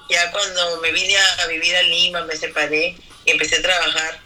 ya 0.09 0.30
cuando 0.30 0.80
me 0.82 0.93
vine 0.93 1.16
a 1.16 1.47
vivir 1.49 1.74
a 1.74 1.82
Lima, 1.82 2.24
me 2.26 2.37
separé 2.37 2.97
y 3.24 3.30
empecé 3.32 3.57
a 3.57 3.62
trabajar, 3.62 4.20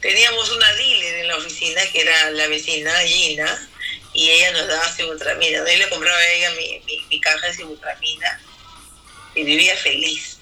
teníamos 0.00 0.50
una 0.50 0.72
dealer 0.76 1.16
en 1.16 1.28
la 1.28 1.36
oficina 1.36 1.82
que 1.92 2.00
era 2.00 2.30
la 2.30 2.46
vecina 2.46 2.90
Gina 3.00 3.68
y 4.14 4.30
ella 4.30 4.52
nos 4.52 4.68
daba 4.68 4.90
sibutramina. 4.90 5.58
Yo 5.58 5.64
le 5.64 5.90
compraba 5.90 6.16
a 6.16 6.32
ella 6.32 6.50
mi, 6.52 6.80
mi, 7.10 7.20
caja 7.20 7.48
de 7.48 7.54
sibutramina 7.54 8.40
y 9.34 9.44
vivía 9.44 9.76
feliz. 9.76 10.38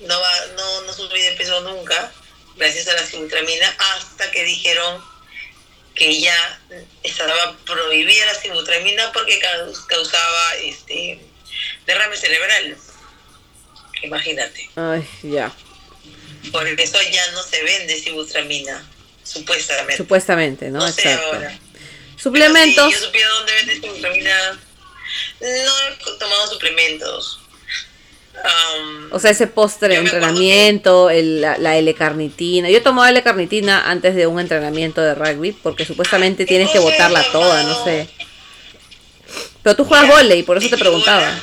No, 0.00 0.20
va, 0.20 0.46
no, 0.56 0.82
no 0.82 0.92
subí 0.92 1.20
de 1.20 1.32
peso 1.32 1.60
nunca 1.60 2.12
gracias 2.56 2.88
a 2.88 2.94
la 2.94 3.06
sibutramina 3.06 3.74
hasta 3.94 4.30
que 4.30 4.44
dijeron 4.44 5.02
que 5.94 6.20
ya 6.20 6.60
estaba 7.02 7.56
prohibida 7.64 8.26
la 8.26 8.34
sibutramina 8.34 9.12
porque 9.12 9.40
causaba 9.86 10.54
este 10.60 11.20
derrame 11.86 12.16
cerebral. 12.16 12.76
Imagínate. 14.02 14.68
Ay, 14.74 15.06
ya. 15.22 15.52
Por 16.50 16.66
eso 16.66 16.98
ya 17.02 17.30
no 17.32 17.42
se 17.44 17.62
vende 17.62 18.00
sibutramina, 18.00 18.84
supuestamente. 19.22 19.96
Supuestamente, 19.96 20.70
¿no? 20.70 20.80
No 20.80 20.90
sé 20.90 21.12
ahora. 21.12 21.56
Suplementos. 22.22 22.92
yo 22.92 22.98
supiera 22.98 23.28
dónde 23.30 23.52
vende 23.52 23.74
sibutramina. 23.80 24.60
No 25.40 25.48
he 25.48 26.18
tomado 26.18 26.46
suplementos. 26.52 27.40
o 29.10 29.18
sea, 29.18 29.32
ese 29.32 29.48
postre 29.48 29.96
entrenamiento, 29.96 31.10
la, 31.10 31.76
L-carnitina. 31.78 32.70
Yo 32.70 32.80
tomaba 32.82 33.10
L-carnitina 33.10 33.90
antes 33.90 34.14
de 34.14 34.28
un 34.28 34.38
entrenamiento 34.38 35.00
de 35.00 35.16
rugby 35.16 35.50
porque 35.50 35.84
supuestamente 35.84 36.46
tienes 36.46 36.70
que 36.70 36.78
botarla 36.78 37.24
toda, 37.32 37.64
no 37.64 37.84
sé. 37.84 38.08
Pero 39.64 39.74
tú 39.74 39.84
juegas 39.84 40.08
volei, 40.08 40.44
por 40.44 40.58
eso 40.58 40.68
te 40.68 40.78
preguntaba. 40.78 41.40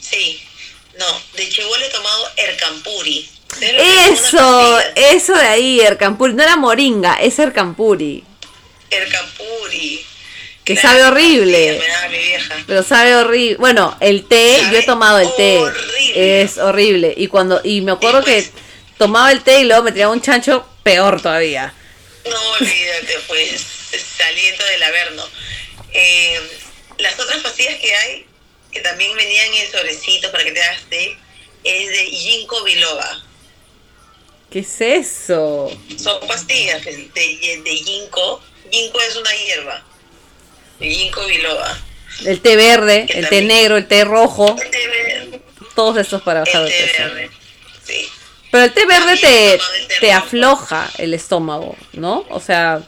Sí, 0.00 0.38
no, 0.98 1.06
de 1.34 1.48
chihuahua 1.48 1.78
he 1.78 1.90
tomado 1.90 2.28
Ercampuri. 2.36 3.28
Eso, 3.60 4.78
eso 4.94 5.34
de 5.34 5.46
ahí, 5.46 5.80
Ercampuri. 5.80 6.34
No 6.34 6.42
era 6.42 6.56
moringa, 6.56 7.14
es 7.14 7.38
Ercampuri. 7.38 8.24
Ercampuri. 8.90 10.04
Que 10.64 10.76
sabe 10.76 11.02
horrible. 11.04 11.82
Pero 12.66 12.82
sabe 12.82 13.16
horrible. 13.16 13.56
Bueno, 13.56 13.96
el 14.00 14.26
té, 14.26 14.60
yo 14.70 14.78
he 14.78 14.82
tomado 14.84 15.18
el 15.18 15.34
té. 15.34 15.62
Es 16.14 16.58
horrible. 16.58 17.14
Y 17.16 17.28
cuando 17.28 17.60
y 17.64 17.80
me 17.80 17.92
acuerdo 17.92 18.22
que 18.22 18.48
tomaba 18.98 19.32
el 19.32 19.42
té 19.42 19.60
y 19.60 19.64
luego 19.64 19.82
me 19.82 19.92
tiraba 19.92 20.12
un 20.12 20.20
chancho 20.20 20.66
peor 20.82 21.20
todavía. 21.20 21.72
No 22.24 22.50
olvídate, 22.60 23.18
pues, 23.26 23.64
saliendo 24.16 24.64
del 24.64 24.82
averno. 24.82 25.24
Eh, 25.92 26.40
las 26.98 27.18
otras 27.18 27.38
pastillas 27.38 27.80
que 27.80 27.94
hay, 27.94 28.26
que 28.70 28.80
también 28.80 29.16
venían 29.16 29.52
en 29.54 29.72
sobrecitos 29.72 30.30
para 30.30 30.44
que 30.44 30.52
te 30.52 30.62
hagas 30.62 30.82
té, 30.90 31.16
es 31.64 31.88
de 31.88 32.04
ginkgo 32.06 32.62
biloba. 32.62 33.24
¿Qué 34.50 34.60
es 34.60 34.80
eso? 34.80 35.70
Son 35.96 36.20
pastillas 36.28 36.84
de, 36.84 36.92
de, 36.92 37.62
de 37.64 37.70
ginkgo. 37.76 38.42
Ginkgo 38.70 39.00
es 39.00 39.16
una 39.16 39.30
hierba. 39.32 39.82
Ginkgo 40.80 41.26
biloba. 41.26 41.78
El 42.24 42.40
té 42.40 42.56
verde, 42.56 43.06
el 43.08 43.28
té 43.28 43.42
negro, 43.42 43.76
el 43.76 43.86
té 43.86 44.04
rojo. 44.04 44.56
El 44.60 44.70
té 44.70 44.86
verde. 44.86 45.42
Todos 45.74 45.96
estos 45.96 46.22
para 46.22 46.40
bajar 46.40 46.62
el 46.62 46.68
peso. 46.68 47.02
Verde. 47.02 47.30
Sí. 47.84 48.08
Pero 48.50 48.64
el 48.64 48.72
té 48.72 48.86
verde 48.86 49.16
te, 49.16 49.60
te 50.00 50.12
afloja 50.12 50.90
el 50.98 51.14
estómago, 51.14 51.76
¿no? 51.92 52.26
O 52.30 52.40
sea, 52.40 52.82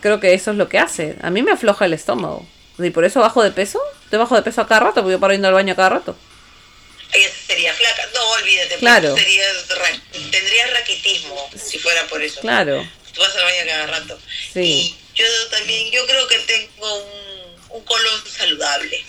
creo 0.00 0.20
que 0.20 0.34
eso 0.34 0.52
es 0.52 0.56
lo 0.56 0.68
que 0.68 0.78
hace. 0.78 1.16
A 1.22 1.30
mí 1.30 1.42
me 1.42 1.52
afloja 1.52 1.84
el 1.84 1.92
estómago. 1.92 2.46
¿Y 2.78 2.90
por 2.90 3.04
eso 3.04 3.20
bajo 3.20 3.42
de 3.42 3.50
peso? 3.50 3.80
¿Te 4.08 4.16
bajo 4.16 4.34
de 4.36 4.42
peso 4.42 4.60
a 4.60 4.68
cada 4.68 4.80
rato? 4.80 5.02
Porque 5.02 5.12
yo 5.12 5.20
paro 5.20 5.32
yendo 5.32 5.48
al 5.48 5.54
baño 5.54 5.72
a 5.72 5.76
cada 5.76 5.90
rato. 5.90 6.16
Ella 7.12 7.28
sería 7.46 7.74
flaca. 7.74 8.02
No, 8.14 8.30
olvídate. 8.30 8.76
Claro. 8.76 9.14
tendrías 9.14 10.72
raquitismo 10.72 11.50
si 11.56 11.78
fuera 11.78 12.06
por 12.06 12.22
eso. 12.22 12.40
Claro. 12.40 12.86
Tú 13.20 13.26
vas 13.26 13.36
al 13.36 13.44
baño 13.44 13.56
cada 13.66 13.86
rato. 13.86 14.18
Sí. 14.54 14.60
Y 14.62 14.96
yo 15.14 15.26
también, 15.50 15.90
yo 15.90 16.06
creo 16.06 16.26
que 16.26 16.38
tengo 16.38 16.96
un, 16.96 17.76
un 17.76 17.84
colon 17.84 18.20
saludable. 18.26 19.04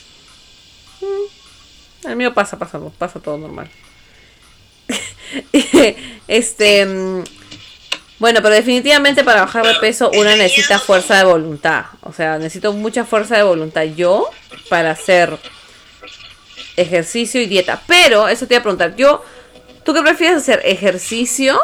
Mm. 0.99 2.07
El 2.09 2.15
mío 2.17 2.33
pasa, 2.33 2.59
pasa, 2.59 2.77
pasa 2.97 3.21
todo 3.21 3.37
normal. 3.37 3.69
este... 6.27 6.85
Mm, 6.85 7.23
bueno, 8.19 8.41
pero 8.43 8.53
definitivamente 8.53 9.23
para 9.23 9.41
bajar 9.41 9.65
de 9.65 9.75
peso 9.75 10.11
una 10.11 10.35
necesita 10.35 10.77
fuerza 10.77 11.17
de 11.17 11.23
voluntad. 11.23 11.85
O 12.01 12.11
sea, 12.11 12.37
necesito 12.37 12.73
mucha 12.73 13.05
fuerza 13.05 13.37
de 13.37 13.43
voluntad 13.43 13.83
yo 13.83 14.29
para 14.69 14.91
hacer 14.91 15.39
ejercicio 16.75 17.41
y 17.41 17.45
dieta. 17.45 17.81
Pero, 17.87 18.27
eso 18.27 18.45
te 18.45 18.55
iba 18.55 18.59
a 18.59 18.63
preguntar, 18.63 18.95
yo, 18.95 19.23
¿tú 19.85 19.93
qué 19.93 20.01
prefieres 20.01 20.37
hacer? 20.37 20.61
¿Ejercicio? 20.65 21.59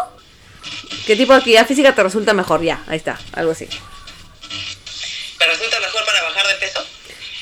¿Qué 1.07 1.15
tipo 1.15 1.31
de 1.31 1.37
actividad 1.37 1.65
física 1.65 1.95
te 1.95 2.03
resulta 2.03 2.33
mejor? 2.33 2.61
Ya, 2.61 2.83
ahí 2.85 2.97
está, 2.97 3.17
algo 3.31 3.53
así. 3.53 3.65
¿Te 3.65 5.47
resulta 5.47 5.79
mejor 5.79 6.05
para 6.05 6.21
bajar 6.21 6.47
de 6.47 6.55
peso? 6.55 6.85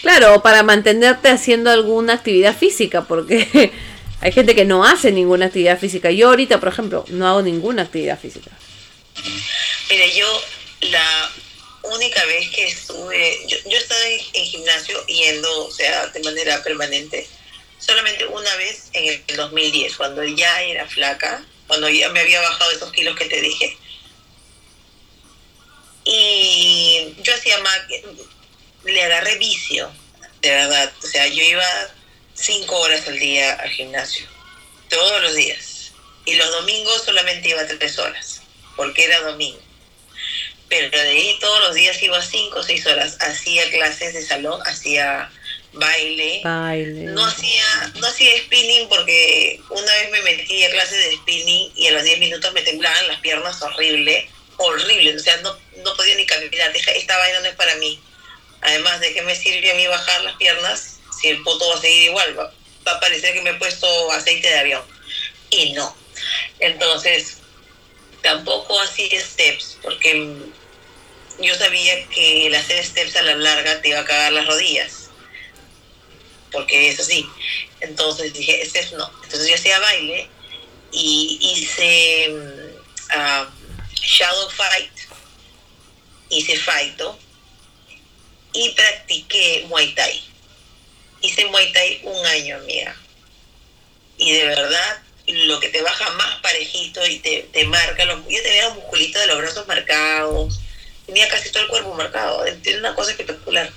Claro, 0.04 0.44
para 0.44 0.62
mantenerte 0.62 1.30
haciendo 1.30 1.72
alguna 1.72 2.14
actividad 2.14 2.56
física, 2.56 3.06
porque 3.06 3.72
hay 4.22 4.32
gente 4.32 4.54
que 4.54 4.66
no 4.66 4.86
hace 4.86 5.12
ninguna 5.12 5.48
actividad 5.48 5.80
física. 5.80 6.12
Yo 6.12 6.30
ahorita, 6.30 6.60
por 6.60 6.70
ejemplo, 6.70 7.06
no 7.08 7.28
hago 7.28 7.42
ninguna 7.42 7.82
actividad 7.82 8.20
física. 8.20 8.52
Mire, 9.90 10.16
yo 10.16 10.28
la 10.82 11.32
única 11.82 12.24
vez 12.26 12.48
que 12.52 12.68
estuve, 12.68 13.48
yo, 13.48 13.58
yo 13.66 13.78
estaba 13.80 14.06
en, 14.06 14.46
gimnasio 14.46 15.04
yendo, 15.08 15.66
o 15.66 15.72
sea, 15.72 16.06
de 16.10 16.20
manera 16.20 16.62
permanente, 16.62 17.28
solamente 17.80 18.28
una 18.28 18.56
vez 18.58 18.90
en 18.94 19.24
el 19.28 19.36
2010, 19.36 19.96
cuando 19.96 20.24
ya 20.24 20.62
era 20.62 20.88
flaca, 20.88 21.44
cuando 21.68 21.90
ya 21.90 22.10
me 22.10 22.22
había 22.22 22.42
bajado 22.42 22.72
esos 22.72 22.92
kilos 22.92 23.18
que 23.18 23.26
te 23.26 23.42
dije. 23.42 23.78
Y 26.04 27.16
yo 27.22 27.34
hacía 27.34 27.58
más, 27.60 27.80
le 28.84 29.04
agarré 29.04 29.38
vicio, 29.38 29.92
de 30.42 30.50
verdad. 30.52 30.94
O 31.04 31.08
sea, 31.08 31.28
yo 31.28 31.44
iba 31.44 31.66
cinco 32.34 32.80
horas 32.80 33.08
al 33.08 33.18
día 33.18 33.54
al 33.56 33.70
gimnasio, 33.70 34.28
todos 34.90 35.22
los 35.22 35.36
días. 35.36 35.92
Y 36.26 36.36
los 36.36 36.50
domingos 36.52 37.04
solamente 37.04 37.50
iba 37.50 37.66
tres 37.66 37.98
horas 38.00 38.42
porque 38.76 39.06
era 39.06 39.22
domingo. 39.22 39.60
Pero 40.68 40.90
de 40.90 41.10
ahí 41.10 41.38
todos 41.40 41.60
los 41.62 41.76
días 41.76 42.02
iba 42.02 42.22
cinco 42.22 42.60
o 42.60 42.64
seis 42.64 42.86
horas. 42.86 43.18
Hacía 43.22 43.70
clases 43.70 44.14
de 44.14 44.26
salón, 44.26 44.62
hacía 44.66 45.32
baile. 45.76 46.42
No 47.14 47.26
hacía, 47.26 47.94
no 47.96 48.08
hacía 48.08 48.38
spinning 48.40 48.88
porque 48.90 49.60
una 49.70 49.94
vez 49.94 50.12
me 50.12 50.22
metí 50.24 50.64
a 50.64 50.72
clases 50.72 50.98
de 50.98 51.16
spinning 51.18 51.72
y 51.76 51.88
a 51.88 51.92
los 51.92 52.04
diez 52.04 52.20
minutos 52.20 52.54
me 52.54 52.62
temblaban 52.62 53.08
las 53.08 53.20
piernas 53.20 53.62
horrible, 53.62 54.30
horrible. 54.58 55.16
O 55.16 55.20
sea, 55.20 55.38
no, 55.38 55.58
no 55.84 55.96
podía 55.96 56.16
ni 56.16 56.26
caminar. 56.26 56.76
Esta 56.76 57.18
vaina 57.18 57.40
no 57.42 57.48
es 57.48 57.56
para 57.56 57.76
mí. 57.76 58.00
Además 58.62 59.00
de 59.00 59.14
que 59.14 59.22
me 59.22 59.36
sirve 59.36 59.72
a 59.72 59.76
mí 59.76 59.86
bajar 59.88 60.24
las 60.24 60.36
piernas 60.38 61.00
si 61.20 61.30
el 61.30 61.44
poto 61.44 61.70
va 61.70 61.76
a 61.76 61.82
seguir 61.82 62.10
igual. 62.10 62.40
Va, 62.40 62.54
va 62.88 62.92
a 62.94 63.00
parecer 63.00 63.34
que 63.34 63.42
me 63.42 63.52
he 63.52 63.56
puesto 63.56 64.12
aceite 64.12 64.50
de 64.50 64.60
avión. 64.60 64.84
Y 65.50 65.74
no. 65.74 65.96
Entonces, 66.60 67.38
tampoco 68.22 68.80
hacía 68.82 69.22
steps, 69.22 69.78
porque 69.84 70.36
yo 71.40 71.56
sabía 71.56 72.08
que 72.08 72.48
el 72.48 72.56
hacer 72.56 72.84
steps 72.84 73.16
a 73.18 73.22
la 73.22 73.36
larga 73.36 73.82
te 73.82 73.90
iba 73.90 74.00
a 74.00 74.06
cagar 74.06 74.34
las 74.34 74.48
rodillas. 74.48 75.05
Porque 76.56 76.90
es 76.90 77.00
así. 77.02 77.30
Entonces 77.82 78.32
dije, 78.32 78.66
steps 78.66 78.94
no. 78.94 79.12
Entonces 79.24 79.50
yo 79.50 79.56
hacía 79.56 79.78
baile 79.80 80.30
y 80.94 81.38
hice 81.42 82.30
uh, 82.32 83.46
shadow 83.94 84.50
fight, 84.52 84.92
hice 86.30 86.58
fighto 86.58 87.20
y 88.54 88.70
practiqué 88.70 89.66
muay 89.68 89.94
thai. 89.96 90.24
Hice 91.22 91.46
muay 91.48 91.74
thai 91.74 92.00
un 92.04 92.26
año, 92.26 92.56
amiga. 92.56 92.96
Y 94.18 94.32
de 94.32 94.46
verdad 94.46 95.04
lo 95.28 95.60
que 95.60 95.68
te 95.70 95.82
baja 95.82 96.10
más 96.12 96.40
parejito 96.40 97.06
y 97.06 97.20
te, 97.20 97.50
te 97.52 97.66
marca. 97.66 98.06
Los, 98.06 98.20
yo 98.30 98.42
tenía 98.44 98.70
los 98.70 98.76
musculitos 98.76 99.22
de 99.22 99.28
los 99.28 99.38
brazos 99.40 99.68
marcados, 99.68 100.62
tenía 101.06 101.28
casi 101.28 101.52
todo 101.52 101.64
el 101.64 101.70
cuerpo 101.70 101.94
marcado. 101.96 102.46
Tiene 102.62 102.80
una 102.80 102.96
cosa 102.96 103.12
espectacular. 103.12 103.70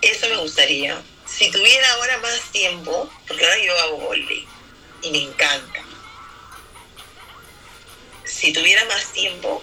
Eso 0.00 0.28
me 0.28 0.36
gustaría. 0.36 1.02
Si 1.36 1.50
tuviera 1.50 1.90
ahora 1.94 2.18
más 2.18 2.40
tiempo, 2.52 3.10
porque 3.26 3.44
ahora 3.44 3.58
yo 3.58 3.78
hago 3.80 3.96
volley 3.98 4.46
y 5.02 5.10
me 5.10 5.22
encanta. 5.22 5.80
Si 8.24 8.52
tuviera 8.52 8.84
más 8.84 9.12
tiempo, 9.12 9.62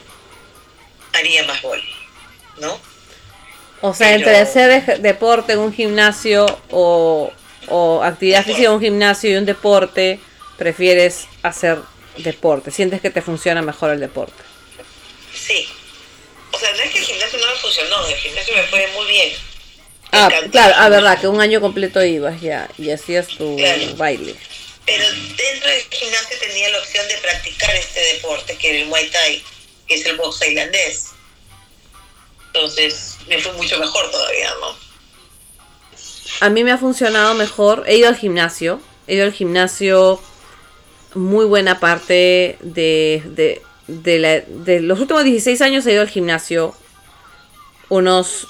haría 1.14 1.44
más 1.46 1.62
volley, 1.62 1.96
¿no? 2.58 2.80
O 3.82 3.94
sea, 3.94 4.14
entre 4.14 4.38
hacer 4.38 5.00
deporte 5.02 5.54
en 5.54 5.60
un 5.60 5.74
gimnasio 5.74 6.46
o, 6.70 7.32
o 7.68 8.04
actividad 8.04 8.46
física 8.46 8.68
en 8.68 8.74
un 8.74 8.82
gimnasio 8.82 9.32
y 9.32 9.36
un 9.36 9.46
deporte, 9.46 10.20
prefieres 10.58 11.26
hacer 11.42 11.80
deporte, 12.18 12.70
sientes 12.70 13.02
que 13.02 13.10
te 13.10 13.22
funciona 13.22 13.62
mejor 13.62 13.92
el 13.92 14.00
deporte. 14.00 14.44
Sí. 15.34 15.68
O 16.52 16.60
sea, 16.60 16.72
no 16.74 16.84
es 16.84 16.92
que 16.92 17.00
el 17.00 17.06
gimnasio 17.06 17.40
no 17.40 17.48
me 17.48 17.56
funcionó, 17.56 18.08
el 18.08 18.16
gimnasio 18.16 18.56
me 18.56 18.64
fue 18.64 18.88
muy 18.94 19.08
bien. 19.08 19.51
Ah, 20.12 20.30
claro, 20.52 20.74
ah, 20.78 20.90
verdad, 20.90 21.20
que 21.20 21.28
un 21.28 21.40
año 21.40 21.62
completo 21.62 22.04
ibas 22.04 22.42
ya 22.42 22.70
y 22.78 22.90
hacías 22.92 23.28
tu 23.28 23.56
Claro. 23.56 23.96
baile. 23.96 24.36
Pero 24.86 25.06
dentro 25.10 25.70
del 25.70 25.82
gimnasio 25.90 26.38
tenía 26.40 26.70
la 26.70 26.80
opción 26.80 27.08
de 27.08 27.18
practicar 27.18 27.74
este 27.76 28.00
deporte, 28.16 28.58
que 28.58 28.70
era 28.72 28.80
el 28.80 28.88
Muay 28.88 29.10
Thai, 29.10 29.44
que 29.88 29.96
es 29.96 30.06
el 30.06 30.18
box 30.18 30.40
tailandés. 30.40 31.06
Entonces, 32.48 33.18
me 33.28 33.40
fue 33.40 33.54
mucho 33.54 33.80
mejor 33.80 34.12
todavía, 34.12 34.50
¿no? 34.60 34.76
A 36.42 36.50
mí 36.50 36.64
me 36.64 36.72
ha 36.72 36.78
funcionado 36.78 37.34
mejor. 37.36 37.84
He 37.88 37.96
ido 37.98 38.10
al 38.10 38.18
gimnasio. 38.18 38.82
He 39.08 39.16
ido 39.16 39.26
al 39.26 39.32
gimnasio 39.34 40.22
muy 41.14 41.46
buena 41.46 41.80
parte 41.80 42.58
de, 42.62 43.22
de, 43.26 43.62
de, 43.88 44.20
la- 44.20 44.42
de 44.42 44.80
los 44.82 45.00
últimos 45.00 45.24
16 45.24 45.62
años 45.62 45.86
he 45.86 45.92
ido 45.94 46.02
al 46.02 46.10
gimnasio 46.10 46.76
unos 47.90 48.48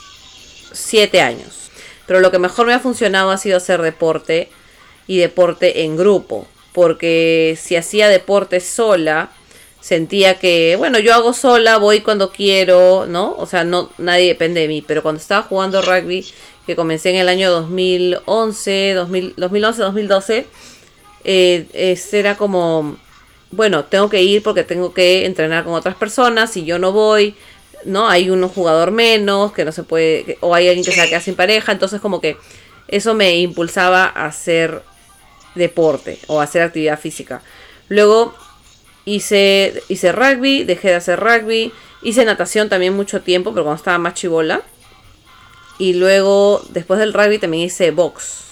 7 0.73 1.21
años. 1.21 1.69
Pero 2.07 2.19
lo 2.19 2.31
que 2.31 2.39
mejor 2.39 2.67
me 2.67 2.73
ha 2.73 2.79
funcionado 2.79 3.31
ha 3.31 3.37
sido 3.37 3.57
hacer 3.57 3.81
deporte 3.81 4.49
y 5.07 5.17
deporte 5.17 5.83
en 5.83 5.97
grupo. 5.97 6.47
Porque 6.73 7.57
si 7.61 7.75
hacía 7.75 8.09
deporte 8.09 8.59
sola, 8.59 9.31
sentía 9.81 10.39
que, 10.39 10.75
bueno, 10.77 10.99
yo 10.99 11.13
hago 11.13 11.33
sola, 11.33 11.77
voy 11.77 12.01
cuando 12.01 12.31
quiero, 12.31 13.05
¿no? 13.07 13.35
O 13.37 13.45
sea, 13.45 13.63
no 13.63 13.89
nadie 13.97 14.27
depende 14.27 14.61
de 14.61 14.67
mí. 14.67 14.83
Pero 14.85 15.03
cuando 15.03 15.19
estaba 15.21 15.43
jugando 15.43 15.81
rugby, 15.81 16.25
que 16.65 16.75
comencé 16.75 17.09
en 17.09 17.17
el 17.17 17.29
año 17.29 17.51
2011, 17.51 18.93
2000, 18.93 19.33
2011, 19.37 19.81
2012, 19.81 20.47
eh, 21.23 21.97
era 22.11 22.37
como, 22.37 22.97
bueno, 23.51 23.85
tengo 23.85 24.09
que 24.09 24.21
ir 24.21 24.43
porque 24.43 24.63
tengo 24.63 24.93
que 24.93 25.25
entrenar 25.25 25.63
con 25.63 25.73
otras 25.73 25.95
personas. 25.95 26.51
Si 26.51 26.63
yo 26.63 26.79
no 26.79 26.91
voy, 26.91 27.35
¿no? 27.85 28.07
Hay 28.09 28.29
un 28.29 28.47
jugador 28.47 28.91
menos 28.91 29.51
que 29.53 29.65
no 29.65 29.71
se 29.71 29.83
puede, 29.83 30.23
que- 30.23 30.37
o 30.41 30.53
hay 30.55 30.67
alguien 30.67 30.85
que 30.85 30.91
se 30.91 30.97
va 30.99 31.03
a 31.05 31.07
quedar 31.07 31.21
sin 31.21 31.35
pareja. 31.35 31.71
Entonces, 31.71 32.01
como 32.01 32.21
que 32.21 32.37
eso 32.87 33.13
me 33.13 33.37
impulsaba 33.37 34.05
a 34.05 34.25
hacer 34.25 34.81
deporte 35.55 36.19
o 36.27 36.39
a 36.39 36.43
hacer 36.43 36.61
actividad 36.61 36.99
física. 36.99 37.41
Luego 37.89 38.33
hice, 39.05 39.81
hice 39.89 40.11
rugby, 40.11 40.63
dejé 40.63 40.89
de 40.89 40.95
hacer 40.95 41.19
rugby, 41.19 41.71
hice 42.03 42.23
natación 42.25 42.69
también 42.69 42.93
mucho 42.93 43.21
tiempo, 43.21 43.51
pero 43.51 43.63
cuando 43.63 43.77
estaba 43.77 43.97
más 43.97 44.13
chivola. 44.13 44.61
Y 45.77 45.93
luego, 45.93 46.63
después 46.69 46.99
del 46.99 47.13
rugby, 47.13 47.39
también 47.39 47.63
hice 47.63 47.91
box. 47.91 48.45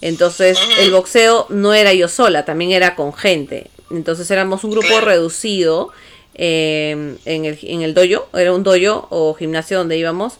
Entonces, 0.00 0.58
el 0.78 0.90
boxeo 0.90 1.46
no 1.48 1.74
era 1.74 1.92
yo 1.92 2.08
sola, 2.08 2.44
también 2.44 2.72
era 2.72 2.94
con 2.94 3.12
gente. 3.12 3.70
Entonces, 3.90 4.30
éramos 4.30 4.64
un 4.64 4.70
grupo 4.72 5.00
reducido 5.00 5.90
eh, 6.36 7.16
en, 7.24 7.44
el, 7.44 7.58
en 7.62 7.82
el 7.82 7.94
dojo. 7.94 8.28
Era 8.32 8.52
un 8.52 8.62
dojo 8.62 9.08
o 9.10 9.34
gimnasio 9.34 9.78
donde 9.78 9.98
íbamos. 9.98 10.34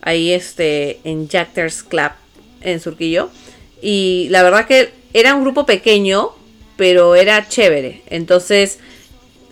Ahí, 0.00 0.32
este, 0.32 1.00
en 1.04 1.28
Jacters 1.28 1.82
Club, 1.82 2.10
en 2.60 2.80
Surquillo. 2.80 3.30
Y 3.82 4.28
la 4.30 4.42
verdad 4.42 4.66
que 4.66 4.90
era 5.12 5.34
un 5.34 5.42
grupo 5.42 5.66
pequeño, 5.66 6.30
pero 6.76 7.14
era 7.14 7.48
chévere. 7.48 8.02
Entonces, 8.08 8.78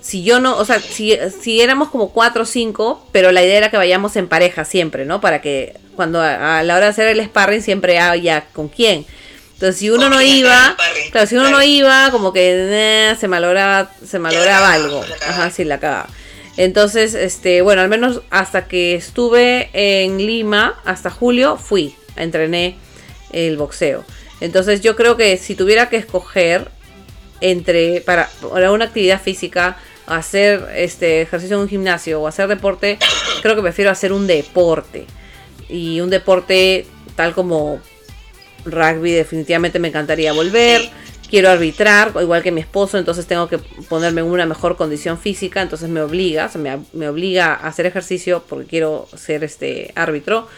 si 0.00 0.22
yo 0.22 0.40
no, 0.40 0.56
o 0.58 0.64
sea, 0.64 0.80
si, 0.80 1.16
si 1.40 1.60
éramos 1.60 1.88
como 1.88 2.10
cuatro 2.12 2.42
o 2.42 2.46
cinco, 2.46 3.06
pero 3.12 3.32
la 3.32 3.42
idea 3.42 3.56
era 3.56 3.70
que 3.70 3.76
vayamos 3.76 4.16
en 4.16 4.28
pareja 4.28 4.64
siempre, 4.64 5.04
¿no? 5.04 5.20
Para 5.20 5.40
que 5.40 5.74
cuando 5.96 6.20
a, 6.20 6.58
a 6.58 6.62
la 6.62 6.76
hora 6.76 6.86
de 6.86 6.90
hacer 6.90 7.08
el 7.08 7.24
sparring 7.24 7.62
siempre 7.62 7.98
haya 7.98 8.46
con 8.52 8.68
quién. 8.68 9.06
Entonces, 9.64 9.80
si 9.80 9.88
uno 9.88 10.10
no 10.10 10.20
iba, 10.20 10.76
claro, 11.10 11.26
si 11.26 11.36
uno 11.36 11.48
no 11.48 11.62
iba, 11.62 12.10
como 12.10 12.34
que 12.34 12.50
eh, 12.52 13.16
se 13.18 13.28
malograba, 13.28 13.90
se 14.06 14.18
malograba 14.18 14.74
algo. 14.74 15.02
Ajá, 15.26 15.50
sí, 15.50 15.64
la 15.64 15.80
cagaba. 15.80 16.06
Entonces, 16.58 17.14
este, 17.14 17.62
bueno, 17.62 17.80
al 17.80 17.88
menos 17.88 18.20
hasta 18.28 18.68
que 18.68 18.94
estuve 18.94 19.70
en 19.72 20.18
Lima, 20.18 20.78
hasta 20.84 21.08
julio, 21.08 21.56
fui, 21.56 21.96
entrené 22.16 22.76
el 23.32 23.56
boxeo. 23.56 24.04
Entonces, 24.42 24.82
yo 24.82 24.96
creo 24.96 25.16
que 25.16 25.38
si 25.38 25.54
tuviera 25.54 25.88
que 25.88 25.96
escoger 25.96 26.68
entre 27.40 28.02
para, 28.02 28.28
para 28.52 28.70
una 28.70 28.84
actividad 28.84 29.22
física, 29.22 29.78
hacer 30.06 30.68
este 30.76 31.22
ejercicio 31.22 31.56
en 31.56 31.62
un 31.62 31.68
gimnasio 31.70 32.20
o 32.20 32.28
hacer 32.28 32.48
deporte, 32.48 32.98
creo 33.40 33.56
que 33.56 33.62
prefiero 33.62 33.90
hacer 33.90 34.12
un 34.12 34.26
deporte. 34.26 35.06
Y 35.70 36.00
un 36.02 36.10
deporte 36.10 36.84
tal 37.16 37.32
como 37.32 37.80
rugby 38.64 39.12
definitivamente 39.12 39.78
me 39.78 39.88
encantaría 39.88 40.32
volver. 40.32 40.82
Quiero 41.28 41.50
arbitrar, 41.50 42.12
igual 42.20 42.42
que 42.42 42.52
mi 42.52 42.60
esposo, 42.60 42.98
entonces 42.98 43.26
tengo 43.26 43.48
que 43.48 43.58
ponerme 43.88 44.20
en 44.20 44.28
una 44.28 44.46
mejor 44.46 44.76
condición 44.76 45.18
física, 45.18 45.62
entonces 45.62 45.88
me 45.88 46.00
obliga, 46.00 46.46
o 46.46 46.48
sea, 46.48 46.78
me, 46.92 47.08
obliga 47.08 47.54
a 47.54 47.66
hacer 47.66 47.86
ejercicio 47.86 48.44
porque 48.48 48.66
quiero 48.66 49.08
ser 49.16 49.42
este 49.42 49.92
árbitro. 49.96 50.48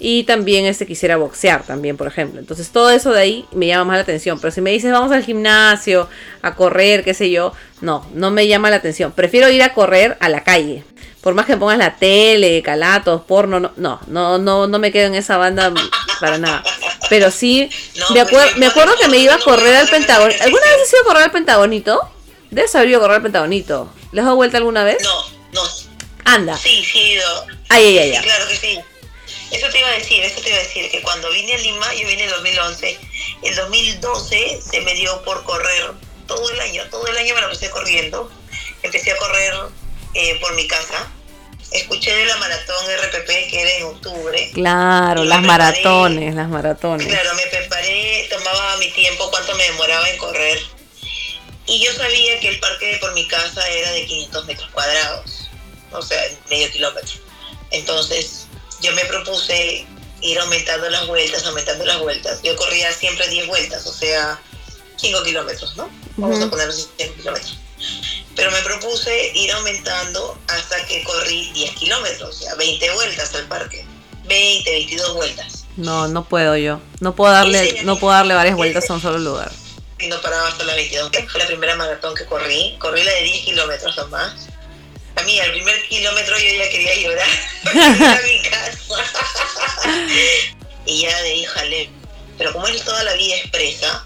Y 0.00 0.24
también 0.24 0.64
este 0.64 0.86
quisiera 0.86 1.16
boxear 1.16 1.64
también, 1.64 1.96
por 1.96 2.06
ejemplo. 2.06 2.38
Entonces 2.38 2.68
todo 2.70 2.90
eso 2.90 3.12
de 3.12 3.20
ahí 3.20 3.44
me 3.52 3.66
llama 3.66 3.86
más 3.86 3.96
la 3.96 4.02
atención. 4.02 4.38
Pero 4.38 4.52
si 4.52 4.60
me 4.60 4.70
dices 4.70 4.92
vamos 4.92 5.10
al 5.10 5.24
gimnasio, 5.24 6.08
a 6.40 6.54
correr, 6.54 7.02
qué 7.02 7.14
sé 7.14 7.30
yo, 7.30 7.52
no, 7.80 8.06
no 8.14 8.30
me 8.30 8.46
llama 8.46 8.70
la 8.70 8.76
atención. 8.76 9.10
Prefiero 9.10 9.48
ir 9.48 9.62
a 9.62 9.74
correr 9.74 10.16
a 10.20 10.28
la 10.28 10.44
calle. 10.44 10.84
Por 11.20 11.34
más 11.34 11.46
que 11.46 11.56
pongas 11.56 11.78
la 11.78 11.96
tele, 11.96 12.62
calatos, 12.62 13.22
porno, 13.22 13.58
no, 13.58 13.72
no, 13.76 14.00
no, 14.06 14.38
no, 14.38 14.66
no 14.68 14.78
me 14.78 14.92
quedo 14.92 15.08
en 15.08 15.14
esa 15.16 15.36
banda 15.36 15.72
para 16.20 16.38
nada. 16.38 16.62
Pero 17.08 17.30
sí, 17.32 17.70
No, 17.96 18.10
me, 18.10 18.24
pues, 18.26 18.34
acuer- 18.52 18.56
me 18.56 18.66
acuerdo 18.66 18.94
que 18.96 19.08
me 19.08 19.18
iba 19.18 19.34
a 19.34 19.38
correr 19.38 19.74
al 19.76 19.86
no, 19.86 19.90
Pentágono. 19.92 20.30
no, 20.30 20.36
no, 20.38 20.44
¿Alguna 20.44 20.66
vez 20.66 20.82
has 20.82 20.92
ido 20.92 21.00
a 21.02 21.04
correr 21.04 21.22
al 21.24 21.30
Pentagonito? 21.32 22.12
Debes 22.50 22.74
haber 22.74 22.88
ido 22.88 22.98
a 22.98 23.00
correr 23.02 23.16
al 23.16 23.22
Pentagonito. 23.22 23.92
¿Les 24.12 24.20
has 24.22 24.26
dado 24.26 24.36
vuelta 24.36 24.56
alguna 24.56 24.84
vez? 24.84 25.02
No, 25.02 25.24
no. 25.52 25.62
Anda. 26.24 26.56
Sí, 26.56 26.84
sí 26.84 26.98
he 26.98 27.12
ido. 27.14 27.46
Ay, 27.68 27.84
ay, 27.86 27.98
ay, 27.98 28.10
Sí, 28.10 28.16
ay. 28.16 28.22
claro 28.24 28.48
que 28.48 28.56
sí. 28.56 28.78
Eso 29.50 29.66
te 29.70 29.78
iba 29.78 29.88
a 29.88 29.92
decir, 29.92 30.22
eso 30.22 30.40
te 30.42 30.50
iba 30.50 30.58
a 30.58 30.62
decir, 30.62 30.90
que 30.90 31.00
cuando 31.00 31.30
vine 31.30 31.54
a 31.54 31.58
Lima, 31.58 31.94
yo 31.94 32.06
vine 32.06 32.24
en 32.24 32.30
2011, 32.30 32.98
el 33.42 33.54
2012 33.56 34.60
se 34.70 34.80
me 34.82 34.94
dio 34.94 35.22
por 35.24 35.42
correr 35.44 35.92
todo 36.26 36.50
el 36.50 36.60
año, 36.60 36.82
todo 36.90 37.06
el 37.06 37.16
año 37.16 37.34
me 37.34 37.40
lo 37.40 37.46
empecé 37.46 37.70
corriendo. 37.70 38.30
Empecé 38.82 39.12
a 39.12 39.16
correr 39.16 39.54
eh, 40.14 40.38
por 40.40 40.54
mi 40.54 40.68
casa. 40.68 41.10
Escuché 41.70 42.14
de 42.14 42.24
la 42.26 42.36
maratón 42.38 42.76
RPP 43.04 43.26
que 43.50 43.60
era 43.60 43.70
en 43.72 43.82
octubre. 43.84 44.50
Claro, 44.54 45.24
las 45.24 45.38
preparé. 45.40 45.46
maratones, 45.82 46.34
las 46.34 46.48
maratones. 46.48 47.06
Claro, 47.06 47.34
me 47.34 47.46
preparé, 47.46 48.26
tomaba 48.30 48.76
mi 48.78 48.90
tiempo, 48.92 49.30
cuánto 49.30 49.54
me 49.54 49.64
demoraba 49.64 50.08
en 50.08 50.16
correr. 50.16 50.58
Y 51.66 51.84
yo 51.84 51.92
sabía 51.92 52.40
que 52.40 52.48
el 52.48 52.60
parque 52.60 52.96
por 53.00 53.12
mi 53.12 53.28
casa 53.28 53.66
era 53.68 53.92
de 53.92 54.06
500 54.06 54.46
metros 54.46 54.70
cuadrados, 54.70 55.48
o 55.92 56.00
sea, 56.00 56.18
medio 56.48 56.70
kilómetro. 56.70 57.16
Entonces, 57.70 58.46
yo 58.80 58.92
me 58.92 59.04
propuse 59.04 59.86
ir 60.22 60.38
aumentando 60.38 60.88
las 60.88 61.06
vueltas, 61.06 61.44
aumentando 61.44 61.84
las 61.84 61.98
vueltas. 61.98 62.40
Yo 62.42 62.56
corría 62.56 62.90
siempre 62.92 63.28
10 63.28 63.46
vueltas, 63.46 63.86
o 63.86 63.92
sea, 63.92 64.40
5 64.96 65.22
kilómetros, 65.22 65.76
¿no? 65.76 65.90
Vamos 66.16 66.36
Ujú. 66.38 66.46
a 66.46 66.50
poner 66.50 66.72
5 66.72 67.14
kilómetros. 67.16 67.58
Pero 68.36 68.50
me 68.50 68.60
propuse 68.62 69.32
ir 69.34 69.50
aumentando 69.52 70.38
hasta 70.46 70.84
que 70.86 71.02
corrí 71.04 71.50
10 71.52 71.74
kilómetros, 71.74 72.36
o 72.36 72.38
sea, 72.38 72.54
20 72.54 72.90
vueltas 72.94 73.34
al 73.34 73.46
parque. 73.48 73.84
20, 74.28 74.70
22 74.70 75.14
vueltas. 75.14 75.64
No, 75.76 76.06
no 76.08 76.24
puedo 76.28 76.56
yo. 76.56 76.80
No 77.00 77.14
puedo 77.14 77.32
darle, 77.32 77.82
no 77.84 77.98
puedo 77.98 78.12
darle 78.12 78.34
varias 78.34 78.56
vueltas 78.56 78.88
a 78.90 78.94
un 78.94 79.00
solo 79.00 79.18
lugar. 79.18 79.50
y 79.98 80.06
no 80.08 80.20
paraba 80.20 80.48
hasta 80.48 80.64
las 80.64 80.76
22. 80.76 81.10
que 81.10 81.28
Fue 81.28 81.40
la 81.40 81.46
primera 81.46 81.76
maratón 81.76 82.14
que 82.14 82.24
corrí. 82.26 82.76
Corrí 82.78 83.02
la 83.02 83.12
de 83.12 83.22
10 83.22 83.44
kilómetros 83.44 83.96
nomás. 83.96 84.48
A 85.16 85.22
mí, 85.22 85.40
al 85.40 85.50
primer 85.50 85.88
kilómetro 85.88 86.36
yo 86.38 86.58
ya 86.58 86.68
quería 86.70 86.94
llorar. 86.94 87.28
A 88.18 88.20
mi 88.22 88.42
casa. 88.42 88.78
y 90.86 91.02
ya 91.02 91.22
de 91.22 91.30
ahí 91.30 91.44
jalé. 91.44 91.90
Pero 92.36 92.52
como 92.52 92.68
es 92.68 92.82
toda 92.84 93.02
la 93.02 93.14
vía 93.14 93.36
expresa, 93.36 94.04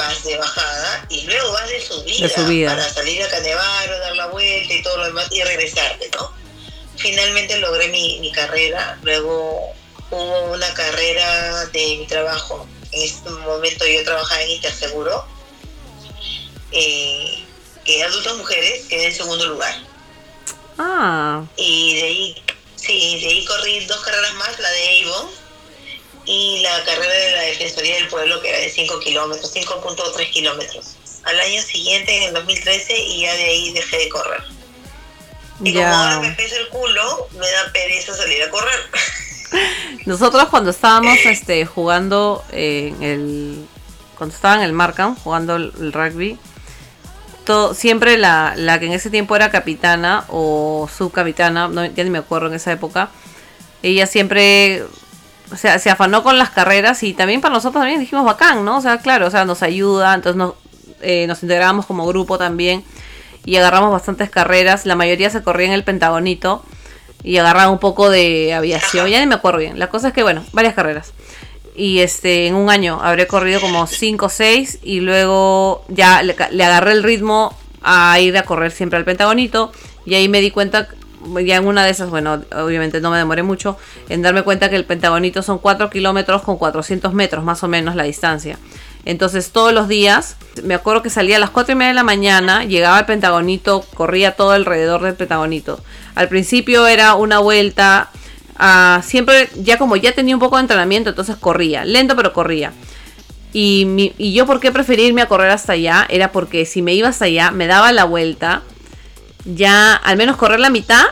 vas 0.00 0.24
de 0.24 0.36
bajada 0.36 1.06
y 1.08 1.22
luego 1.22 1.52
vas 1.52 1.68
de 1.68 1.80
subida, 1.80 2.26
De 2.28 2.34
subida. 2.34 2.70
para 2.70 2.88
salir 2.92 3.22
a 3.22 3.28
Canevaro, 3.28 3.98
dar 3.98 4.16
la 4.16 4.26
vuelta 4.26 4.74
y 4.74 4.82
todo 4.82 4.96
lo 4.98 5.04
demás 5.06 5.26
y 5.30 5.42
regresarte, 5.42 6.10
¿no? 6.16 6.32
Finalmente 6.96 7.58
logré 7.58 7.88
mi, 7.88 8.18
mi 8.20 8.30
carrera. 8.32 8.98
Luego 9.02 9.72
hubo 10.10 10.40
una 10.52 10.72
carrera 10.74 11.66
de 11.66 11.96
mi 11.98 12.06
trabajo. 12.06 12.66
En 12.92 13.02
este 13.02 13.30
momento 13.30 13.86
yo 13.86 14.04
trabajaba 14.04 14.42
en 14.42 14.50
Interseguro. 14.50 15.24
Eh, 16.72 17.44
que 17.84 18.02
adultas 18.04 18.36
mujeres 18.36 18.86
quedé 18.88 19.06
en 19.06 19.14
segundo 19.14 19.46
lugar. 19.46 19.74
Ah, 20.78 21.42
Y 21.56 21.94
de 21.96 22.02
ahí, 22.02 22.42
sí, 22.76 23.20
de 23.20 23.28
ahí 23.28 23.44
corrí 23.44 23.84
dos 23.86 24.00
carreras 24.00 24.34
más, 24.34 24.58
la 24.58 24.70
de 24.70 25.02
Avon 25.04 25.30
y 26.26 26.60
la 26.60 26.84
carrera 26.84 27.12
de 27.14 27.30
la 27.32 27.42
Defensoría 27.42 27.94
del 27.96 28.08
Pueblo, 28.08 28.40
que 28.40 28.48
era 28.50 28.58
de 28.58 28.68
5 28.70 28.98
kilómetros, 29.00 29.54
5.3 29.54 30.30
kilómetros. 30.30 30.96
Al 31.24 31.38
año 31.40 31.60
siguiente, 31.62 32.16
en 32.16 32.22
el 32.24 32.34
2013, 32.34 32.98
y 32.98 33.22
ya 33.22 33.34
de 33.34 33.44
ahí 33.44 33.72
dejé 33.72 33.98
de 33.98 34.08
correr. 34.08 34.42
Y 35.62 35.74
como 35.74 35.86
ahora 35.86 36.20
me 36.20 36.28
ya. 36.28 36.36
pesa 36.36 36.56
el 36.56 36.68
culo, 36.68 37.28
me 37.32 37.50
da 37.50 37.72
pereza 37.72 38.14
salir 38.14 38.42
a 38.42 38.50
correr. 38.50 38.80
Nosotros 40.06 40.44
cuando 40.48 40.70
estábamos 40.70 41.18
este 41.24 41.66
jugando 41.66 42.42
en 42.52 43.02
el 43.02 43.66
cuando 44.16 44.34
estaba 44.34 44.54
en 44.56 44.62
el 44.62 44.72
Markham 44.72 45.16
jugando 45.16 45.56
el, 45.56 45.92
rugby 45.92 46.38
to- 47.44 47.74
siempre 47.74 48.16
la, 48.16 48.54
la 48.56 48.78
que 48.78 48.86
en 48.86 48.92
ese 48.92 49.10
tiempo 49.10 49.34
era 49.34 49.50
capitana 49.50 50.24
o 50.28 50.88
subcapitana, 50.94 51.68
no, 51.68 51.84
ya 51.84 52.04
ni 52.04 52.10
me 52.10 52.18
acuerdo 52.18 52.46
en 52.48 52.54
esa 52.54 52.70
época, 52.72 53.10
ella 53.82 54.06
siempre 54.06 54.84
o 55.52 55.56
sea, 55.56 55.78
se 55.78 55.90
afanó 55.90 56.22
con 56.22 56.38
las 56.38 56.50
carreras 56.50 57.02
y 57.02 57.12
también 57.12 57.40
para 57.40 57.54
nosotros 57.54 57.80
también 57.80 58.00
dijimos 58.00 58.24
bacán, 58.24 58.64
¿no? 58.64 58.78
O 58.78 58.80
sea, 58.80 58.98
claro, 58.98 59.26
o 59.26 59.30
sea, 59.30 59.44
nos 59.44 59.62
ayuda, 59.62 60.14
entonces 60.14 60.36
nos, 60.36 60.54
eh, 61.00 61.26
nos 61.26 61.42
integramos 61.42 61.86
como 61.86 62.06
grupo 62.06 62.38
también 62.38 62.84
y 63.44 63.56
agarramos 63.56 63.90
bastantes 63.92 64.30
carreras, 64.30 64.86
la 64.86 64.96
mayoría 64.96 65.30
se 65.30 65.42
corría 65.42 65.66
en 65.66 65.72
el 65.72 65.84
Pentagonito 65.84 66.62
y 67.22 67.38
agarraba 67.38 67.70
un 67.70 67.78
poco 67.78 68.10
de 68.10 68.54
aviación, 68.54 69.08
ya 69.08 69.20
ni 69.20 69.26
me 69.26 69.34
acuerdo 69.34 69.58
bien, 69.58 69.78
la 69.78 69.88
cosa 69.88 70.08
es 70.08 70.14
que 70.14 70.22
bueno, 70.22 70.44
varias 70.52 70.74
carreras. 70.74 71.12
Y 71.74 72.00
este, 72.00 72.46
en 72.46 72.56
un 72.56 72.68
año 72.68 73.00
habré 73.02 73.26
corrido 73.26 73.60
como 73.60 73.86
5 73.86 74.26
o 74.26 74.28
6 74.28 74.80
y 74.82 75.00
luego 75.00 75.84
ya 75.88 76.22
le, 76.22 76.36
le 76.50 76.64
agarré 76.64 76.92
el 76.92 77.02
ritmo 77.02 77.56
a 77.82 78.18
ir 78.20 78.36
a 78.36 78.42
correr 78.42 78.70
siempre 78.72 78.98
al 78.98 79.04
Pentagonito 79.04 79.72
y 80.04 80.14
ahí 80.14 80.28
me 80.28 80.40
di 80.40 80.50
cuenta, 80.50 80.88
ya 81.44 81.56
en 81.56 81.66
una 81.66 81.84
de 81.84 81.90
esas, 81.90 82.10
bueno, 82.10 82.42
obviamente 82.52 83.00
no 83.00 83.10
me 83.10 83.18
demoré 83.18 83.42
mucho, 83.42 83.76
en 84.08 84.22
darme 84.22 84.42
cuenta 84.42 84.70
que 84.70 84.76
el 84.76 84.84
Pentagonito 84.84 85.42
son 85.42 85.58
4 85.58 85.90
kilómetros 85.90 86.42
con 86.42 86.56
400 86.56 87.12
metros 87.12 87.44
más 87.44 87.62
o 87.62 87.68
menos 87.68 87.94
la 87.94 88.04
distancia. 88.04 88.58
Entonces 89.04 89.50
todos 89.50 89.72
los 89.72 89.88
días, 89.88 90.36
me 90.62 90.74
acuerdo 90.74 91.02
que 91.02 91.10
salía 91.10 91.36
a 91.36 91.38
las 91.38 91.50
4 91.50 91.72
y 91.72 91.76
media 91.76 91.88
de 91.88 91.94
la 91.94 92.04
mañana, 92.04 92.64
llegaba 92.64 92.98
al 92.98 93.06
Pentagonito, 93.06 93.84
corría 93.94 94.32
todo 94.32 94.50
alrededor 94.52 95.02
del 95.02 95.14
Pentagonito. 95.14 95.80
Al 96.14 96.28
principio 96.28 96.86
era 96.86 97.14
una 97.14 97.38
vuelta, 97.38 98.10
ah, 98.56 99.00
siempre, 99.04 99.48
ya 99.56 99.78
como 99.78 99.96
ya 99.96 100.12
tenía 100.12 100.34
un 100.34 100.40
poco 100.40 100.56
de 100.56 100.62
entrenamiento, 100.62 101.10
entonces 101.10 101.36
corría, 101.36 101.84
lento 101.84 102.16
pero 102.16 102.32
corría. 102.32 102.72
Y, 103.52 104.12
y 104.16 104.32
yo 104.32 104.46
por 104.46 104.60
qué 104.60 104.70
prefería 104.70 105.08
irme 105.08 105.22
a 105.22 105.28
correr 105.28 105.50
hasta 105.50 105.72
allá, 105.72 106.06
era 106.08 106.30
porque 106.30 106.66
si 106.66 106.82
me 106.82 106.94
iba 106.94 107.08
hasta 107.08 107.24
allá, 107.24 107.50
me 107.50 107.66
daba 107.66 107.92
la 107.92 108.04
vuelta, 108.04 108.62
ya 109.44 109.94
al 109.94 110.16
menos 110.16 110.36
correr 110.36 110.60
la 110.60 110.70
mitad, 110.70 111.04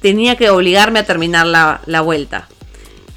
tenía 0.00 0.36
que 0.36 0.50
obligarme 0.50 1.00
a 1.00 1.06
terminar 1.06 1.46
la, 1.46 1.80
la 1.86 2.00
vuelta. 2.00 2.48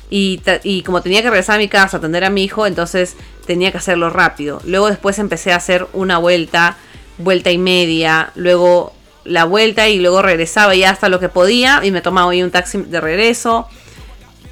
Y, 0.09 0.41
y 0.63 0.81
como 0.81 1.01
tenía 1.01 1.21
que 1.21 1.29
regresar 1.29 1.55
a 1.55 1.59
mi 1.59 1.67
casa 1.67 1.97
atender 1.97 2.23
a 2.23 2.29
mi 2.29 2.43
hijo, 2.43 2.65
entonces 2.65 3.15
tenía 3.45 3.71
que 3.71 3.77
hacerlo 3.77 4.09
rápido. 4.09 4.61
Luego 4.65 4.89
después 4.89 5.19
empecé 5.19 5.53
a 5.53 5.57
hacer 5.57 5.87
una 5.93 6.17
vuelta, 6.17 6.77
vuelta 7.17 7.51
y 7.51 7.57
media, 7.57 8.31
luego 8.35 8.93
la 9.23 9.45
vuelta 9.45 9.87
y 9.87 9.99
luego 9.99 10.21
regresaba 10.21 10.75
ya 10.75 10.89
hasta 10.89 11.09
lo 11.09 11.19
que 11.19 11.29
podía 11.29 11.81
y 11.83 11.91
me 11.91 12.01
tomaba 12.01 12.31
ahí 12.31 12.41
un 12.41 12.51
taxi 12.51 12.79
de 12.79 13.01
regreso. 13.01 13.67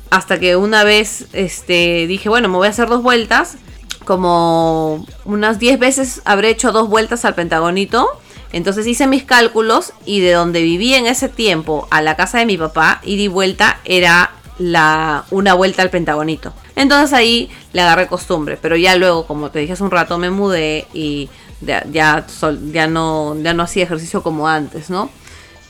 Hasta 0.10 0.40
que 0.40 0.56
una 0.56 0.84
vez 0.84 1.26
este, 1.34 2.08
dije, 2.08 2.30
bueno, 2.30 2.48
me 2.48 2.58
voy 2.58 2.68
a 2.68 2.70
hacer 2.70 2.88
dos 2.88 3.02
vueltas. 3.04 3.58
Como 4.06 5.06
unas 5.26 5.60
10 5.60 5.80
veces 5.80 6.22
habré 6.24 6.50
hecho 6.50 6.72
dos 6.72 6.88
vueltas 6.88 7.26
al 7.26 7.36
Pentagonito. 7.36 8.08
Entonces 8.52 8.88
hice 8.88 9.08
mis 9.08 9.24
cálculos 9.24 9.94
y 10.06 10.22
de 10.22 10.32
donde 10.32 10.62
vivía 10.62 10.98
en 10.98 11.06
ese 11.06 11.30
tiempo 11.30 11.88
a 11.92 12.02
la 12.02 12.16
casa 12.16 12.38
de 12.40 12.46
mi 12.46 12.58
papá, 12.58 13.02
ida 13.04 13.24
y 13.24 13.28
vuelta 13.28 13.80
era 13.84 14.32
la, 14.58 15.26
una 15.32 15.54
vuelta 15.54 15.82
al 15.82 15.90
Pentagonito. 15.90 16.54
Entonces 16.76 17.14
ahí 17.14 17.50
le 17.74 17.82
agarré 17.82 18.08
costumbre, 18.08 18.58
pero 18.62 18.76
ya 18.76 18.96
luego, 18.96 19.28
como 19.28 19.52
te 19.52 19.60
dije 19.60 19.74
hace 19.74 19.84
un 19.84 19.92
rato, 19.92 20.18
me 20.18 20.30
mudé 20.30 20.88
y 20.94 21.30
ya, 21.62 21.84
ya, 21.92 22.26
sol- 22.28 22.72
ya 22.72 22.88
no, 22.88 23.36
ya 23.42 23.54
no 23.54 23.64
hacía 23.64 23.84
ejercicio 23.84 24.24
como 24.24 24.48
antes, 24.48 24.90
¿no? 24.90 25.10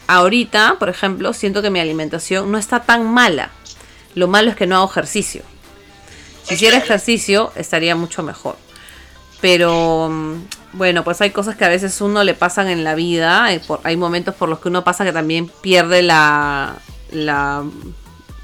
Ahorita, 0.08 0.76
por 0.80 0.90
ejemplo, 0.90 1.34
siento 1.34 1.62
que 1.62 1.70
mi 1.70 1.80
alimentación 1.80 2.52
no 2.52 2.58
está 2.58 2.84
tan 2.84 3.12
mala. 3.12 3.50
Lo 4.16 4.28
malo 4.28 4.50
es 4.52 4.56
que 4.56 4.68
no 4.68 4.78
hago 4.78 4.90
ejercicio. 4.90 5.42
Si 6.44 6.54
hiciera 6.54 6.78
ejercicio, 6.78 7.52
estaría 7.56 7.96
mucho 7.96 8.24
mejor. 8.24 8.56
Pero 9.42 10.10
mm, 10.10 10.34
bueno, 10.78 11.04
pues 11.04 11.20
hay 11.22 11.32
cosas 11.32 11.56
que 11.56 11.66
a 11.66 11.70
veces 11.70 12.00
uno 12.02 12.24
le 12.24 12.36
pasan 12.36 12.68
en 12.68 12.84
la 12.84 12.96
vida. 12.96 13.52
eh, 13.54 13.62
hay 13.84 13.98
momentos 13.98 14.36
por 14.36 14.48
los 14.48 14.60
que 14.60 14.70
uno 14.70 14.84
pasa 14.84 15.04
que 15.04 15.12
también 15.12 15.50
pierde 15.62 16.04
la, 16.04 16.78
la, 17.12 17.64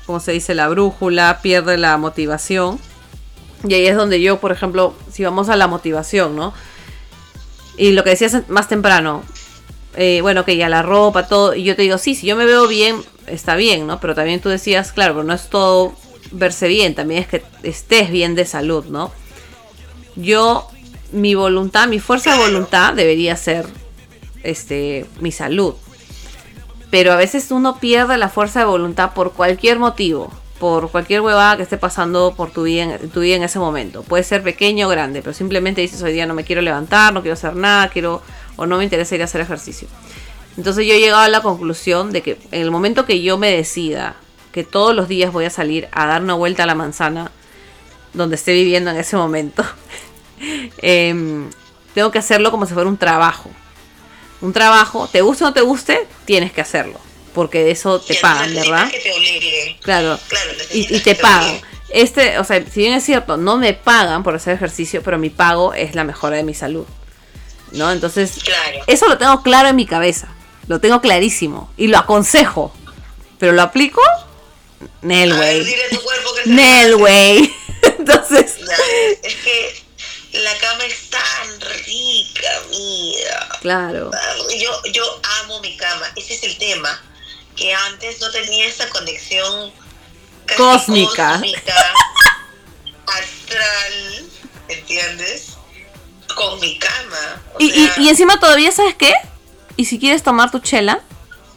¿cómo 0.05 0.19
se 0.19 0.31
dice? 0.31 0.55
La 0.55 0.67
brújula, 0.67 1.39
pierde 1.41 1.77
la 1.77 1.97
motivación. 1.97 2.79
Y 3.67 3.73
ahí 3.75 3.85
es 3.85 3.95
donde 3.95 4.19
yo, 4.19 4.39
por 4.39 4.51
ejemplo, 4.51 4.93
si 5.11 5.23
vamos 5.23 5.49
a 5.49 5.55
la 5.55 5.67
motivación, 5.67 6.35
¿no? 6.35 6.53
Y 7.77 7.91
lo 7.91 8.03
que 8.03 8.11
decías 8.11 8.49
más 8.49 8.67
temprano, 8.67 9.23
eh, 9.95 10.19
bueno, 10.21 10.43
que 10.43 10.57
ya 10.57 10.69
la 10.69 10.81
ropa, 10.81 11.27
todo, 11.27 11.55
y 11.55 11.63
yo 11.63 11.75
te 11.75 11.83
digo, 11.83 11.97
sí, 11.97 12.15
si 12.15 12.27
yo 12.27 12.35
me 12.35 12.45
veo 12.45 12.67
bien, 12.67 12.97
está 13.27 13.55
bien, 13.55 13.87
¿no? 13.87 13.99
Pero 13.99 14.15
también 14.15 14.41
tú 14.41 14.49
decías, 14.49 14.91
claro, 14.91 15.13
pero 15.13 15.23
no 15.23 15.33
es 15.33 15.49
todo 15.49 15.93
verse 16.31 16.67
bien, 16.67 16.95
también 16.95 17.21
es 17.21 17.27
que 17.27 17.43
estés 17.61 18.09
bien 18.09 18.35
de 18.35 18.45
salud, 18.45 18.85
¿no? 18.85 19.11
Yo, 20.15 20.67
mi 21.13 21.35
voluntad, 21.35 21.87
mi 21.87 21.99
fuerza 21.99 22.33
de 22.33 22.39
voluntad 22.39 22.93
debería 22.93 23.35
ser, 23.35 23.65
este, 24.43 25.05
mi 25.19 25.31
salud. 25.31 25.75
Pero 26.89 27.13
a 27.13 27.15
veces 27.15 27.49
uno 27.51 27.79
pierde 27.79 28.17
la 28.17 28.29
fuerza 28.29 28.59
de 28.59 28.65
voluntad 28.65 29.13
por 29.13 29.33
cualquier 29.33 29.79
motivo, 29.79 30.31
por 30.59 30.91
cualquier 30.91 31.21
huevada 31.21 31.57
que 31.57 31.63
esté 31.63 31.77
pasando 31.77 32.35
por 32.35 32.51
tu 32.51 32.63
vida, 32.63 32.83
en 32.83 33.09
tu 33.09 33.21
vida 33.21 33.35
en 33.35 33.43
ese 33.43 33.59
momento. 33.59 34.03
Puede 34.03 34.23
ser 34.23 34.43
pequeño 34.43 34.87
o 34.87 34.89
grande, 34.89 35.21
pero 35.21 35.33
simplemente 35.33 35.81
dices 35.81 36.01
hoy 36.03 36.13
día 36.13 36.25
no 36.25 36.33
me 36.33 36.43
quiero 36.43 36.61
levantar, 36.61 37.13
no 37.13 37.21
quiero 37.21 37.33
hacer 37.33 37.55
nada, 37.55 37.89
quiero 37.89 38.21
o 38.55 38.65
no 38.65 38.77
me 38.77 38.83
interesa 38.83 39.15
ir 39.15 39.21
a 39.21 39.25
hacer 39.25 39.41
ejercicio. 39.41 39.87
Entonces 40.57 40.85
yo 40.85 40.93
he 40.93 40.99
llegado 40.99 41.23
a 41.23 41.29
la 41.29 41.41
conclusión 41.41 42.11
de 42.11 42.21
que 42.21 42.37
en 42.51 42.61
el 42.61 42.71
momento 42.71 43.05
que 43.05 43.21
yo 43.21 43.37
me 43.37 43.51
decida 43.51 44.15
que 44.51 44.63
todos 44.63 44.95
los 44.95 45.07
días 45.07 45.33
voy 45.33 45.45
a 45.45 45.49
salir 45.49 45.87
a 45.91 46.05
dar 46.05 46.21
una 46.21 46.35
vuelta 46.35 46.63
a 46.63 46.67
la 46.67 46.75
manzana 46.75 47.31
donde 48.13 48.35
esté 48.35 48.53
viviendo 48.53 48.91
en 48.91 48.97
ese 48.97 49.17
momento, 49.17 49.63
em, 50.77 51.49
tengo 51.93 52.11
que 52.11 52.19
hacerlo 52.19 52.51
como 52.51 52.65
si 52.65 52.73
fuera 52.73 52.89
un 52.89 52.97
trabajo. 52.97 53.49
Un 54.41 54.51
trabajo, 54.53 55.07
te 55.11 55.21
guste 55.21 55.43
o 55.43 55.47
no 55.47 55.53
te 55.53 55.61
guste, 55.61 56.07
tienes 56.25 56.51
que 56.51 56.61
hacerlo. 56.61 56.99
Porque 57.33 57.63
de 57.63 57.71
eso 57.71 57.99
te 57.99 58.15
pagan, 58.15 58.53
¿verdad? 58.53 58.89
que 58.91 58.99
te. 58.99 59.77
Claro. 59.81 60.19
Claro, 60.27 60.51
Y, 60.71 60.81
y 60.81 60.99
te 60.99 61.15
te 61.15 61.15
pagan. 61.15 61.59
Este, 61.89 62.39
o 62.39 62.43
sea, 62.43 62.63
si 62.71 62.81
bien 62.81 62.93
es 62.93 63.03
cierto, 63.03 63.37
no 63.37 63.57
me 63.57 63.73
pagan 63.73 64.23
por 64.23 64.35
hacer 64.35 64.55
ejercicio, 64.55 65.01
pero 65.03 65.17
mi 65.17 65.29
pago 65.29 65.73
es 65.73 65.95
la 65.95 66.03
mejora 66.03 66.37
de 66.37 66.43
mi 66.43 66.53
salud. 66.53 66.85
¿No? 67.71 67.91
Entonces, 67.91 68.39
Claro. 68.43 68.79
eso 68.87 69.07
lo 69.07 69.17
tengo 69.17 69.41
claro 69.41 69.69
en 69.69 69.75
mi 69.75 69.85
cabeza. 69.85 70.27
Lo 70.67 70.79
tengo 70.79 71.01
clarísimo. 71.01 71.71
Y 71.77 71.87
lo 71.87 71.97
aconsejo. 71.97 72.71
Pero 73.39 73.51
lo 73.51 73.61
aplico. 73.63 74.01
Nel, 75.01 75.33
güey. 75.35 75.75
Nel, 76.45 76.95
güey. 76.97 77.53
Entonces, 77.99 78.57
Es 79.23 79.35
que 79.35 79.82
la 80.33 80.57
cama 80.57 80.83
es 80.85 81.09
tan 81.09 81.61
rica, 81.85 82.49
mira. 82.69 83.49
claro. 83.61 84.11
Yo, 84.59 84.81
yo 84.91 85.21
amo 85.41 85.59
mi 85.61 85.75
cama. 85.77 86.07
Ese 86.15 86.33
es 86.35 86.43
el 86.43 86.57
tema. 86.57 87.01
Que 87.55 87.73
antes 87.73 88.19
no 88.19 88.31
tenía 88.31 88.65
esa 88.65 88.89
conexión 88.89 89.71
casi 90.45 90.57
Cósmica. 90.57 91.33
cósmica, 91.33 91.75
astral, 93.07 94.29
¿entiendes? 94.69 95.49
Con 96.35 96.59
mi 96.59 96.79
cama. 96.79 97.41
O 97.53 97.57
Y, 97.59 97.65
y, 97.69 97.91
y 97.97 98.09
encima 98.09 98.39
todavía, 98.39 98.71
¿sabes 98.71 98.95
qué? 98.95 99.13
Y 99.75 99.85
si 99.85 99.99
quieres 99.99 100.23
tomar 100.23 100.49
tu 100.51 100.59
chela, 100.59 101.01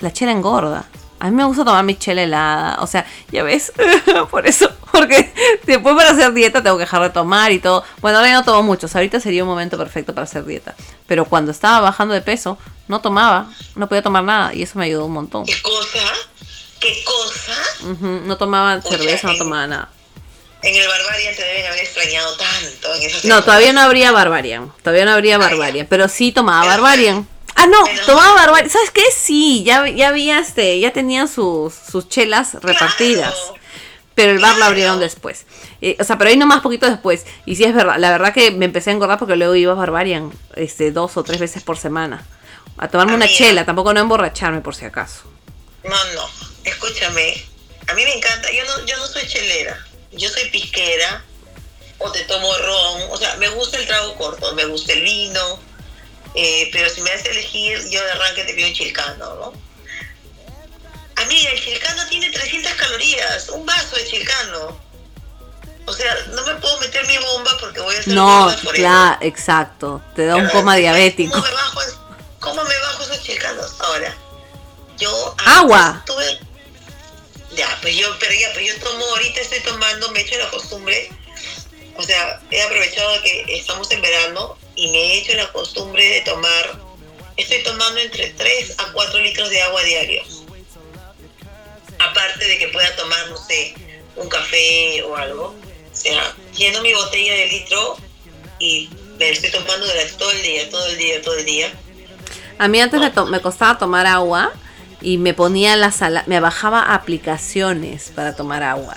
la 0.01 0.13
chela 0.13 0.33
engorda. 0.33 0.87
A 1.19 1.31
mí 1.31 1.37
me 1.37 1.45
gusta 1.45 1.65
tomar 1.65 1.85
mi 1.85 1.97
chela 1.97 2.23
helada. 2.23 2.77
O 2.81 2.87
sea, 2.87 3.07
ya 3.31 3.43
ves, 3.43 3.73
por 4.31 4.47
eso, 4.47 4.71
porque 4.93 5.33
después 5.65 5.97
para 5.97 6.11
hacer 6.11 6.33
dieta 6.33 6.63
tengo 6.63 6.77
que 6.77 6.85
dejar 6.85 7.03
de 7.03 7.11
tomar 7.11 7.53
y 7.53 7.59
todo. 7.59 7.85
Bueno, 8.01 8.19
ahora 8.19 8.31
ya 8.31 8.35
no 8.35 8.45
tomo 8.45 8.63
mucho. 8.63 8.87
o 8.87 8.89
sea, 8.89 9.01
ahorita 9.01 9.21
sería 9.21 9.43
un 9.43 9.49
momento 9.49 9.79
perfecto 9.79 10.15
para 10.15 10.25
hacer 10.25 10.45
dieta. 10.45 10.75
Pero 11.07 11.25
cuando 11.25 11.53
estaba 11.53 11.81
bajando 11.81 12.15
de 12.15 12.23
peso, 12.23 12.59
no 12.89 13.01
tomaba, 13.01 13.51
no 13.75 13.89
podía 13.89 14.03
tomar 14.03 14.25
nada 14.25 14.55
y 14.55 14.63
eso 14.63 14.79
me 14.79 14.87
ayudó 14.87 15.07
un 15.07 15.13
montón. 15.13 15.45
¿Qué 15.45 15.61
cosa? 15.63 16.07
¿Qué 16.81 17.03
cosa? 17.05 17.95
No 18.03 18.37
tomaba 18.37 18.81
cerveza, 18.83 19.29
no 19.29 19.37
tomaba 19.39 19.67
nada. 19.67 19.89
En 20.63 20.75
el 20.75 20.89
Barbarian 20.89 21.35
te 21.37 21.43
deben 21.45 21.67
haber 21.67 21.81
extrañado 21.81 22.37
tanto. 22.37 22.95
En 22.95 23.03
esas 23.03 23.25
No, 23.25 23.43
todavía 23.45 23.73
no 23.73 23.81
habría 23.83 24.11
Barbarian. 24.13 24.73
Todavía 24.83 25.05
no 25.05 25.13
habría 25.13 25.37
Ah. 25.37 25.39
Barbarian. 25.39 25.87
Pero 25.89 26.09
sí 26.09 26.33
tomaba 26.33 26.67
Barbarian. 26.67 27.29
Ah, 27.55 27.67
no, 27.67 27.79
tomaba. 28.05 28.35
Barbarian. 28.35 28.71
¿Sabes 28.71 28.91
qué? 28.91 29.05
Sí, 29.17 29.63
ya, 29.65 29.89
ya 29.89 30.09
había 30.09 30.39
este, 30.41 30.79
ya 30.81 30.93
tenían 30.93 31.29
sus, 31.29 31.73
sus 31.75 32.09
chelas 32.09 32.55
repartidas. 32.55 33.33
Claro. 33.35 33.55
Pero 34.15 34.33
el 34.33 34.39
bar 34.39 34.57
lo 34.57 34.65
abrieron 34.65 34.99
después. 34.99 35.45
Eh, 35.83 35.97
o 36.01 36.05
sea, 36.05 36.17
pero 36.17 36.31
ahí 36.31 36.39
nomás 36.39 36.63
poquito 36.63 36.89
después. 36.89 37.27
Y 37.45 37.57
sí 37.57 37.65
es 37.65 37.75
verdad, 37.75 37.97
la 37.99 38.11
verdad 38.11 38.33
que 38.33 38.51
me 38.51 38.65
empecé 38.65 38.89
a 38.91 38.95
engordar 38.95 39.19
porque 39.19 39.37
luego 39.37 39.55
iba 39.55 39.73
a 39.73 39.77
Barbarian 39.77 40.33
este, 40.55 40.91
dos 40.91 41.19
o 41.19 41.23
tres 41.23 41.39
veces 41.39 41.63
por 41.63 41.77
semana. 41.77 42.27
A 42.79 42.89
tomarme 42.89 43.15
una 43.15 43.29
chela, 43.29 43.65
tampoco 43.67 43.93
no 43.93 44.01
emborracharme 44.01 44.63
por 44.63 44.75
si 44.75 44.87
acaso. 44.87 45.23
No, 45.85 45.97
no. 46.15 46.23
Escúchame. 46.65 47.45
A 47.89 47.95
mí 47.95 48.05
me 48.05 48.15
encanta. 48.15 48.49
Yo 48.51 48.65
no, 48.65 48.87
yo 48.87 48.97
no 48.97 49.07
soy 49.07 49.27
chelera. 49.27 49.79
Yo 50.17 50.29
soy 50.29 50.49
pisquera. 50.51 51.25
O 51.99 52.11
te 52.13 52.21
tomo 52.25 52.53
ron. 52.59 53.03
O 53.11 53.17
sea, 53.17 53.37
me 53.37 53.49
gusta 53.51 53.79
el 53.79 53.87
trago 53.87 54.15
corto. 54.17 54.53
Me 54.55 54.65
gusta 54.67 54.93
el 54.93 55.03
vino. 55.03 55.59
eh, 56.35 56.69
pero 56.73 56.91
si 56.91 57.01
me 57.01 57.11
hace 57.13 57.31
elegir, 57.31 57.79
yo 57.91 58.03
de 58.05 58.11
arranque 58.13 58.45
te 58.45 58.53
pido 58.55 58.69
un 58.69 58.75
chilcano, 58.75 59.35
¿no? 59.37 59.53
Amiga, 61.17 61.51
el 61.51 61.65
chilcano 61.65 62.07
tiene 62.09 62.31
300 62.31 62.73
calorías. 62.75 63.49
Un 63.49 63.65
vaso 63.65 63.97
de 63.97 64.07
chilcano. 64.07 64.79
O 65.87 65.93
sea, 65.93 66.15
no 66.33 66.45
me 66.45 66.55
puedo 66.57 66.79
meter 66.81 67.07
mi 67.07 67.17
bomba 67.17 67.51
porque 67.61 67.81
voy 67.81 67.95
a 67.95 68.01
hacer 68.01 68.13
No, 68.13 68.55
claro, 68.75 69.19
exacto. 69.23 70.03
Te 70.15 70.27
da 70.27 70.37
un 70.37 70.49
coma 70.49 70.77
diabético. 70.77 71.35
No 71.37 71.43
me 71.43 71.51
bajo, 71.53 71.81
¿Cómo 72.41 72.65
me 72.65 72.79
bajo 72.81 73.03
esos 73.05 73.23
chicanos? 73.23 73.73
Ahora, 73.79 74.15
yo... 74.99 75.35
Agua. 75.47 76.03
Tuve, 76.05 76.41
ya, 77.57 77.79
pues 77.81 77.97
yo, 77.97 78.09
pero 78.21 78.33
ya, 78.35 78.53
pues 78.53 78.67
yo 78.67 78.79
tomo, 78.81 79.05
ahorita 79.05 79.41
estoy 79.41 79.61
tomando, 79.61 80.11
me 80.13 80.21
he 80.21 80.23
hecho 80.23 80.39
la 80.39 80.51
costumbre, 80.51 81.11
o 81.97 82.03
sea, 82.03 82.41
he 82.51 82.63
aprovechado 82.63 83.23
que 83.23 83.45
estamos 83.49 83.91
en 83.91 84.03
verano 84.03 84.59
y 84.75 84.89
me 84.89 84.99
he 84.99 85.19
hecho 85.19 85.35
la 85.35 85.51
costumbre 85.53 86.05
de 86.05 86.21
tomar, 86.21 86.79
estoy 87.37 87.63
tomando 87.63 88.01
entre 88.01 88.29
3 88.31 88.75
a 88.79 88.93
4 88.93 89.21
litros 89.21 89.51
de 89.51 89.63
agua 89.63 89.83
diario. 89.83 90.23
Aparte 91.99 92.45
de 92.47 92.59
que 92.59 92.69
pueda 92.69 92.95
tomar, 92.97 93.31
no 93.31 93.39
sé, 93.39 93.75
un 94.17 94.29
café 94.29 95.03
o 95.03 95.17
algo. 95.17 95.55
O 95.91 95.97
sea, 95.97 96.35
lleno 96.55 96.83
mi 96.83 96.93
botella 96.93 97.35
de 97.35 97.47
litro 97.47 97.97
y 98.59 98.91
me 99.19 99.31
estoy 99.31 99.51
tomando 99.51 99.87
durante 99.87 100.13
todo 100.13 100.31
el 100.31 100.43
día, 100.43 100.69
todo 100.69 100.87
el 100.87 100.99
día, 100.99 101.23
todo 101.23 101.35
el 101.39 101.45
día. 101.47 101.73
A 102.59 102.69
mí 102.69 102.81
antes 102.81 103.01
me, 103.01 103.25
me 103.31 103.41
costaba 103.41 103.79
tomar 103.79 104.07
agua 104.07 104.53
y 105.07 105.19
me 105.19 105.35
ponía 105.35 105.77
la 105.77 105.93
sala, 105.93 106.25
me 106.27 106.41
bajaba 106.41 106.93
aplicaciones 106.93 108.11
para 108.13 108.35
tomar 108.35 108.65
agua. 108.65 108.97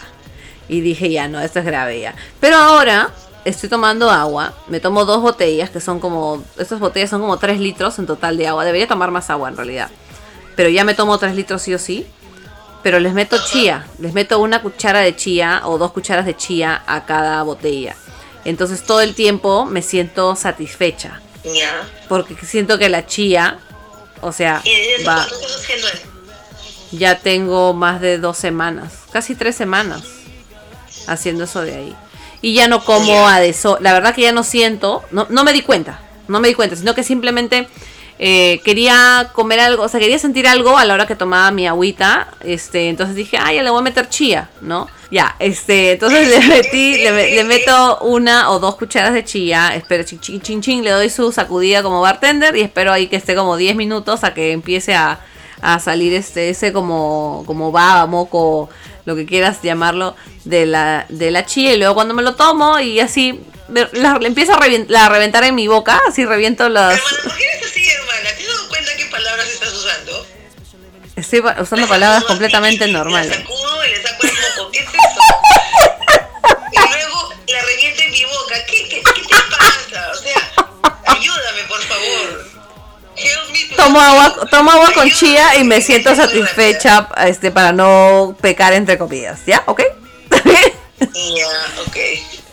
Y 0.68 0.82
dije, 0.82 1.12
ya, 1.12 1.28
no, 1.28 1.40
esto 1.40 1.60
es 1.60 1.66
grave 1.66 2.00
ya. 2.00 2.16
Pero 2.40 2.58
ahora 2.58 3.12
estoy 3.46 3.70
tomando 3.70 4.10
agua, 4.10 4.56
me 4.70 4.80
tomo 4.80 5.06
dos 5.06 5.22
botellas, 5.22 5.70
que 5.70 5.80
son 5.80 6.00
como, 6.00 6.44
estas 6.58 6.80
botellas 6.80 7.12
son 7.12 7.22
como 7.22 7.38
tres 7.38 7.60
litros 7.60 8.00
en 8.00 8.08
total 8.08 8.38
de 8.38 8.48
agua. 8.48 8.66
Debería 8.66 8.88
tomar 8.88 9.12
más 9.12 9.30
agua 9.30 9.50
en 9.50 9.56
realidad. 9.56 9.92
Pero 10.56 10.70
ya 10.70 10.84
me 10.84 10.96
tomo 10.96 11.16
tres 11.20 11.36
litros 11.36 11.62
sí 11.62 11.76
o 11.76 11.78
sí. 11.78 12.08
Pero 12.82 13.00
les 13.00 13.14
meto 13.14 13.38
chía, 13.46 13.86
les 14.00 14.12
meto 14.14 14.40
una 14.40 14.64
cuchara 14.64 15.02
de 15.02 15.16
chía 15.16 15.62
o 15.66 15.78
dos 15.78 15.92
cucharas 15.92 16.26
de 16.26 16.36
chía 16.36 16.82
a 16.88 17.06
cada 17.06 17.44
botella. 17.44 17.96
Entonces 18.46 18.82
todo 18.84 19.02
el 19.02 19.14
tiempo 19.14 19.66
me 19.66 19.84
siento 19.84 20.36
satisfecha. 20.36 21.22
Porque 22.08 22.36
siento 22.48 22.80
que 22.80 22.90
la 22.90 23.06
chía, 23.06 23.60
o 24.22 24.32
sea, 24.32 24.62
¿Y 24.64 24.76
desde 24.76 25.04
va, 25.06 25.28
ya 26.92 27.20
tengo 27.20 27.74
más 27.74 28.02
de 28.02 28.18
dos 28.18 28.38
semanas, 28.38 28.94
casi 29.12 29.36
tres 29.36 29.56
semanas 29.56 30.04
haciendo 31.08 31.46
eso 31.46 31.62
de 31.62 31.76
ahí. 31.76 31.96
Y 32.42 32.54
ya 32.54 32.68
no 32.68 32.84
como 32.86 33.28
a 33.28 33.40
deso, 33.40 33.78
la 33.82 33.94
verdad 33.94 34.16
que 34.16 34.22
ya 34.22 34.32
no 34.32 34.44
siento, 34.44 35.04
no, 35.12 35.28
no 35.30 35.44
me 35.44 35.54
di 35.54 35.62
cuenta, 35.62 36.00
no 36.28 36.40
me 36.40 36.48
di 36.48 36.54
cuenta, 36.54 36.76
sino 36.76 36.96
que 36.96 37.04
simplemente 37.04 37.68
eh, 38.20 38.60
quería 38.66 39.30
comer 39.34 39.60
algo, 39.62 39.84
o 39.84 39.88
sea, 39.88 40.00
quería 40.00 40.20
sentir 40.20 40.46
algo 40.48 40.78
a 40.78 40.84
la 40.86 40.94
hora 40.94 41.08
que 41.08 41.16
tomaba 41.16 41.52
mi 41.52 41.66
agüita, 41.68 42.28
este, 42.42 42.90
entonces 42.90 43.16
dije, 43.16 43.38
ah, 43.40 43.54
ya 43.54 43.64
le 43.64 43.70
voy 43.70 43.80
a 43.80 43.84
meter 43.84 44.10
chía, 44.10 44.50
¿no? 44.62 44.90
Ya, 45.10 45.36
este, 45.40 45.94
entonces 45.94 46.28
le 46.28 46.40
metí, 46.48 46.98
le, 46.98 47.36
le 47.36 47.44
meto 47.44 48.00
una 48.02 48.52
o 48.52 48.60
dos 48.60 48.76
cucharas 48.76 49.14
de 49.14 49.24
chía, 49.24 49.74
espero, 49.76 50.04
chin, 50.04 50.42
chin, 50.42 50.62
chin, 50.62 50.84
le 50.84 50.92
doy 50.92 51.10
su 51.10 51.32
sacudida 51.32 51.82
como 51.82 52.02
bartender 52.02 52.56
y 52.58 52.62
espero 52.62 52.92
ahí 52.94 53.08
que 53.08 53.16
esté 53.16 53.36
como 53.36 53.56
10 53.58 53.76
minutos 53.76 54.24
a 54.24 54.34
que 54.34 54.52
empiece 54.52 54.94
a, 54.94 55.20
a 55.62 55.80
salir 55.80 56.14
este, 56.14 56.50
ese 56.50 56.72
como, 56.74 57.44
como 57.48 57.72
baba, 57.72 58.06
moco, 58.06 58.70
lo 59.06 59.16
que 59.16 59.26
quieras 59.26 59.62
llamarlo, 59.64 60.16
de 60.46 60.66
la, 60.66 61.06
de 61.10 61.32
la 61.32 61.46
chía 61.46 61.74
y 61.74 61.78
luego 61.78 61.96
cuando 61.96 62.14
me 62.14 62.22
lo 62.22 62.36
tomo 62.36 62.80
y 62.80 63.00
así, 63.00 63.40
la, 63.94 64.20
empiezo 64.22 64.54
a, 64.54 64.60
revien- 64.60 64.86
la- 64.90 65.10
reventar 65.10 65.44
en 65.44 65.56
mi 65.56 65.68
boca, 65.68 66.00
así 66.08 66.24
reviento 66.26 66.70
las... 66.70 67.00
Estoy 71.32 71.42
usando 71.62 71.86
La 71.86 71.88
palabras 71.88 72.24
completamente 72.24 72.88
normales. 72.88 73.30
La 73.30 73.38
sacudo 73.38 73.86
y 73.86 73.90
le 73.92 74.02
saco 74.02 74.26
el 74.26 74.34
moco. 74.34 74.72
¿Qué 74.72 74.80
es 74.80 74.86
eso? 74.88 75.22
Y 76.72 76.90
luego 76.90 77.34
la 77.48 77.62
reviento 77.62 78.02
en 78.02 78.12
mi 78.12 78.24
boca. 78.24 78.66
¿Qué, 78.66 78.90
qué, 78.90 79.04
qué 79.04 79.22
te 79.22 79.36
pasa? 79.52 80.12
O 80.12 80.16
sea, 80.16 80.52
ayúdame, 81.06 81.64
por 81.68 81.82
favor. 81.84 82.50
Me 83.54 83.76
Tomo 83.76 84.02
agua, 84.02 84.48
tomo 84.50 84.72
agua 84.72 84.92
con 84.92 85.12
chía 85.12 85.56
y 85.58 85.64
me 85.64 85.82
siento 85.82 86.16
satisfecha 86.16 87.08
este, 87.28 87.52
para 87.52 87.74
no 87.74 88.36
pecar 88.42 88.74
entre 88.74 88.98
comidas. 88.98 89.42
¿Ya? 89.46 89.62
¿Ok? 89.68 89.84
Ya, 90.32 91.48
ok. 91.86 91.98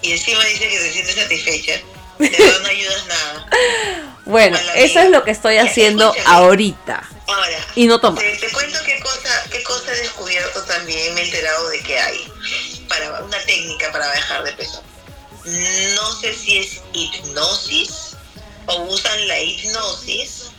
Y 0.02 0.12
encima 0.12 0.44
dice 0.44 0.68
que 0.68 0.78
se 0.78 0.92
siente 0.92 1.14
satisfecha. 1.14 1.80
Verdad 2.18 2.60
no 2.60 2.68
ayudas 2.68 3.06
nada. 3.06 3.46
bueno, 4.26 4.58
eso 4.74 5.00
es 5.00 5.10
lo 5.10 5.24
que 5.24 5.30
estoy 5.30 5.56
haciendo 5.56 6.12
escúchame. 6.12 6.36
ahorita. 6.36 7.08
Ahora, 7.28 7.66
Y 7.74 7.86
no 7.86 8.00
tomar. 8.00 8.22
Te, 8.22 8.36
te 8.36 8.52
cuento 8.52 8.78
qué 8.84 9.00
cosa, 9.00 9.44
qué 9.50 9.62
cosa 9.62 9.92
he 9.92 9.96
descubierto 9.96 10.62
también, 10.64 11.14
me 11.14 11.22
he 11.22 11.24
enterado 11.24 11.68
de 11.70 11.80
que 11.80 11.98
hay 11.98 12.32
para 12.88 13.22
una 13.22 13.38
técnica 13.44 13.90
para 13.90 14.06
bajar 14.06 14.44
de 14.44 14.52
peso. 14.52 14.82
No 15.94 16.12
sé 16.20 16.34
si 16.34 16.58
es 16.58 16.80
hipnosis 16.92 18.16
o 18.66 18.82
usan 18.82 19.28
la 19.28 19.40
hipnosis 19.40 20.50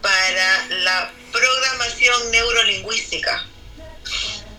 para 0.00 0.66
la 0.82 1.12
programación 1.32 2.30
neurolingüística. 2.30 3.46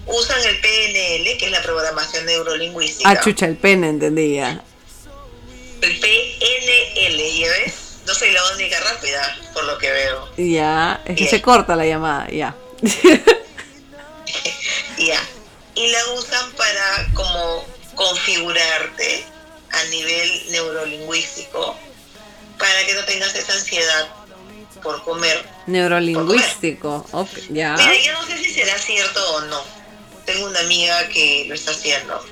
Usan 0.07 0.39
el 0.43 0.61
PNL, 0.61 1.37
que 1.37 1.45
es 1.45 1.51
la 1.51 1.63
programación 1.63 2.25
neurolingüística. 2.25 3.09
Ah, 3.09 3.19
chucha, 3.19 3.47
el 3.47 3.57
pene, 3.57 3.89
entendía. 3.89 4.63
El 5.81 5.99
PNL, 5.99 7.39
¿ya 7.39 7.49
ves? 7.49 7.73
No 8.05 8.13
soy 8.13 8.31
la 8.31 8.41
única 8.53 8.79
rápida, 8.79 9.37
por 9.53 9.63
lo 9.63 9.77
que 9.77 9.91
veo. 9.91 10.29
Ya, 10.37 11.01
es 11.05 11.15
que 11.17 11.27
se 11.27 11.41
corta 11.41 11.75
la 11.75 11.85
llamada, 11.85 12.29
ya. 12.29 12.55
Ya. 14.97 15.19
Y 15.75 15.87
la 15.87 15.99
usan 16.13 16.51
para 16.53 17.07
como 17.13 17.65
configurarte 17.95 19.25
a 19.71 19.83
nivel 19.85 20.51
neurolingüístico 20.51 21.77
para 22.57 22.85
que 22.85 22.93
no 22.93 23.03
tengas 23.03 23.35
esa 23.35 23.53
ansiedad 23.53 24.07
por 24.81 25.03
comer. 25.03 25.45
Neurolingüístico, 25.67 27.05
ya. 27.49 27.75
Mira, 27.75 27.95
yo 27.97 28.13
no 28.13 28.25
sé 28.25 28.37
si 28.37 28.53
será 28.53 28.77
cierto 28.77 29.35
o 29.35 29.41
no. 29.41 29.61
Tengo 30.25 30.47
una 30.47 30.59
amiga 30.61 31.07
que 31.09 31.45
lo 31.47 31.55
está 31.55 31.71
haciendo. 31.71 32.23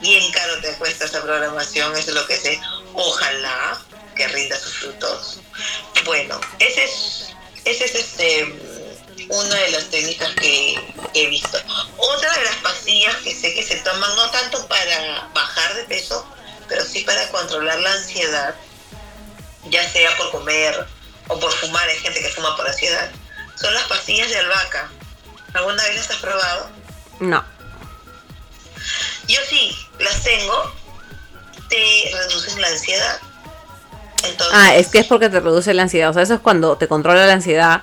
Bien 0.00 0.30
caro 0.32 0.60
te 0.60 0.72
cuesta 0.74 1.04
esa 1.04 1.22
programación, 1.22 1.96
eso 1.96 2.10
es 2.10 2.14
lo 2.14 2.26
que 2.26 2.36
sé. 2.36 2.60
Ojalá 2.94 3.80
que 4.14 4.28
rinda 4.28 4.58
sus 4.58 4.74
frutos. 4.74 5.40
Bueno, 6.04 6.40
ese 6.58 6.84
es, 6.84 7.26
ese 7.64 7.84
es 7.84 7.94
este 7.94 8.92
una 9.28 9.54
de 9.54 9.70
las 9.70 9.84
técnicas 9.84 10.30
que 10.34 10.94
he 11.14 11.26
visto. 11.28 11.58
Otra 11.96 12.32
de 12.34 12.44
las 12.44 12.56
pastillas 12.56 13.16
que 13.16 13.34
sé 13.34 13.54
que 13.54 13.62
se 13.62 13.76
toman 13.76 14.14
no 14.16 14.30
tanto 14.30 14.66
para 14.68 15.28
bajar 15.34 15.74
de 15.74 15.84
peso, 15.84 16.26
pero 16.68 16.84
sí 16.84 17.00
para 17.02 17.28
controlar 17.30 17.78
la 17.80 17.92
ansiedad, 17.92 18.54
ya 19.70 19.88
sea 19.90 20.16
por 20.16 20.30
comer 20.30 20.86
o 21.28 21.38
por 21.38 21.52
fumar, 21.52 21.88
hay 21.88 21.98
gente 21.98 22.20
que 22.20 22.28
fuma 22.30 22.56
por 22.56 22.68
ansiedad, 22.68 23.10
son 23.60 23.72
las 23.74 23.84
pastillas 23.84 24.28
de 24.28 24.38
albahaca. 24.38 24.90
¿Alguna 25.54 25.82
vez 25.84 25.96
las 25.96 26.10
has 26.10 26.16
probado? 26.16 26.70
No. 27.20 27.44
Yo 29.28 29.40
sí, 29.48 29.76
las 29.98 30.22
tengo, 30.22 30.74
te 31.68 32.10
reducen 32.12 32.60
la 32.60 32.68
ansiedad. 32.68 33.20
Entonces, 34.24 34.46
Ah, 34.52 34.74
es 34.76 34.88
que 34.88 34.98
es 35.00 35.06
porque 35.06 35.28
te 35.28 35.40
reduce 35.40 35.72
la 35.74 35.82
ansiedad. 35.82 36.10
O 36.10 36.12
sea, 36.12 36.22
eso 36.22 36.34
es 36.34 36.40
cuando 36.40 36.76
te 36.76 36.88
controla 36.88 37.26
la 37.26 37.32
ansiedad. 37.34 37.82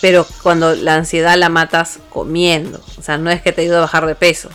Pero 0.00 0.26
cuando 0.42 0.74
la 0.74 0.94
ansiedad 0.96 1.36
la 1.36 1.48
matas 1.48 1.98
comiendo. 2.10 2.80
O 2.98 3.02
sea, 3.02 3.16
no 3.18 3.30
es 3.30 3.40
que 3.42 3.52
te 3.52 3.62
ayude 3.62 3.76
a 3.76 3.80
bajar 3.80 4.06
de 4.06 4.14
peso. 4.14 4.50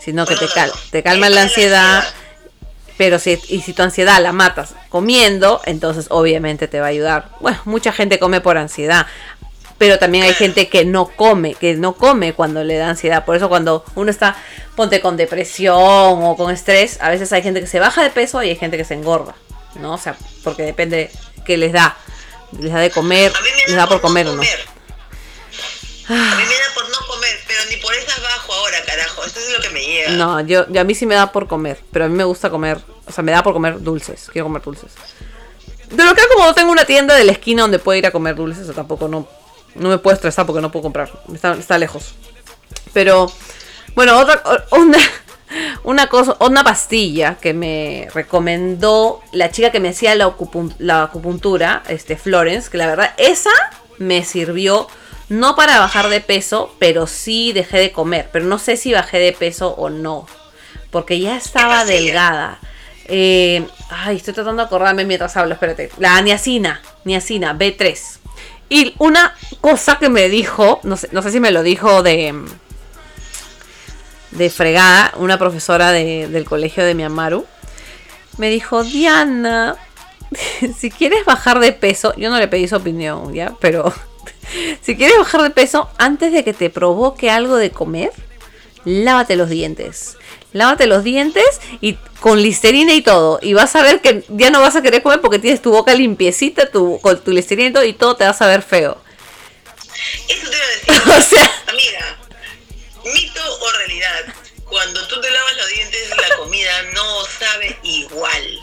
Sino 0.00 0.26
que 0.26 0.34
No, 0.34 0.40
te, 0.40 0.48
cal- 0.48 0.70
no. 0.70 0.80
te 0.90 1.02
calma 1.02 1.28
la 1.28 1.34
para 1.34 1.34
la 1.34 1.42
ansiedad. 1.42 1.96
ansiedad. 1.96 2.14
Pero 2.96 3.18
si, 3.18 3.38
y 3.48 3.60
si 3.60 3.72
tu 3.74 3.82
ansiedad 3.82 4.22
la 4.22 4.32
matas 4.32 4.74
comiendo, 4.88 5.60
entonces 5.66 6.06
obviamente 6.08 6.66
te 6.68 6.80
va 6.80 6.86
a 6.86 6.90
ayudar. 6.90 7.28
Bueno, 7.40 7.58
mucha 7.64 7.92
gente 7.92 8.18
come 8.18 8.40
por 8.40 8.56
ansiedad. 8.56 9.06
Pero 9.76 9.98
también 9.98 10.24
hay 10.24 10.32
gente 10.32 10.68
que 10.68 10.86
no 10.86 11.06
come, 11.08 11.54
que 11.54 11.74
no 11.74 11.92
come 11.94 12.32
cuando 12.32 12.64
le 12.64 12.76
da 12.78 12.88
ansiedad. 12.88 13.26
Por 13.26 13.36
eso 13.36 13.50
cuando 13.50 13.84
uno 13.96 14.10
está, 14.10 14.34
ponte 14.74 15.02
con 15.02 15.18
depresión 15.18 15.74
o 15.76 16.34
con 16.38 16.50
estrés, 16.50 16.96
a 17.02 17.10
veces 17.10 17.30
hay 17.34 17.42
gente 17.42 17.60
que 17.60 17.66
se 17.66 17.78
baja 17.80 18.02
de 18.02 18.08
peso 18.08 18.42
y 18.42 18.48
hay 18.48 18.56
gente 18.56 18.78
que 18.78 18.84
se 18.86 18.94
engorda. 18.94 19.34
¿No? 19.80 19.94
O 19.94 19.98
sea, 19.98 20.16
porque 20.42 20.62
depende 20.62 21.10
qué 21.44 21.56
les 21.56 21.72
da. 21.72 21.96
Les 22.58 22.72
da 22.72 22.80
de 22.80 22.90
comer, 22.90 23.32
les 23.66 23.76
da 23.76 23.86
por 23.86 24.00
por 24.00 24.08
comer 24.08 24.26
o 24.28 24.30
no. 24.30 24.36
comer. 24.36 24.76
A 26.08 26.12
mí 26.36 26.42
me 26.44 26.54
da 26.54 26.74
por 26.74 26.88
no 26.88 27.06
comer, 27.08 27.36
pero 27.48 27.60
ni 27.68 27.76
por 27.76 27.92
esas 27.94 28.22
bajo 28.22 28.52
ahora, 28.52 28.84
carajo. 28.84 29.24
Eso 29.24 29.40
es 29.40 29.52
lo 29.52 29.60
que 29.60 29.70
me 29.70 29.84
llega. 29.84 30.10
No, 30.12 30.40
yo, 30.42 30.66
yo 30.68 30.80
a 30.80 30.84
mí 30.84 30.94
sí 30.94 31.04
me 31.04 31.16
da 31.16 31.32
por 31.32 31.48
comer, 31.48 31.80
pero 31.90 32.04
a 32.04 32.08
mí 32.08 32.14
me 32.14 32.24
gusta 32.24 32.48
comer, 32.48 32.80
o 33.06 33.12
sea, 33.12 33.24
me 33.24 33.32
da 33.32 33.42
por 33.42 33.52
comer 33.52 33.80
dulces, 33.80 34.28
quiero 34.32 34.46
comer 34.46 34.62
dulces. 34.62 34.92
Pero 35.94 36.10
acá 36.10 36.22
como 36.32 36.44
no 36.46 36.54
tengo 36.54 36.70
una 36.70 36.84
tienda 36.84 37.14
de 37.14 37.24
la 37.24 37.32
esquina 37.32 37.62
donde 37.62 37.78
puedo 37.78 37.98
ir 37.98 38.06
a 38.06 38.12
comer 38.12 38.36
dulces, 38.36 38.62
o 38.62 38.66
sea, 38.66 38.74
tampoco 38.74 39.08
no, 39.08 39.28
no 39.74 39.88
me 39.88 39.98
puedo 39.98 40.14
estresar 40.14 40.46
porque 40.46 40.62
no 40.62 40.70
puedo 40.70 40.84
comprar, 40.84 41.10
está, 41.32 41.54
está 41.54 41.78
lejos. 41.78 42.14
Pero, 42.92 43.30
bueno, 43.94 44.18
otra, 44.18 44.42
una, 44.70 44.98
una 45.84 46.08
cosa, 46.08 46.36
una 46.40 46.64
pastilla 46.64 47.36
que 47.40 47.54
me 47.54 48.08
recomendó 48.14 49.20
la 49.32 49.50
chica 49.50 49.70
que 49.70 49.80
me 49.80 49.90
hacía 49.90 50.14
la, 50.14 51.02
acupuntura, 51.02 51.82
este, 51.88 52.16
Florence, 52.16 52.70
que 52.70 52.78
la 52.78 52.86
verdad, 52.86 53.14
esa 53.16 53.50
me 53.98 54.24
sirvió 54.24 54.88
no 55.28 55.56
para 55.56 55.80
bajar 55.80 56.08
de 56.08 56.20
peso, 56.20 56.74
pero 56.78 57.06
sí 57.06 57.52
dejé 57.52 57.78
de 57.78 57.92
comer, 57.92 58.28
pero 58.32 58.44
no 58.44 58.58
sé 58.58 58.76
si 58.76 58.92
bajé 58.92 59.18
de 59.18 59.32
peso 59.32 59.70
o 59.70 59.90
no, 59.90 60.26
porque 60.90 61.18
ya 61.18 61.36
estaba 61.36 61.84
delgada. 61.84 62.58
Eh, 63.08 63.64
Ay, 63.88 64.16
estoy 64.16 64.34
tratando 64.34 64.62
de 64.62 64.66
acordarme 64.66 65.04
mientras 65.04 65.36
hablo, 65.36 65.54
espérate. 65.54 65.90
La 65.98 66.20
niacina, 66.20 66.82
niacina, 67.04 67.56
B3. 67.56 68.18
Y 68.68 68.94
una 68.98 69.34
cosa 69.60 69.98
que 69.98 70.08
me 70.08 70.28
dijo, 70.28 70.80
no 70.82 70.96
sé, 70.96 71.08
no 71.12 71.22
sé 71.22 71.30
si 71.30 71.38
me 71.38 71.52
lo 71.52 71.62
dijo 71.62 72.02
de, 72.02 72.34
de 74.36 74.50
fregada, 74.50 75.12
una 75.16 75.38
profesora 75.38 75.92
de- 75.92 76.28
del 76.28 76.44
colegio 76.44 76.84
de 76.84 76.94
mi 76.94 77.04
Amaru, 77.04 77.46
me 78.38 78.50
dijo, 78.50 78.84
Diana, 78.84 79.76
si 80.78 80.90
quieres 80.90 81.24
bajar 81.24 81.58
de 81.60 81.72
peso, 81.72 82.14
yo 82.16 82.30
no 82.30 82.38
le 82.38 82.48
pedí 82.48 82.68
su 82.68 82.76
opinión, 82.76 83.32
¿ya? 83.34 83.52
Pero 83.60 83.92
si 84.82 84.96
quieres 84.96 85.16
bajar 85.18 85.42
de 85.42 85.50
peso, 85.50 85.88
antes 85.98 86.32
de 86.32 86.44
que 86.44 86.52
te 86.52 86.70
provoque 86.70 87.30
algo 87.30 87.56
de 87.56 87.70
comer, 87.70 88.10
lávate 88.84 89.36
los 89.36 89.48
dientes. 89.48 90.16
Lávate 90.52 90.86
los 90.86 91.04
dientes 91.04 91.44
y 91.82 91.94
con 92.20 92.40
listerina 92.40 92.94
y 92.94 93.02
todo. 93.02 93.38
Y 93.42 93.52
vas 93.52 93.76
a 93.76 93.82
ver 93.82 94.00
que 94.00 94.24
ya 94.28 94.48
no 94.50 94.60
vas 94.60 94.74
a 94.74 94.80
querer 94.80 95.02
comer 95.02 95.20
porque 95.20 95.38
tienes 95.38 95.60
tu 95.60 95.70
boca 95.70 95.92
limpiecita, 95.94 96.70
tu, 96.70 96.98
con 97.02 97.18
tu 97.22 97.30
listerina 97.30 97.68
y 97.68 97.72
todo, 97.72 97.84
y 97.84 97.92
todo 97.92 98.16
te 98.16 98.24
va 98.24 98.30
a 98.30 98.34
saber 98.34 98.62
feo. 98.62 98.96
Eso 100.28 100.48
te 100.50 100.56
iba 100.56 100.64
a 100.64 100.68
decir. 100.68 101.12
O 101.18 101.20
sea, 101.20 101.50
Amiga, 101.68 102.16
mito 103.12 103.40
o 103.60 103.72
realidad. 103.72 104.34
Cuando 104.64 105.06
tú 105.06 105.20
te 105.20 105.30
lavas 105.30 105.56
los 105.56 105.68
dientes, 105.68 106.10
la 106.10 106.36
comida 106.36 106.82
no 106.94 107.24
sabe 107.38 107.78
igual. 107.82 108.60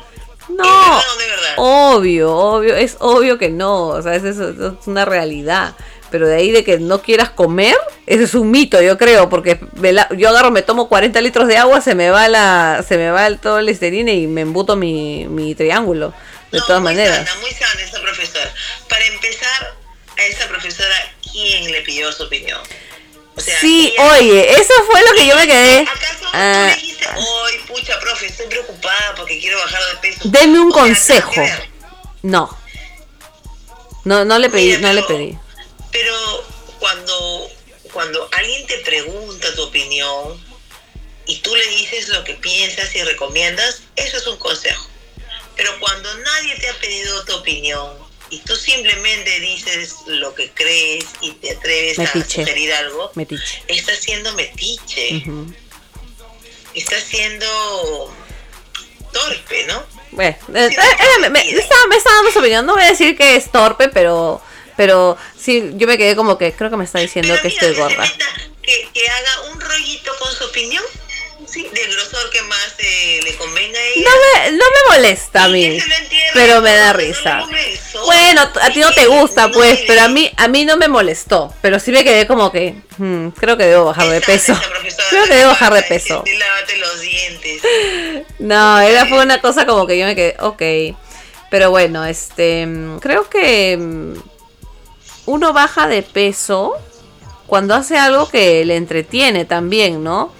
no. 0.50 0.64
¿Es 0.64 0.70
verdad 0.70 1.04
o 1.16 1.20
es 1.22 1.28
verdad? 1.30 1.54
Obvio, 1.58 2.36
obvio, 2.36 2.76
es 2.76 2.98
obvio 3.00 3.38
que 3.38 3.50
no. 3.50 3.88
O 3.88 4.02
sea, 4.02 4.16
es, 4.16 4.24
eso, 4.24 4.50
es 4.50 4.88
una 4.88 5.06
realidad. 5.06 5.76
Pero 6.12 6.28
de 6.28 6.36
ahí 6.36 6.52
de 6.52 6.64
que 6.64 6.78
no 6.78 7.02
quieras 7.02 7.30
comer, 7.32 7.76
ese 8.06 8.26
es 8.26 8.36
un 8.36 8.52
mito, 8.52 8.80
yo 8.82 9.00
creo, 9.00 9.30
porque 9.30 9.60
la- 9.82 10.08
yo 10.16 10.30
agarro, 10.30 10.52
me 10.52 10.62
tomo 10.62 10.88
40 10.88 11.20
litros 11.22 11.48
de 11.48 11.58
agua, 11.58 11.82
se 11.82 11.96
me 11.96 12.12
va 12.12 12.28
la, 12.28 12.86
se 12.88 12.98
me 12.98 13.10
va 13.10 13.26
el, 13.26 13.40
todo 13.40 13.58
el 13.58 13.66
listerina 13.66 14.12
y 14.12 14.28
me 14.28 14.42
embuto 14.42 14.76
mi, 14.76 15.26
mi 15.28 15.56
triángulo. 15.56 16.14
De 16.52 16.60
No, 16.60 16.66
todas 16.66 16.82
muy 16.84 16.94
maneras. 16.94 17.18
Sana, 17.28 17.42
muy 17.42 17.50
sana 17.52 17.82
esa 17.82 18.00
profesora. 18.00 18.54
Para 18.88 19.06
empezar, 19.08 19.74
a 20.16 20.24
esa 20.26 20.48
profesora, 20.50 20.96
¿quién 21.32 21.72
le 21.72 21.82
pidió 21.82 22.12
su 22.12 22.24
opinión? 22.24 22.62
O 23.36 23.42
sea, 23.42 23.60
Sí, 23.60 23.94
ella- 23.98 24.12
oye, 24.14 24.52
eso 24.52 24.74
fue 24.92 25.02
lo 25.02 25.14
que 25.14 25.26
yo 25.28 25.36
me 25.36 25.48
quedé. 25.48 25.80
¿Acaso 25.82 26.26
Ah, 26.34 26.68
tú 26.70 26.76
le 26.76 26.82
dijiste, 26.82 27.08
hoy, 27.16 27.54
pucha, 27.68 28.00
profe, 28.00 28.28
estoy 28.28 28.48
preocupada 28.48 29.14
porque 29.16 29.40
quiero 29.40 29.58
bajar 29.60 29.82
de 29.92 29.96
peso? 29.98 30.20
Deme 30.26 30.60
un 30.60 30.72
O 30.72 30.74
consejo. 30.74 31.34
no. 32.22 32.58
No, 34.06 34.26
no 34.26 34.38
le 34.40 34.50
pedí, 34.50 34.68
Mira, 34.76 34.80
no 34.80 34.94
le 34.94 35.02
pero- 35.04 35.08
pedí. 35.18 35.38
Pero 35.92 36.46
cuando, 36.80 37.50
cuando 37.92 38.28
alguien 38.34 38.66
te 38.68 38.78
pregunta 38.80 39.54
tu 39.56 39.64
opinión 39.64 40.44
y 41.26 41.38
tú 41.40 41.56
le 41.56 41.66
dices 41.68 42.10
lo 42.10 42.24
que 42.24 42.34
piensas 42.34 42.94
y 42.96 43.04
recomiendas, 43.04 43.82
eso 43.96 44.18
es 44.18 44.28
un 44.28 44.38
consejo. 44.38 44.88
Pero 45.56 45.80
cuando 45.80 46.14
nadie 46.18 46.56
te 46.60 46.70
ha 46.70 46.74
pedido 46.80 47.24
tu 47.26 47.36
opinión 47.36 47.94
y 48.34 48.40
tú 48.40 48.56
simplemente 48.56 49.40
dices 49.42 49.96
lo 50.08 50.34
que 50.34 50.50
crees 50.52 51.06
y 51.22 51.32
te 51.34 51.52
atreves 51.52 52.00
a 52.00 52.08
sugerir 52.12 52.74
algo, 52.74 53.12
Metiche. 53.14 53.64
estás 53.68 54.00
siendo 54.00 54.34
metiche, 54.34 55.18
Ujú. 55.18 55.54
estás 56.74 57.04
siendo 57.04 58.12
torpe, 59.12 59.66
¿no? 59.68 59.84
Bueno, 60.12 60.36
eh, 60.56 60.68
eh, 60.68 60.78
eh, 61.26 61.30
me, 61.30 61.44
dando 61.44 62.32
su 62.32 62.40
opinión. 62.40 62.66
No 62.66 62.74
voy 62.74 62.84
a 62.84 62.90
decir 62.90 63.16
que 63.16 63.36
es 63.36 63.52
torpe, 63.52 63.90
pero, 63.90 64.42
pero 64.76 65.16
sí, 65.40 65.72
yo 65.74 65.86
me 65.86 65.98
quedé 65.98 66.16
como 66.16 66.38
que 66.40 66.54
creo 66.54 66.72
que 66.72 66.78
me 66.78 66.86
está 66.86 67.00
diciendo 67.00 67.34
Pero 67.34 67.42
que 67.44 67.50
mira, 67.50 67.68
estoy 67.68 67.80
gorda. 67.80 68.12
que, 68.64 68.90
que 68.94 69.10
haga 69.10 69.42
un 69.52 69.62
rollito 69.62 70.12
con 70.20 70.34
su 70.34 70.46
opinión, 70.46 70.84
¿sí? 71.54 71.68
del 71.72 71.94
grosor 71.94 72.30
que 72.32 72.42
más 72.44 72.74
eh, 72.80 73.20
le 73.24 73.36
convenga 73.36 73.78
a 73.78 73.84
ella. 73.84 74.10
No 74.10 74.12
me, 74.12 74.52
no 74.58 74.66
me 74.66 74.96
molesta 74.96 75.44
a 75.44 75.48
mí, 75.50 75.78
pero 76.34 76.62
me 76.62 76.74
da 76.76 76.94
no 76.94 77.00
risa. 77.00 77.44
Bueno, 78.06 78.42
a 78.62 78.70
ti 78.72 78.80
no 78.80 78.92
te 78.92 79.06
gusta, 79.06 79.48
no 79.48 79.54
pues, 79.54 79.82
pero 79.86 80.02
a 80.02 80.08
mí, 80.08 80.32
a 80.36 80.48
mí 80.48 80.66
no 80.66 80.78
me 80.78 80.88
molestó. 80.88 81.54
Pero 81.62 81.80
sí 81.80 81.92
me 81.92 82.04
quedé 82.04 82.26
como 82.26 82.52
que, 82.52 82.76
hmm, 82.98 83.30
creo 83.30 83.56
que 83.56 83.66
debo 83.66 83.86
bajar 83.86 84.10
de 84.10 84.22
peso. 84.22 84.54
Creo 85.10 85.26
que 85.26 85.36
debo 85.36 85.50
bajar 85.50 85.74
de 85.74 85.84
peso. 85.84 86.24
"Sí, 86.26 86.36
Lávate 86.38 86.78
los 86.78 87.02
dientes. 87.02 87.62
No, 88.40 88.80
era 88.80 89.06
fue 89.06 89.20
una 89.24 89.40
cosa 89.40 89.66
como 89.66 89.86
que 89.86 89.98
yo 89.98 90.06
me 90.06 90.16
quedé, 90.16 90.36
ok. 90.40 90.98
Pero 91.52 91.70
bueno, 91.70 92.04
este, 92.04 92.68
creo 93.00 93.30
que 93.30 93.78
mm, 93.78 94.14
uno 95.28 95.54
baja 95.54 95.88
de 95.88 96.02
peso 96.02 96.74
cuando 97.46 97.76
hace 97.76 97.98
algo 97.98 98.28
que 98.28 98.66
le 98.66 98.76
entretiene 98.76 99.46
también, 99.46 100.04
¿no? 100.04 100.34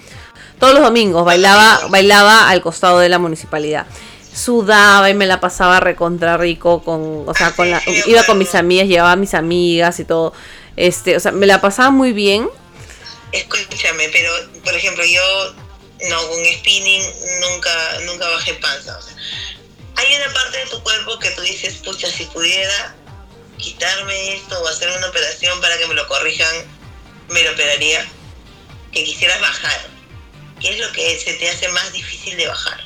Todos 0.64 0.76
los 0.76 0.84
domingos 0.84 1.26
bailaba, 1.26 1.88
bailaba 1.90 2.48
al 2.48 2.62
costado 2.62 2.98
de 2.98 3.10
la 3.10 3.18
municipalidad. 3.18 3.86
Sudaba 4.34 5.10
y 5.10 5.14
me 5.14 5.26
la 5.26 5.38
pasaba 5.38 5.78
recontra 5.78 6.38
rico 6.38 6.82
con, 6.82 7.28
o 7.28 7.34
sea, 7.34 7.54
con 7.54 7.70
la, 7.70 7.82
iba 8.06 8.22
con 8.22 8.38
mis 8.38 8.54
amigas, 8.54 8.88
llevaba 8.88 9.12
a 9.12 9.16
mis 9.16 9.34
amigas 9.34 10.00
y 10.00 10.06
todo. 10.06 10.32
Este, 10.74 11.18
o 11.18 11.20
sea, 11.20 11.32
me 11.32 11.44
la 11.44 11.60
pasaba 11.60 11.90
muy 11.90 12.12
bien. 12.12 12.48
Escúchame, 13.30 14.08
pero 14.08 14.32
por 14.64 14.74
ejemplo, 14.74 15.04
yo 15.04 15.20
no 16.08 16.28
con 16.28 16.44
spinning 16.54 17.02
nunca 17.42 17.70
nunca 18.06 18.26
bajé 18.30 18.54
panza. 18.54 18.96
O 18.96 19.02
sea, 19.02 19.14
hay 19.96 20.16
una 20.16 20.32
parte 20.32 20.56
de 20.56 20.66
tu 20.70 20.82
cuerpo 20.82 21.18
que 21.18 21.28
tú 21.32 21.42
dices, 21.42 21.74
pucha, 21.84 22.08
si 22.08 22.24
pudiera 22.24 22.96
quitarme 23.58 24.36
esto 24.36 24.58
o 24.62 24.66
hacer 24.66 24.88
una 24.96 25.08
operación 25.08 25.60
para 25.60 25.76
que 25.76 25.86
me 25.88 25.94
lo 25.94 26.08
corrijan, 26.08 26.56
me 27.28 27.42
lo 27.42 27.50
operaría. 27.50 28.08
Que 28.92 29.04
quisieras 29.04 29.42
bajar. 29.42 29.93
¿Qué 30.64 30.70
es 30.70 30.80
lo 30.80 30.90
que 30.92 31.18
se 31.18 31.34
te 31.34 31.50
hace 31.50 31.68
más 31.68 31.92
difícil 31.92 32.38
de 32.38 32.48
bajar? 32.48 32.80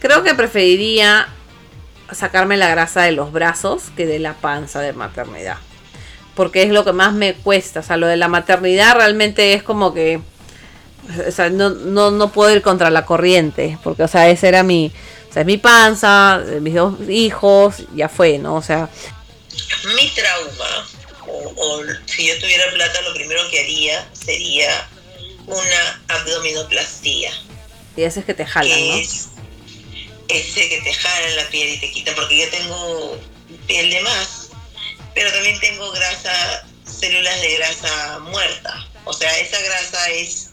Creo 0.00 0.22
que 0.22 0.34
preferiría 0.34 1.28
sacarme 2.10 2.56
la 2.56 2.70
grasa 2.70 3.02
de 3.02 3.12
los 3.12 3.32
brazos 3.32 3.82
que 3.94 4.06
de 4.06 4.18
la 4.18 4.32
panza 4.32 4.80
de 4.80 4.94
maternidad. 4.94 5.58
Porque 6.34 6.62
es 6.62 6.70
lo 6.70 6.82
que 6.82 6.94
más 6.94 7.12
me 7.12 7.34
cuesta. 7.34 7.80
O 7.80 7.82
sea, 7.82 7.98
lo 7.98 8.06
de 8.06 8.16
la 8.16 8.28
maternidad 8.28 8.96
realmente 8.96 9.52
es 9.52 9.62
como 9.62 9.92
que. 9.92 10.22
O 11.28 11.30
sea, 11.30 11.50
no, 11.50 11.68
no, 11.68 12.10
no 12.10 12.32
puedo 12.32 12.50
ir 12.54 12.62
contra 12.62 12.88
la 12.88 13.04
corriente. 13.04 13.78
Porque, 13.84 14.04
o 14.04 14.08
sea, 14.08 14.30
esa 14.30 14.48
era 14.48 14.62
mi. 14.62 14.90
O 15.28 15.32
sea, 15.34 15.42
es 15.42 15.46
mi 15.46 15.58
panza, 15.58 16.42
eh, 16.46 16.60
mis 16.60 16.74
dos 16.74 16.94
hijos, 17.10 17.82
ya 17.94 18.08
fue, 18.08 18.38
¿no? 18.38 18.54
O 18.54 18.62
sea, 18.62 18.88
Mi 19.96 20.08
trauma, 20.14 20.88
o, 21.26 21.52
o 21.56 21.82
si 22.06 22.26
yo 22.26 22.38
tuviera 22.40 22.64
plata, 22.72 23.02
lo 23.02 23.12
primero 23.12 23.42
que 23.50 23.60
haría 23.60 24.08
sería 24.14 24.88
una 25.46 26.04
abdominoplastía. 26.08 27.32
y 27.96 28.02
ese 28.02 28.20
es 28.20 28.26
que 28.26 28.34
te 28.34 28.46
jalan, 28.46 28.76
que 28.76 28.88
¿no? 28.88 28.94
es 28.96 29.28
ese 30.28 30.68
que 30.68 30.80
te 30.80 30.92
jalan 30.92 31.36
la 31.36 31.48
piel 31.48 31.74
y 31.74 31.78
te 31.78 31.90
quitan, 31.90 32.14
porque 32.14 32.38
yo 32.38 32.50
tengo 32.50 33.18
piel 33.66 33.90
de 33.90 34.00
más, 34.00 34.48
pero 35.14 35.32
también 35.32 35.58
tengo 35.60 35.90
grasa, 35.92 36.66
células 36.84 37.40
de 37.40 37.56
grasa 37.56 38.18
muerta. 38.20 38.88
O 39.04 39.12
sea, 39.12 39.38
esa 39.38 39.60
grasa 39.60 40.10
es 40.10 40.50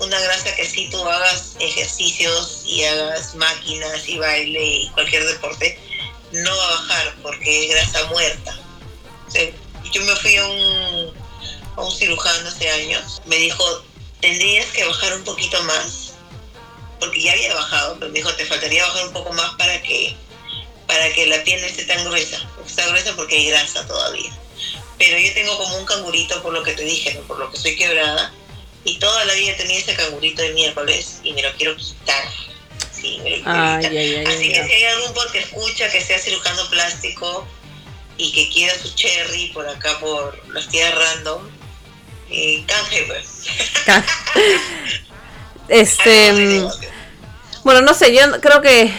una 0.00 0.18
grasa 0.20 0.54
que 0.54 0.66
si 0.66 0.90
tú 0.90 1.02
hagas 1.08 1.56
ejercicios 1.60 2.62
y 2.66 2.84
hagas 2.84 3.34
máquinas 3.34 4.08
y 4.08 4.18
baile 4.18 4.62
y 4.62 4.90
cualquier 4.90 5.24
deporte, 5.26 5.78
no 6.32 6.54
va 6.54 6.64
a 6.64 6.70
bajar 6.72 7.14
porque 7.22 7.64
es 7.64 7.70
grasa 7.70 8.04
muerta. 8.08 8.58
O 9.26 9.30
sea, 9.30 9.50
yo 9.92 10.04
me 10.04 10.16
fui 10.16 10.36
a 10.36 10.46
un, 10.46 11.14
a 11.76 11.80
un 11.80 11.92
cirujano 11.92 12.48
hace 12.48 12.68
años, 12.70 13.22
me 13.26 13.36
dijo, 13.36 13.64
tendrías 14.26 14.66
que 14.72 14.84
bajar 14.84 15.14
un 15.14 15.24
poquito 15.24 15.62
más 15.62 16.12
porque 16.98 17.22
ya 17.22 17.32
había 17.32 17.54
bajado, 17.54 17.96
pero 17.98 18.10
me 18.10 18.18
dijo, 18.18 18.34
te 18.34 18.46
faltaría 18.46 18.84
bajar 18.84 19.06
un 19.06 19.12
poco 19.12 19.32
más 19.34 19.54
para 19.56 19.80
que, 19.82 20.16
para 20.86 21.12
que 21.12 21.26
la 21.26 21.44
piel 21.44 21.60
no 21.60 21.66
esté 21.66 21.84
tan 21.84 22.02
gruesa. 22.04 22.40
Está 22.66 22.86
gruesa 22.88 23.14
porque 23.14 23.36
hay 23.36 23.46
grasa 23.50 23.86
todavía. 23.86 24.32
Pero 24.98 25.18
yo 25.18 25.32
tengo 25.34 25.56
como 25.58 25.76
un 25.76 25.84
cangurito 25.84 26.42
por 26.42 26.54
lo 26.54 26.62
que 26.62 26.72
te 26.72 26.82
dije, 26.82 27.14
¿no? 27.14 27.20
por 27.22 27.38
lo 27.38 27.50
que 27.50 27.58
soy 27.58 27.76
quebrada. 27.76 28.32
Y 28.84 28.98
toda 28.98 29.24
la 29.26 29.34
vida 29.34 29.56
tenía 29.56 29.78
ese 29.78 29.94
cangurito 29.94 30.42
de 30.42 30.54
miércoles 30.54 31.20
y 31.22 31.32
me 31.34 31.42
lo 31.42 31.52
quiero 31.52 31.76
quitar. 31.76 32.24
Sí, 32.92 33.20
me 33.22 33.30
lo 33.36 33.44
quiero 33.44 33.50
Ay, 33.52 33.78
quitar. 33.78 33.92
ay, 33.92 34.14
ay, 34.16 34.24
Así 34.26 34.48
que 34.52 34.64
si 34.64 34.72
hay 34.72 34.84
algún 34.84 35.12
porque 35.14 35.40
escucha 35.40 35.90
que 35.90 36.00
sea 36.00 36.18
cirujano 36.18 36.68
plástico 36.70 37.46
y 38.16 38.32
que 38.32 38.48
quiera 38.50 38.74
su 38.78 38.92
cherry 38.94 39.48
por 39.48 39.68
acá, 39.68 40.00
por 40.00 40.48
las 40.48 40.66
tierras 40.68 40.98
random, 40.98 41.55
canje, 42.66 43.04
pues. 43.06 43.44
Este. 45.68 46.32
Mm. 46.32 46.68
Bueno, 47.64 47.80
no 47.80 47.94
sé, 47.94 48.14
yo 48.14 48.20
creo 48.40 48.62
que 48.62 48.94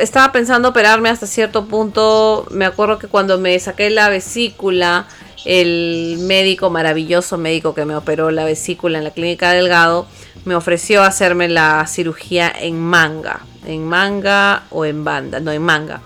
estaba 0.00 0.32
pensando 0.32 0.70
operarme 0.70 1.08
hasta 1.08 1.28
cierto 1.28 1.66
punto. 1.66 2.48
Me 2.50 2.64
acuerdo 2.64 2.98
que 2.98 3.06
cuando 3.06 3.38
me 3.38 3.56
saqué 3.60 3.90
la 3.90 4.08
vesícula, 4.08 5.06
el 5.44 6.16
médico, 6.22 6.68
maravilloso 6.68 7.38
médico 7.38 7.74
que 7.74 7.84
me 7.84 7.94
operó 7.94 8.32
la 8.32 8.44
vesícula 8.44 8.98
en 8.98 9.04
la 9.04 9.12
clínica 9.12 9.52
Delgado, 9.52 10.08
me 10.44 10.56
ofreció 10.56 11.04
hacerme 11.04 11.48
la 11.48 11.86
cirugía 11.86 12.52
en 12.58 12.80
manga. 12.80 13.42
En 13.64 13.84
manga 13.84 14.64
o 14.70 14.84
en 14.84 15.04
banda, 15.04 15.38
no 15.38 15.52
en 15.52 15.62
manga. 15.62 16.02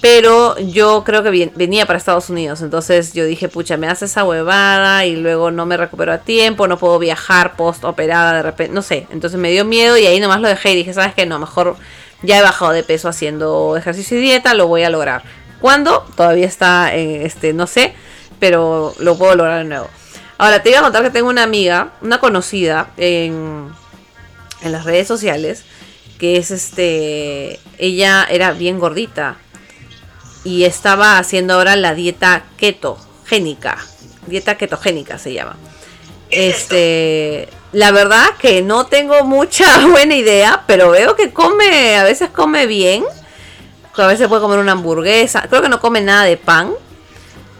Pero 0.00 0.56
yo 0.58 1.02
creo 1.04 1.24
que 1.24 1.50
venía 1.56 1.84
para 1.86 1.98
Estados 1.98 2.30
Unidos. 2.30 2.62
Entonces 2.62 3.14
yo 3.14 3.24
dije, 3.24 3.48
pucha, 3.48 3.76
me 3.76 3.88
hace 3.88 4.04
esa 4.04 4.24
huevada 4.24 5.04
y 5.06 5.16
luego 5.16 5.50
no 5.50 5.66
me 5.66 5.76
recupero 5.76 6.12
a 6.12 6.18
tiempo, 6.18 6.68
no 6.68 6.78
puedo 6.78 6.98
viajar 7.00 7.56
post 7.56 7.84
operada 7.84 8.34
de 8.34 8.42
repente, 8.42 8.72
no 8.72 8.82
sé. 8.82 9.08
Entonces 9.10 9.40
me 9.40 9.50
dio 9.50 9.64
miedo 9.64 9.96
y 9.96 10.06
ahí 10.06 10.20
nomás 10.20 10.40
lo 10.40 10.48
dejé 10.48 10.72
y 10.72 10.76
dije, 10.76 10.94
¿sabes 10.94 11.14
qué? 11.14 11.26
No, 11.26 11.40
mejor 11.40 11.76
ya 12.22 12.38
he 12.38 12.42
bajado 12.42 12.72
de 12.72 12.84
peso 12.84 13.08
haciendo 13.08 13.76
ejercicio 13.76 14.18
y 14.18 14.20
dieta, 14.20 14.54
lo 14.54 14.68
voy 14.68 14.84
a 14.84 14.90
lograr. 14.90 15.22
¿Cuándo? 15.60 16.06
Todavía 16.16 16.46
está, 16.46 16.94
eh, 16.94 17.24
este, 17.24 17.52
no 17.52 17.66
sé, 17.66 17.92
pero 18.38 18.94
lo 19.00 19.18
puedo 19.18 19.34
lograr 19.34 19.58
de 19.58 19.68
nuevo. 19.68 19.88
Ahora, 20.36 20.62
te 20.62 20.70
iba 20.70 20.78
a 20.78 20.82
contar 20.82 21.02
que 21.02 21.10
tengo 21.10 21.28
una 21.28 21.42
amiga, 21.42 21.94
una 22.00 22.18
conocida 22.18 22.90
en, 22.96 23.68
en 24.62 24.72
las 24.72 24.84
redes 24.84 25.08
sociales, 25.08 25.64
que 26.20 26.36
es 26.36 26.52
este, 26.52 27.58
ella 27.78 28.24
era 28.30 28.52
bien 28.52 28.78
gordita 28.78 29.36
y 30.48 30.64
estaba 30.64 31.18
haciendo 31.18 31.52
ahora 31.52 31.76
la 31.76 31.94
dieta 31.94 32.44
ketogénica, 32.56 33.76
dieta 34.26 34.56
ketogénica 34.56 35.18
se 35.18 35.34
llama. 35.34 35.56
Este, 36.30 37.50
la 37.72 37.90
verdad 37.90 38.24
que 38.38 38.62
no 38.62 38.86
tengo 38.86 39.24
mucha 39.24 39.86
buena 39.88 40.14
idea, 40.14 40.64
pero 40.66 40.90
veo 40.90 41.14
que 41.16 41.34
come, 41.34 41.96
a 41.96 42.04
veces 42.04 42.30
come 42.30 42.66
bien. 42.66 43.04
A 43.94 44.06
veces 44.06 44.28
puede 44.28 44.40
comer 44.40 44.60
una 44.60 44.72
hamburguesa. 44.72 45.42
Creo 45.50 45.60
que 45.60 45.68
no 45.68 45.80
come 45.80 46.00
nada 46.00 46.22
de 46.22 46.36
pan. 46.36 46.72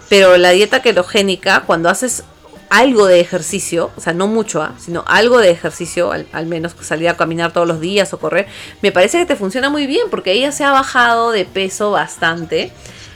Pero 0.08 0.38
la 0.38 0.50
dieta 0.50 0.80
ketogénica, 0.80 1.64
cuando 1.66 1.90
haces 1.90 2.22
algo 2.70 3.06
de 3.06 3.20
ejercicio, 3.20 3.90
o 3.96 4.00
sea, 4.00 4.12
no 4.12 4.26
mucho, 4.26 4.62
¿ah? 4.62 4.74
sino 4.78 5.04
algo 5.06 5.38
de 5.38 5.50
ejercicio, 5.50 6.12
al, 6.12 6.46
menos 6.46 6.74
salir 6.80 7.08
a 7.08 7.16
caminar 7.16 7.52
todos 7.52 7.66
los 7.66 7.80
días 7.80 8.12
o 8.12 8.18
correr, 8.18 8.46
me 8.82 8.92
parece 8.92 9.18
que 9.18 9.26
te 9.26 9.36
funciona 9.36 9.70
muy 9.70 9.86
bien 9.86 10.08
porque 10.10 10.32
ella 10.32 10.52
se 10.52 10.64
ha 10.64 10.70
bajado 10.70 11.30
de 11.30 11.44
peso 11.44 11.90
bastante. 11.90 12.72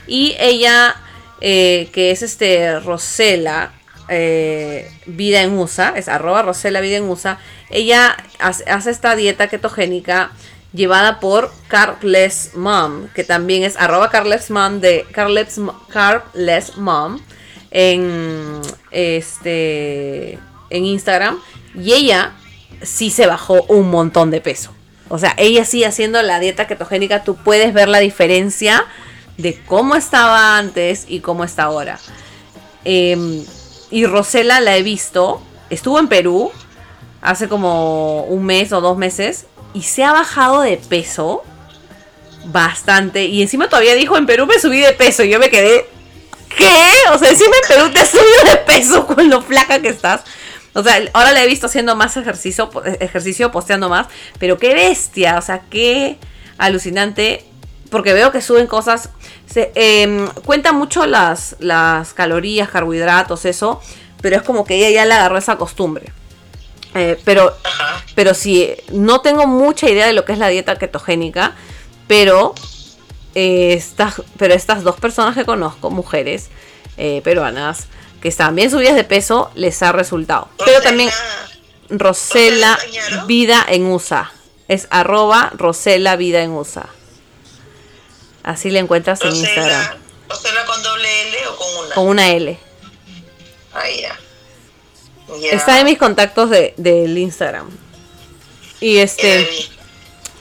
Y 0.07 0.35
ella, 0.39 0.95
eh, 1.41 1.89
que 1.93 2.11
es 2.11 2.23
este 2.23 2.79
Rosela, 2.79 3.71
eh, 4.09 4.91
Vida 5.05 5.41
en 5.41 5.57
USA, 5.57 5.93
es 5.95 6.07
arroba 6.07 6.41
Rosela 6.41 6.81
Vida 6.81 6.97
en 6.97 7.09
USA, 7.09 7.39
ella 7.69 8.17
hace, 8.39 8.89
esta 8.89 9.15
dieta 9.15 9.47
ketogénica 9.47 10.31
llevada 10.73 11.19
por 11.19 11.51
Carbless 11.67 12.51
Mom, 12.55 13.07
que 13.13 13.23
también 13.23 13.63
es 13.63 13.77
arroba 13.77 14.11
Mom 14.49 14.79
de 14.79 15.05
Carbless, 15.11 15.59
Carbless 15.89 16.77
Mom 16.77 17.19
en, 17.73 18.61
este, 18.91 20.39
en 20.69 20.85
Instagram. 20.85 21.39
Y 21.75 21.91
ella 21.93 22.33
sí 22.81 23.09
se 23.09 23.27
bajó 23.27 23.63
un 23.63 23.89
montón 23.89 24.31
de 24.31 24.39
peso. 24.39 24.71
O 25.09 25.19
sea, 25.19 25.33
ella 25.37 25.65
sí 25.65 25.83
haciendo 25.83 26.21
la 26.21 26.39
dieta 26.39 26.65
ketogénica, 26.67 27.23
tú 27.23 27.35
puedes 27.35 27.73
ver 27.73 27.89
la 27.89 27.99
diferencia 27.99 28.85
de 29.37 29.59
cómo 29.65 29.95
estaba 29.95 30.57
antes 30.57 31.05
y 31.09 31.19
cómo 31.19 31.43
está 31.43 31.63
ahora. 31.63 31.99
Eh, 32.85 33.43
y 33.91 34.05
Rosela 34.05 34.61
la 34.61 34.77
he 34.77 34.83
visto, 34.83 35.41
estuvo 35.69 35.99
en 35.99 36.07
Perú 36.07 36.51
hace 37.21 37.47
como 37.47 38.23
un 38.23 38.45
mes 38.45 38.73
o 38.73 38.81
dos 38.81 38.97
meses 38.97 39.45
y 39.73 39.83
se 39.83 40.03
ha 40.03 40.11
bajado 40.11 40.61
de 40.61 40.77
peso 40.77 41.43
bastante. 42.45 43.25
Y 43.25 43.41
encima 43.41 43.69
todavía 43.69 43.95
dijo, 43.95 44.17
en 44.17 44.25
Perú 44.25 44.45
me 44.45 44.59
subí 44.59 44.79
de 44.79 44.93
peso. 44.93 45.23
Y 45.23 45.29
yo 45.29 45.39
me 45.39 45.49
quedé, 45.49 45.85
¿qué? 46.57 46.91
O 47.11 47.17
sea, 47.17 47.29
encima 47.29 47.55
en 47.61 47.67
Perú 47.67 47.91
te 47.91 48.05
subido 48.05 48.51
de 48.51 48.57
peso 48.57 49.05
con 49.05 49.29
lo 49.29 49.41
flaca 49.41 49.81
que 49.81 49.89
estás. 49.89 50.21
O 50.73 50.81
sea, 50.81 50.99
ahora 51.13 51.31
la 51.31 51.43
he 51.43 51.47
visto 51.47 51.67
haciendo 51.67 51.95
más 51.95 52.17
ejercicio, 52.17 52.69
ejercicio 52.99 53.51
posteando 53.51 53.89
más. 53.89 54.07
Pero 54.39 54.57
qué 54.57 54.73
bestia, 54.73 55.37
o 55.37 55.41
sea, 55.41 55.61
qué 55.69 56.17
alucinante. 56.57 57.45
Porque 57.89 58.13
veo 58.13 58.31
que 58.31 58.41
suben 58.41 58.65
cosas 58.65 59.09
se, 59.45 59.71
em, 59.75 60.27
cuenta 60.45 60.71
mucho 60.71 61.05
las, 61.05 61.55
las 61.59 62.13
calorías, 62.13 62.69
carbohidratos, 62.69 63.45
eso, 63.45 63.81
pero 64.21 64.35
es 64.35 64.41
como 64.41 64.65
que 64.65 64.75
ella 64.75 64.89
ya 64.89 65.05
le 65.05 65.13
agarró 65.13 65.37
esa 65.37 65.57
costumbre. 65.57 66.11
Eh, 66.95 67.19
pero, 67.23 67.55
pero 68.15 68.33
sí, 68.33 68.71
no 68.91 69.21
tengo 69.21 69.45
mucha 69.47 69.89
idea 69.89 70.07
de 70.07 70.13
lo 70.13 70.25
que 70.25 70.33
es 70.33 70.39
la 70.39 70.47
dieta 70.47 70.77
ketogénica, 70.77 71.55
pero, 72.07 72.55
eh, 73.35 73.73
estas, 73.73 74.21
pero 74.37 74.53
estas 74.53 74.83
dos 74.83 74.99
personas 74.99 75.35
que 75.35 75.45
conozco, 75.45 75.89
mujeres 75.89 76.49
eh, 76.97 77.21
peruanas, 77.23 77.87
que 78.21 78.27
están 78.29 78.55
bien 78.55 78.69
subidas 78.69 78.95
de 78.95 79.03
peso, 79.03 79.51
les 79.55 79.81
ha 79.81 79.91
resultado. 79.91 80.47
Pero 80.63 80.81
también 80.81 81.09
Rosela 81.89 82.77
Vida 83.27 83.65
en 83.67 83.85
USA. 83.85 84.31
Es 84.67 84.87
arroba 84.91 85.51
Rosela 85.55 86.15
Vida 86.15 86.41
en 86.41 86.51
USA. 86.51 86.87
Así 88.43 88.71
le 88.71 88.79
encuentras 88.79 89.21
en 89.21 89.35
Instagram. 89.35 89.97
¿Rosela 90.29 90.65
con 90.65 90.81
doble 90.83 91.21
L 91.29 91.47
o 91.47 91.55
con 91.55 91.85
una? 91.85 91.95
Con 91.95 92.07
una 92.07 92.29
L. 92.31 92.59
Ahí 93.73 94.01
ya. 94.01 94.19
Está 95.51 95.79
en 95.79 95.85
mis 95.85 95.97
contactos 95.97 96.49
de, 96.49 96.73
del 96.77 97.17
Instagram. 97.17 97.69
Y 98.79 98.97
este. 98.97 99.47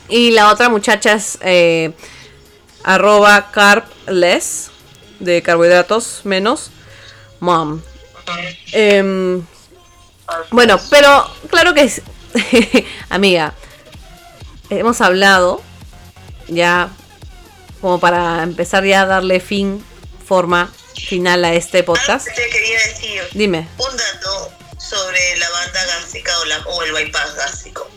Y 0.08 0.32
la 0.32 0.50
otra 0.52 0.68
muchacha 0.68 1.14
es 1.14 1.38
eh, 1.40 1.92
arroba 2.84 3.50
carbless 3.50 4.70
de 5.20 5.42
carbohidratos 5.42 6.20
menos 6.24 6.70
mom. 7.40 7.80
Em, 8.72 9.44
bueno, 10.50 10.80
pero 10.90 11.30
claro 11.48 11.74
que 11.74 11.82
es, 11.82 12.02
amiga, 13.08 13.54
hemos 14.70 15.00
hablado 15.00 15.62
ya 16.48 16.90
como 17.80 17.98
para 17.98 18.42
empezar 18.42 18.84
ya 18.84 19.02
a 19.02 19.06
darle 19.06 19.40
fin, 19.40 19.84
forma 20.24 20.72
final 21.08 21.44
a 21.44 21.54
este 21.54 21.82
podcast. 21.82 22.26
te 22.26 22.48
quería 22.48 22.78
decir 22.78 23.22
Dime. 23.32 23.68
un 23.78 23.96
dato 23.96 24.52
sobre 24.78 25.36
la 25.36 25.50
banda 25.50 25.84
gástrica 25.86 26.38
o, 26.38 26.44
la, 26.44 26.58
o 26.66 26.82
el 26.82 26.92
bypass 26.92 27.34
gástrico. 27.34 27.88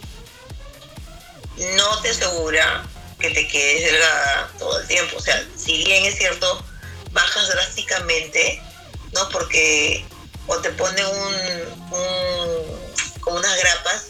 No 1.58 2.02
te 2.02 2.10
asegura 2.10 2.84
que 3.20 3.30
te 3.30 3.48
quedes 3.48 3.92
delgada 3.92 4.52
todo 4.60 4.80
el 4.80 4.88
tiempo. 4.88 5.18
O 5.18 5.22
sea, 5.22 5.44
si 5.58 5.84
bien 5.84 6.06
es 6.06 6.18
cierto, 6.18 6.64
bajas 7.12 7.48
drásticamente, 7.50 8.62
¿no? 9.14 9.30
Porque 9.30 10.06
o 10.48 10.58
te 10.58 10.70
pone 10.72 11.04
un, 11.06 11.36
un 11.92 12.86
como 13.22 13.38
unas 13.38 13.60
grapas, 13.60 14.08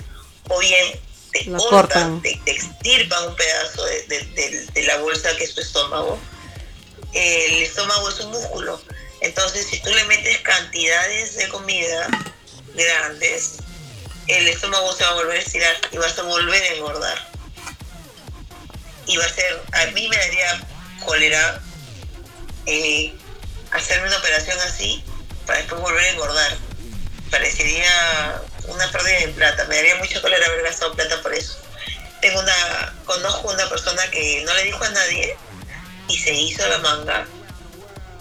o 0.49 0.59
bien 0.59 0.99
te 1.31 1.51
cortan, 1.51 2.21
Te, 2.21 2.39
extirpan 2.45 3.29
un 3.29 3.35
pedazo 3.35 3.85
de, 3.85 4.83
la 4.85 4.97
bolsa 4.97 5.35
que 5.37 5.43
es 5.43 5.55
tu 5.55 5.61
estómago. 5.61 6.19
El 7.13 7.63
estómago 7.63 8.09
es 8.09 8.19
un 8.19 8.31
músculo. 8.31 8.81
Entonces, 9.21 9.67
si 9.67 9.81
tú 9.81 9.89
le 9.89 10.03
metes 10.05 10.37
cantidades 10.39 11.35
de 11.37 11.47
comida 11.49 12.07
grandes, 12.73 13.57
el 14.27 14.47
estómago 14.47 14.93
se 14.93 15.03
va 15.03 15.11
a 15.11 15.13
volver 15.13 15.37
a 15.37 15.41
estirar 15.41 15.75
y 15.91 15.97
vas 15.97 16.17
a 16.19 16.23
volver 16.23 16.61
a 16.61 16.73
engordar. 16.75 17.31
Va 19.13 19.25
a 19.25 19.29
ser, 19.29 19.61
a 19.71 19.85
mí 19.91 20.07
me 20.09 20.17
daría 20.17 20.61
cólera 21.05 21.61
eh, 22.65 23.13
hacerme 23.71 24.07
una 24.07 24.17
operación 24.17 24.59
así 24.61 25.03
para 25.45 25.59
después 25.59 25.81
volver 25.81 26.03
a 26.03 26.09
engordar. 26.09 26.57
Parecería 27.29 28.41
una 28.67 28.91
pérdida 28.91 29.19
de 29.19 29.27
plata. 29.29 29.65
Me 29.65 29.75
daría 29.75 29.95
mucho 29.97 30.21
cólera 30.21 30.45
haber 30.47 30.63
gastado 30.63 30.93
plata 30.93 31.21
por 31.21 31.33
eso. 31.33 31.57
Tengo 32.21 32.39
una, 32.39 32.95
conozco 33.05 33.49
una 33.49 33.69
persona 33.69 34.09
que 34.09 34.43
no 34.45 34.53
le 34.53 34.63
dijo 34.63 34.83
a 34.83 34.89
nadie 34.89 35.37
y 36.07 36.17
se 36.17 36.33
hizo 36.33 36.67
la 36.67 36.79
manga 36.79 37.25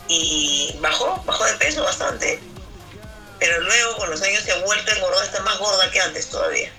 y 0.09 0.77
bajó, 0.81 1.23
bajó 1.25 1.45
de 1.45 1.55
peso 1.55 1.83
bastante. 1.83 2.41
Pero 3.39 3.61
luego 3.61 3.97
con 3.97 4.11
los 4.11 4.23
años 4.23 4.43
se 4.45 4.53
ha 4.53 4.59
vuelto 4.59 4.93
a 4.93 5.25
está 5.25 5.41
más 5.43 5.59
gorda 5.59 5.91
que 5.91 6.01
antes 6.01 6.29
todavía. 6.29 6.71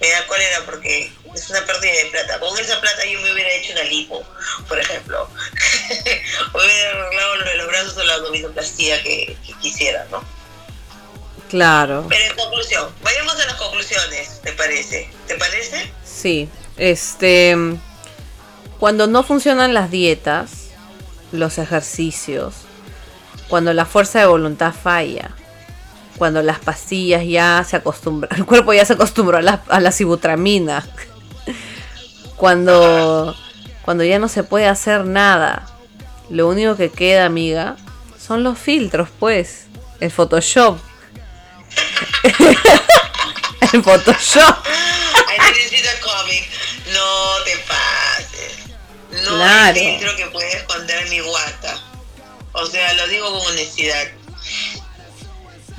Me 0.00 0.10
da 0.10 0.26
cólera 0.26 0.62
porque 0.64 1.12
es 1.34 1.50
una 1.50 1.64
pérdida 1.64 1.92
de 1.92 2.10
plata. 2.10 2.38
Con 2.40 2.58
esa 2.58 2.80
plata 2.80 3.04
yo 3.04 3.20
me 3.20 3.32
hubiera 3.32 3.50
hecho 3.52 3.72
una 3.72 3.84
lipo, 3.84 4.22
por 4.68 4.78
ejemplo. 4.78 5.22
o 5.22 6.58
hubiera 6.58 6.90
arreglado 6.90 7.36
lo 7.36 7.44
de 7.44 7.56
los 7.56 7.66
brazos 7.68 7.96
o 7.96 8.04
la 8.04 8.14
abdominoplastía 8.14 9.02
que, 9.02 9.36
que 9.46 9.52
quisiera, 9.60 10.06
¿no? 10.10 10.22
Claro. 11.48 12.06
Pero 12.08 12.24
en 12.24 12.36
conclusión, 12.36 12.90
vayamos 13.02 13.38
a 13.38 13.46
las 13.46 13.56
conclusiones, 13.56 14.40
¿te 14.42 14.52
parece? 14.52 15.10
¿Te 15.26 15.34
parece? 15.34 15.92
Sí, 16.02 16.48
este, 16.78 17.54
cuando 18.78 19.06
no 19.06 19.22
funcionan 19.22 19.74
las 19.74 19.90
dietas, 19.90 20.68
los 21.30 21.58
ejercicios, 21.58 22.54
cuando 23.48 23.74
la 23.74 23.84
fuerza 23.84 24.20
de 24.20 24.26
voluntad 24.26 24.72
falla, 24.72 25.32
cuando 26.16 26.42
las 26.42 26.58
pastillas 26.58 27.26
ya 27.26 27.62
se 27.68 27.76
acostumbran, 27.76 28.34
el 28.38 28.46
cuerpo 28.46 28.72
ya 28.72 28.86
se 28.86 28.94
acostumbró 28.94 29.36
a 29.36 29.42
la, 29.42 29.62
a 29.68 29.80
la 29.80 29.92
sibutramina, 29.92 30.88
cuando, 32.36 33.36
cuando 33.82 34.04
ya 34.04 34.18
no 34.18 34.28
se 34.28 34.42
puede 34.42 34.66
hacer 34.66 35.04
nada, 35.04 35.66
lo 36.30 36.48
único 36.48 36.76
que 36.76 36.90
queda, 36.90 37.26
amiga, 37.26 37.76
son 38.18 38.42
los 38.42 38.58
filtros, 38.58 39.08
pues, 39.18 39.66
el 40.00 40.10
Photoshop 40.10 40.78
en 43.72 43.82
Photoshop. 43.82 44.56
No 46.92 47.44
te 47.44 47.56
pases. 47.68 48.58
No 49.24 49.36
claro. 49.36 49.78
filtro 49.78 50.16
que 50.16 50.26
puede 50.26 50.56
esconder 50.56 51.08
mi 51.08 51.20
guata. 51.20 51.78
O 52.52 52.66
sea, 52.66 52.92
lo 52.94 53.06
digo 53.08 53.30
con 53.32 53.46
honestidad. 53.52 54.08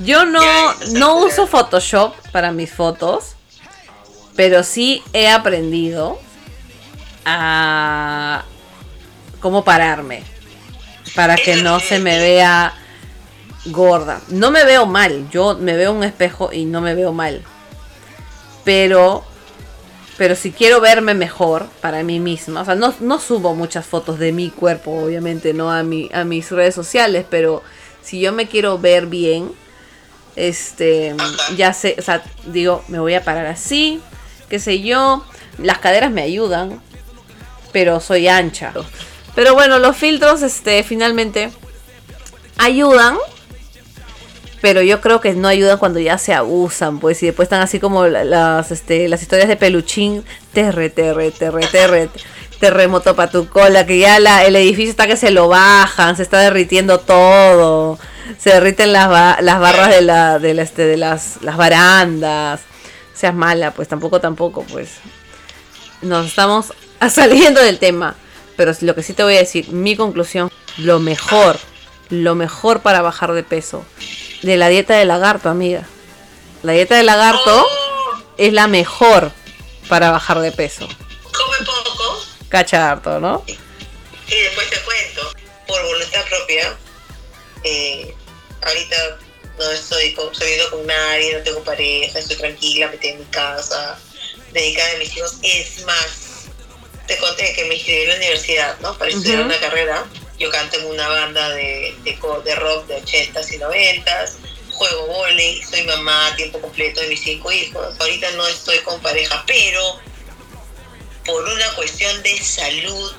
Yo 0.00 0.24
no, 0.24 0.74
no 0.92 1.18
uso 1.18 1.46
Photoshop 1.46 2.16
para 2.32 2.50
mis 2.50 2.72
fotos, 2.72 3.33
pero 4.36 4.62
sí 4.62 5.02
he 5.12 5.28
aprendido 5.28 6.18
a 7.24 8.44
cómo 9.40 9.64
pararme 9.64 10.22
para 11.14 11.36
que 11.36 11.56
no 11.56 11.80
se 11.80 11.98
me 11.98 12.18
vea 12.18 12.74
gorda. 13.66 14.20
No 14.28 14.50
me 14.50 14.64
veo 14.64 14.86
mal, 14.86 15.28
yo 15.30 15.56
me 15.56 15.76
veo 15.76 15.92
en 15.92 15.98
un 15.98 16.04
espejo 16.04 16.52
y 16.52 16.64
no 16.64 16.80
me 16.80 16.94
veo 16.94 17.12
mal. 17.12 17.42
Pero 18.64 19.24
pero 20.16 20.36
si 20.36 20.52
quiero 20.52 20.80
verme 20.80 21.14
mejor 21.14 21.66
para 21.80 22.02
mí 22.04 22.20
misma, 22.20 22.60
o 22.60 22.64
sea, 22.64 22.76
no, 22.76 22.94
no 23.00 23.18
subo 23.18 23.54
muchas 23.54 23.84
fotos 23.84 24.18
de 24.18 24.30
mi 24.30 24.50
cuerpo, 24.50 24.92
obviamente, 24.92 25.52
no 25.52 25.72
a, 25.72 25.82
mi, 25.82 26.08
a 26.12 26.24
mis 26.24 26.50
redes 26.52 26.74
sociales, 26.74 27.26
pero 27.28 27.62
si 28.00 28.20
yo 28.20 28.32
me 28.32 28.46
quiero 28.46 28.78
ver 28.78 29.06
bien, 29.06 29.50
este, 30.36 31.16
ya 31.56 31.72
sé, 31.72 31.96
o 31.98 32.02
sea, 32.02 32.22
digo, 32.46 32.84
me 32.86 33.00
voy 33.00 33.14
a 33.14 33.24
parar 33.24 33.46
así, 33.46 34.00
qué 34.48 34.58
sé 34.58 34.80
yo, 34.80 35.24
las 35.58 35.78
caderas 35.78 36.10
me 36.10 36.22
ayudan, 36.22 36.80
pero 37.72 38.00
soy 38.00 38.28
ancha. 38.28 38.72
Pero 39.34 39.54
bueno, 39.54 39.78
los 39.78 39.96
filtros, 39.96 40.42
este, 40.42 40.82
finalmente 40.82 41.50
ayudan, 42.58 43.16
pero 44.60 44.80
yo 44.80 45.00
creo 45.00 45.20
que 45.20 45.34
no 45.34 45.48
ayudan 45.48 45.78
cuando 45.78 45.98
ya 45.98 46.16
se 46.18 46.32
abusan, 46.32 47.00
pues, 47.00 47.22
y 47.22 47.26
después 47.26 47.46
están 47.46 47.60
así 47.60 47.80
como 47.80 48.06
las, 48.06 48.70
este, 48.70 49.08
las 49.08 49.22
historias 49.22 49.48
de 49.48 49.56
peluchín, 49.56 50.24
terre, 50.52 50.88
terre, 50.88 51.32
terre, 51.32 51.66
terre, 51.66 52.08
terremoto 52.60 53.14
para 53.14 53.30
tu 53.30 53.48
cola, 53.48 53.84
que 53.84 53.98
ya 53.98 54.20
la, 54.20 54.44
el 54.44 54.56
edificio 54.56 54.90
está 54.90 55.06
que 55.06 55.16
se 55.16 55.30
lo 55.30 55.48
bajan, 55.48 56.16
se 56.16 56.22
está 56.22 56.38
derritiendo 56.38 56.98
todo, 57.00 57.98
se 58.38 58.50
derriten 58.50 58.92
las, 58.92 59.42
las 59.42 59.60
barras 59.60 59.90
de, 59.90 60.00
la, 60.00 60.38
de, 60.38 60.52
este, 60.62 60.86
de 60.86 60.96
las, 60.96 61.42
las 61.42 61.56
barandas, 61.56 62.60
seas 63.14 63.34
mala, 63.34 63.70
pues 63.72 63.88
tampoco, 63.88 64.20
tampoco, 64.20 64.64
pues. 64.64 64.90
Nos 66.02 66.26
estamos 66.26 66.72
saliendo 67.10 67.60
del 67.62 67.78
tema, 67.78 68.16
pero 68.56 68.72
lo 68.80 68.94
que 68.94 69.02
sí 69.02 69.12
te 69.12 69.22
voy 69.22 69.36
a 69.36 69.38
decir, 69.40 69.68
mi 69.70 69.96
conclusión, 69.96 70.50
lo 70.76 70.98
mejor, 71.00 71.58
lo 72.10 72.34
mejor 72.34 72.80
para 72.80 73.00
bajar 73.02 73.32
de 73.32 73.42
peso 73.42 73.84
de 74.42 74.56
la 74.58 74.68
dieta 74.68 74.94
de 74.96 75.06
lagarto, 75.06 75.48
amiga. 75.48 75.84
La 76.62 76.72
dieta 76.72 76.96
de 76.96 77.02
lagarto 77.02 77.66
Oh, 77.66 78.22
es 78.36 78.52
la 78.52 78.66
mejor 78.68 79.32
para 79.88 80.10
bajar 80.10 80.40
de 80.40 80.52
peso. 80.52 80.86
come 80.86 81.58
poco 81.64 82.22
Cacha 82.48 82.90
harto, 82.90 83.20
¿no? 83.20 83.42
y 83.46 84.34
después 84.36 84.70
te 84.70 84.76
cuento. 84.82 85.32
Por 85.66 85.82
voluntad 85.82 86.24
propia, 86.28 86.76
eh, 87.62 88.14
ahorita 88.62 88.96
no 89.58 89.70
estoy 89.70 90.12
con- 90.14 90.34
saliendo 90.34 90.70
con 90.70 90.86
nadie, 90.86 91.36
no 91.38 91.42
tengo 91.44 91.62
pareja, 91.64 92.18
estoy 92.18 92.36
tranquila, 92.36 92.88
metida 92.88 93.12
en 93.12 93.18
mi 93.20 93.24
casa, 93.26 93.98
dedicada 94.52 94.90
a 94.92 94.96
mis 94.98 95.16
hijos. 95.16 95.34
Es 95.42 95.84
más, 95.84 96.46
te 97.06 97.16
conté 97.18 97.52
que 97.54 97.64
me 97.66 97.74
inscribí 97.76 98.02
en 98.02 98.08
la 98.08 98.16
universidad, 98.16 98.78
¿no? 98.80 98.96
Para 98.98 99.10
estudiar 99.10 99.40
una 99.42 99.60
carrera. 99.60 100.04
Yo 100.38 100.50
canto 100.50 100.78
en 100.78 100.86
una 100.86 101.06
banda 101.08 101.48
de, 101.50 101.94
de, 102.02 102.18
de 102.44 102.54
rock 102.56 102.86
de 102.88 103.02
80s 103.02 103.52
y 103.54 103.58
90s. 103.58 104.30
Juego 104.72 105.06
volei, 105.06 105.62
soy 105.62 105.84
mamá 105.84 106.26
a 106.26 106.36
tiempo 106.36 106.60
completo 106.60 107.00
de 107.00 107.06
mis 107.06 107.20
cinco 107.22 107.52
hijos. 107.52 107.94
Ahorita 108.00 108.28
no 108.32 108.44
estoy 108.48 108.78
con 108.80 109.00
pareja, 109.00 109.44
pero 109.46 110.00
por 111.24 111.44
una 111.44 111.74
cuestión 111.76 112.20
de 112.24 112.36
salud 112.42 113.12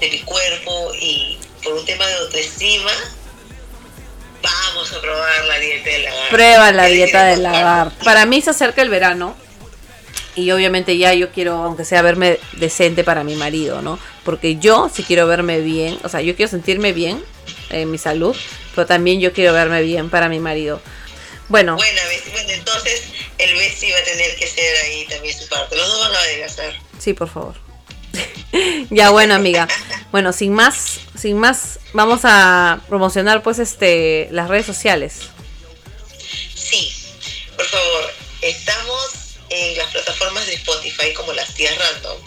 de 0.00 0.10
mi 0.10 0.20
cuerpo 0.20 0.92
y 1.00 1.38
por 1.64 1.72
un 1.72 1.84
tema 1.86 2.06
de 2.06 2.14
autoestima, 2.16 2.92
vamos 4.66 4.92
a 4.92 5.00
probar 5.00 5.44
la 5.46 5.58
dieta 5.58 5.90
del 5.90 6.02
lagarto. 6.04 6.28
Prueba 6.30 6.72
la 6.72 6.86
¿Qué 6.86 6.92
dieta 6.92 7.24
del 7.24 7.42
lagarto. 7.42 8.04
Para 8.04 8.26
mí 8.26 8.40
se 8.40 8.50
acerca 8.50 8.82
el 8.82 8.90
verano. 8.90 9.36
Y 10.34 10.52
obviamente 10.52 10.96
ya 10.96 11.12
yo 11.14 11.32
quiero, 11.32 11.54
aunque 11.54 11.84
sea 11.84 12.00
verme 12.00 12.38
decente 12.52 13.02
para 13.02 13.24
mi 13.24 13.34
marido, 13.34 13.82
¿no? 13.82 13.98
Porque 14.24 14.56
yo 14.56 14.88
sí 14.94 15.02
quiero 15.02 15.26
verme 15.26 15.58
bien, 15.60 15.98
o 16.04 16.08
sea, 16.08 16.20
yo 16.20 16.36
quiero 16.36 16.48
sentirme 16.48 16.92
bien 16.92 17.24
en 17.70 17.90
mi 17.90 17.98
salud, 17.98 18.36
pero 18.72 18.86
también 18.86 19.18
yo 19.20 19.32
quiero 19.32 19.52
verme 19.52 19.82
bien 19.82 20.10
para 20.10 20.28
mi 20.28 20.38
marido. 20.38 20.80
Bueno, 21.48 21.76
Bessie. 21.76 22.30
bueno, 22.30 22.50
entonces 22.50 23.08
el 23.38 23.52
Bessie 23.56 23.92
va 23.92 23.98
a 23.98 24.04
tener 24.04 24.36
que 24.36 24.46
ser 24.46 24.76
ahí 24.84 25.06
también 25.08 25.36
su 25.36 25.48
parte. 25.48 25.74
Los 25.76 25.88
dos 25.88 26.00
van 26.00 26.14
a 26.14 26.18
adelgazar. 26.20 26.72
Sí, 26.98 27.14
por 27.14 27.28
favor. 27.28 27.67
ya 28.90 29.10
bueno, 29.10 29.34
amiga. 29.34 29.68
Bueno, 30.10 30.32
sin 30.32 30.52
más, 30.54 31.00
sin 31.16 31.38
más, 31.38 31.80
vamos 31.92 32.20
a 32.24 32.80
promocionar 32.88 33.42
pues 33.42 33.58
este 33.58 34.28
las 34.30 34.48
redes 34.48 34.66
sociales. 34.66 35.20
Sí, 36.54 36.92
por 37.56 37.66
favor, 37.66 38.12
estamos 38.42 39.36
en 39.50 39.76
las 39.78 39.86
plataformas 39.88 40.46
de 40.46 40.54
Spotify 40.54 41.12
como 41.14 41.32
Las 41.32 41.54
Tías 41.54 41.74
Random 41.78 42.18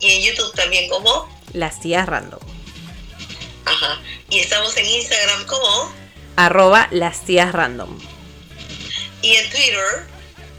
y 0.00 0.10
en 0.10 0.22
YouTube 0.22 0.52
también 0.54 0.88
como, 0.90 1.28
Las 1.52 1.80
tías 1.80 2.06
random. 2.06 2.40
ajá, 3.64 4.00
y 4.28 4.40
estamos 4.40 4.76
en 4.76 4.86
Instagram 4.86 5.46
como 5.46 5.92
Arroba 6.36 6.88
las 6.90 7.24
tías 7.24 7.52
random. 7.52 7.98
y 9.22 9.34
en 9.36 9.48
Twitter 9.50 10.06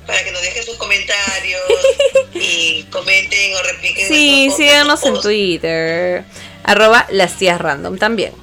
para 0.07 0.23
que 0.23 0.31
nos 0.31 0.41
dejen 0.41 0.65
sus 0.65 0.77
comentarios 0.77 1.61
y 2.33 2.83
comenten 2.85 3.55
o 3.55 3.61
repliquen. 3.61 4.07
Sí, 4.07 4.49
síganos 4.55 5.03
en. 5.05 5.21
Twitter. 5.21 6.23
Arroba 6.63 7.05
las 7.11 7.37
tías 7.37 7.59
random 7.61 7.97
también. 7.99 8.33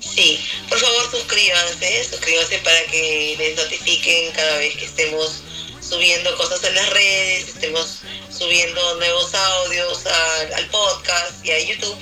Sí, 0.00 0.38
por 0.68 0.78
favor 0.78 1.10
suscríbanse, 1.10 2.04
suscríbanse 2.04 2.58
para 2.58 2.82
que 2.90 3.36
les 3.38 3.56
notifiquen 3.56 4.32
cada 4.32 4.56
vez 4.58 4.76
que 4.76 4.84
estemos 4.86 5.42
subiendo 5.80 6.36
cosas 6.36 6.62
en 6.64 6.74
las 6.74 6.90
redes, 6.90 7.48
estemos 7.48 7.98
subiendo 8.36 8.94
nuevos 8.96 9.34
audios 9.34 10.04
al, 10.06 10.54
al 10.54 10.66
podcast 10.66 11.44
y 11.44 11.50
a 11.52 11.58
YouTube. 11.60 11.96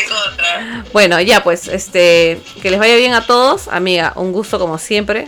Bueno, 0.92 1.20
ya 1.20 1.42
pues, 1.42 1.68
este, 1.68 2.40
que 2.60 2.70
les 2.70 2.78
vaya 2.78 2.96
bien 2.96 3.14
a 3.14 3.26
todos, 3.26 3.68
amiga, 3.68 4.12
un 4.16 4.32
gusto 4.32 4.58
como 4.58 4.78
siempre. 4.78 5.26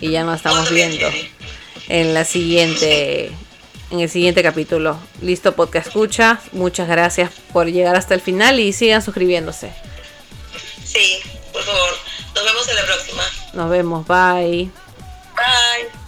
Y 0.00 0.10
ya 0.10 0.24
nos 0.24 0.36
estamos 0.36 0.70
viendo. 0.70 1.06
En 1.88 2.14
la 2.14 2.24
siguiente 2.24 3.30
en 3.94 4.00
el 4.00 4.10
siguiente 4.10 4.42
capítulo. 4.42 4.98
Listo, 5.22 5.54
podcast 5.54 5.86
escucha. 5.86 6.40
Muchas 6.52 6.88
gracias 6.88 7.30
por 7.52 7.66
llegar 7.66 7.96
hasta 7.96 8.14
el 8.14 8.20
final 8.20 8.60
y 8.60 8.72
sigan 8.72 9.02
suscribiéndose. 9.02 9.72
Sí, 10.84 11.20
por 11.52 11.62
favor. 11.62 11.90
Nos 12.34 12.44
vemos 12.44 12.68
en 12.68 12.76
la 12.76 12.84
próxima. 12.84 13.22
Nos 13.54 13.70
vemos, 13.70 14.06
bye. 14.06 14.70
Bye. 15.36 16.03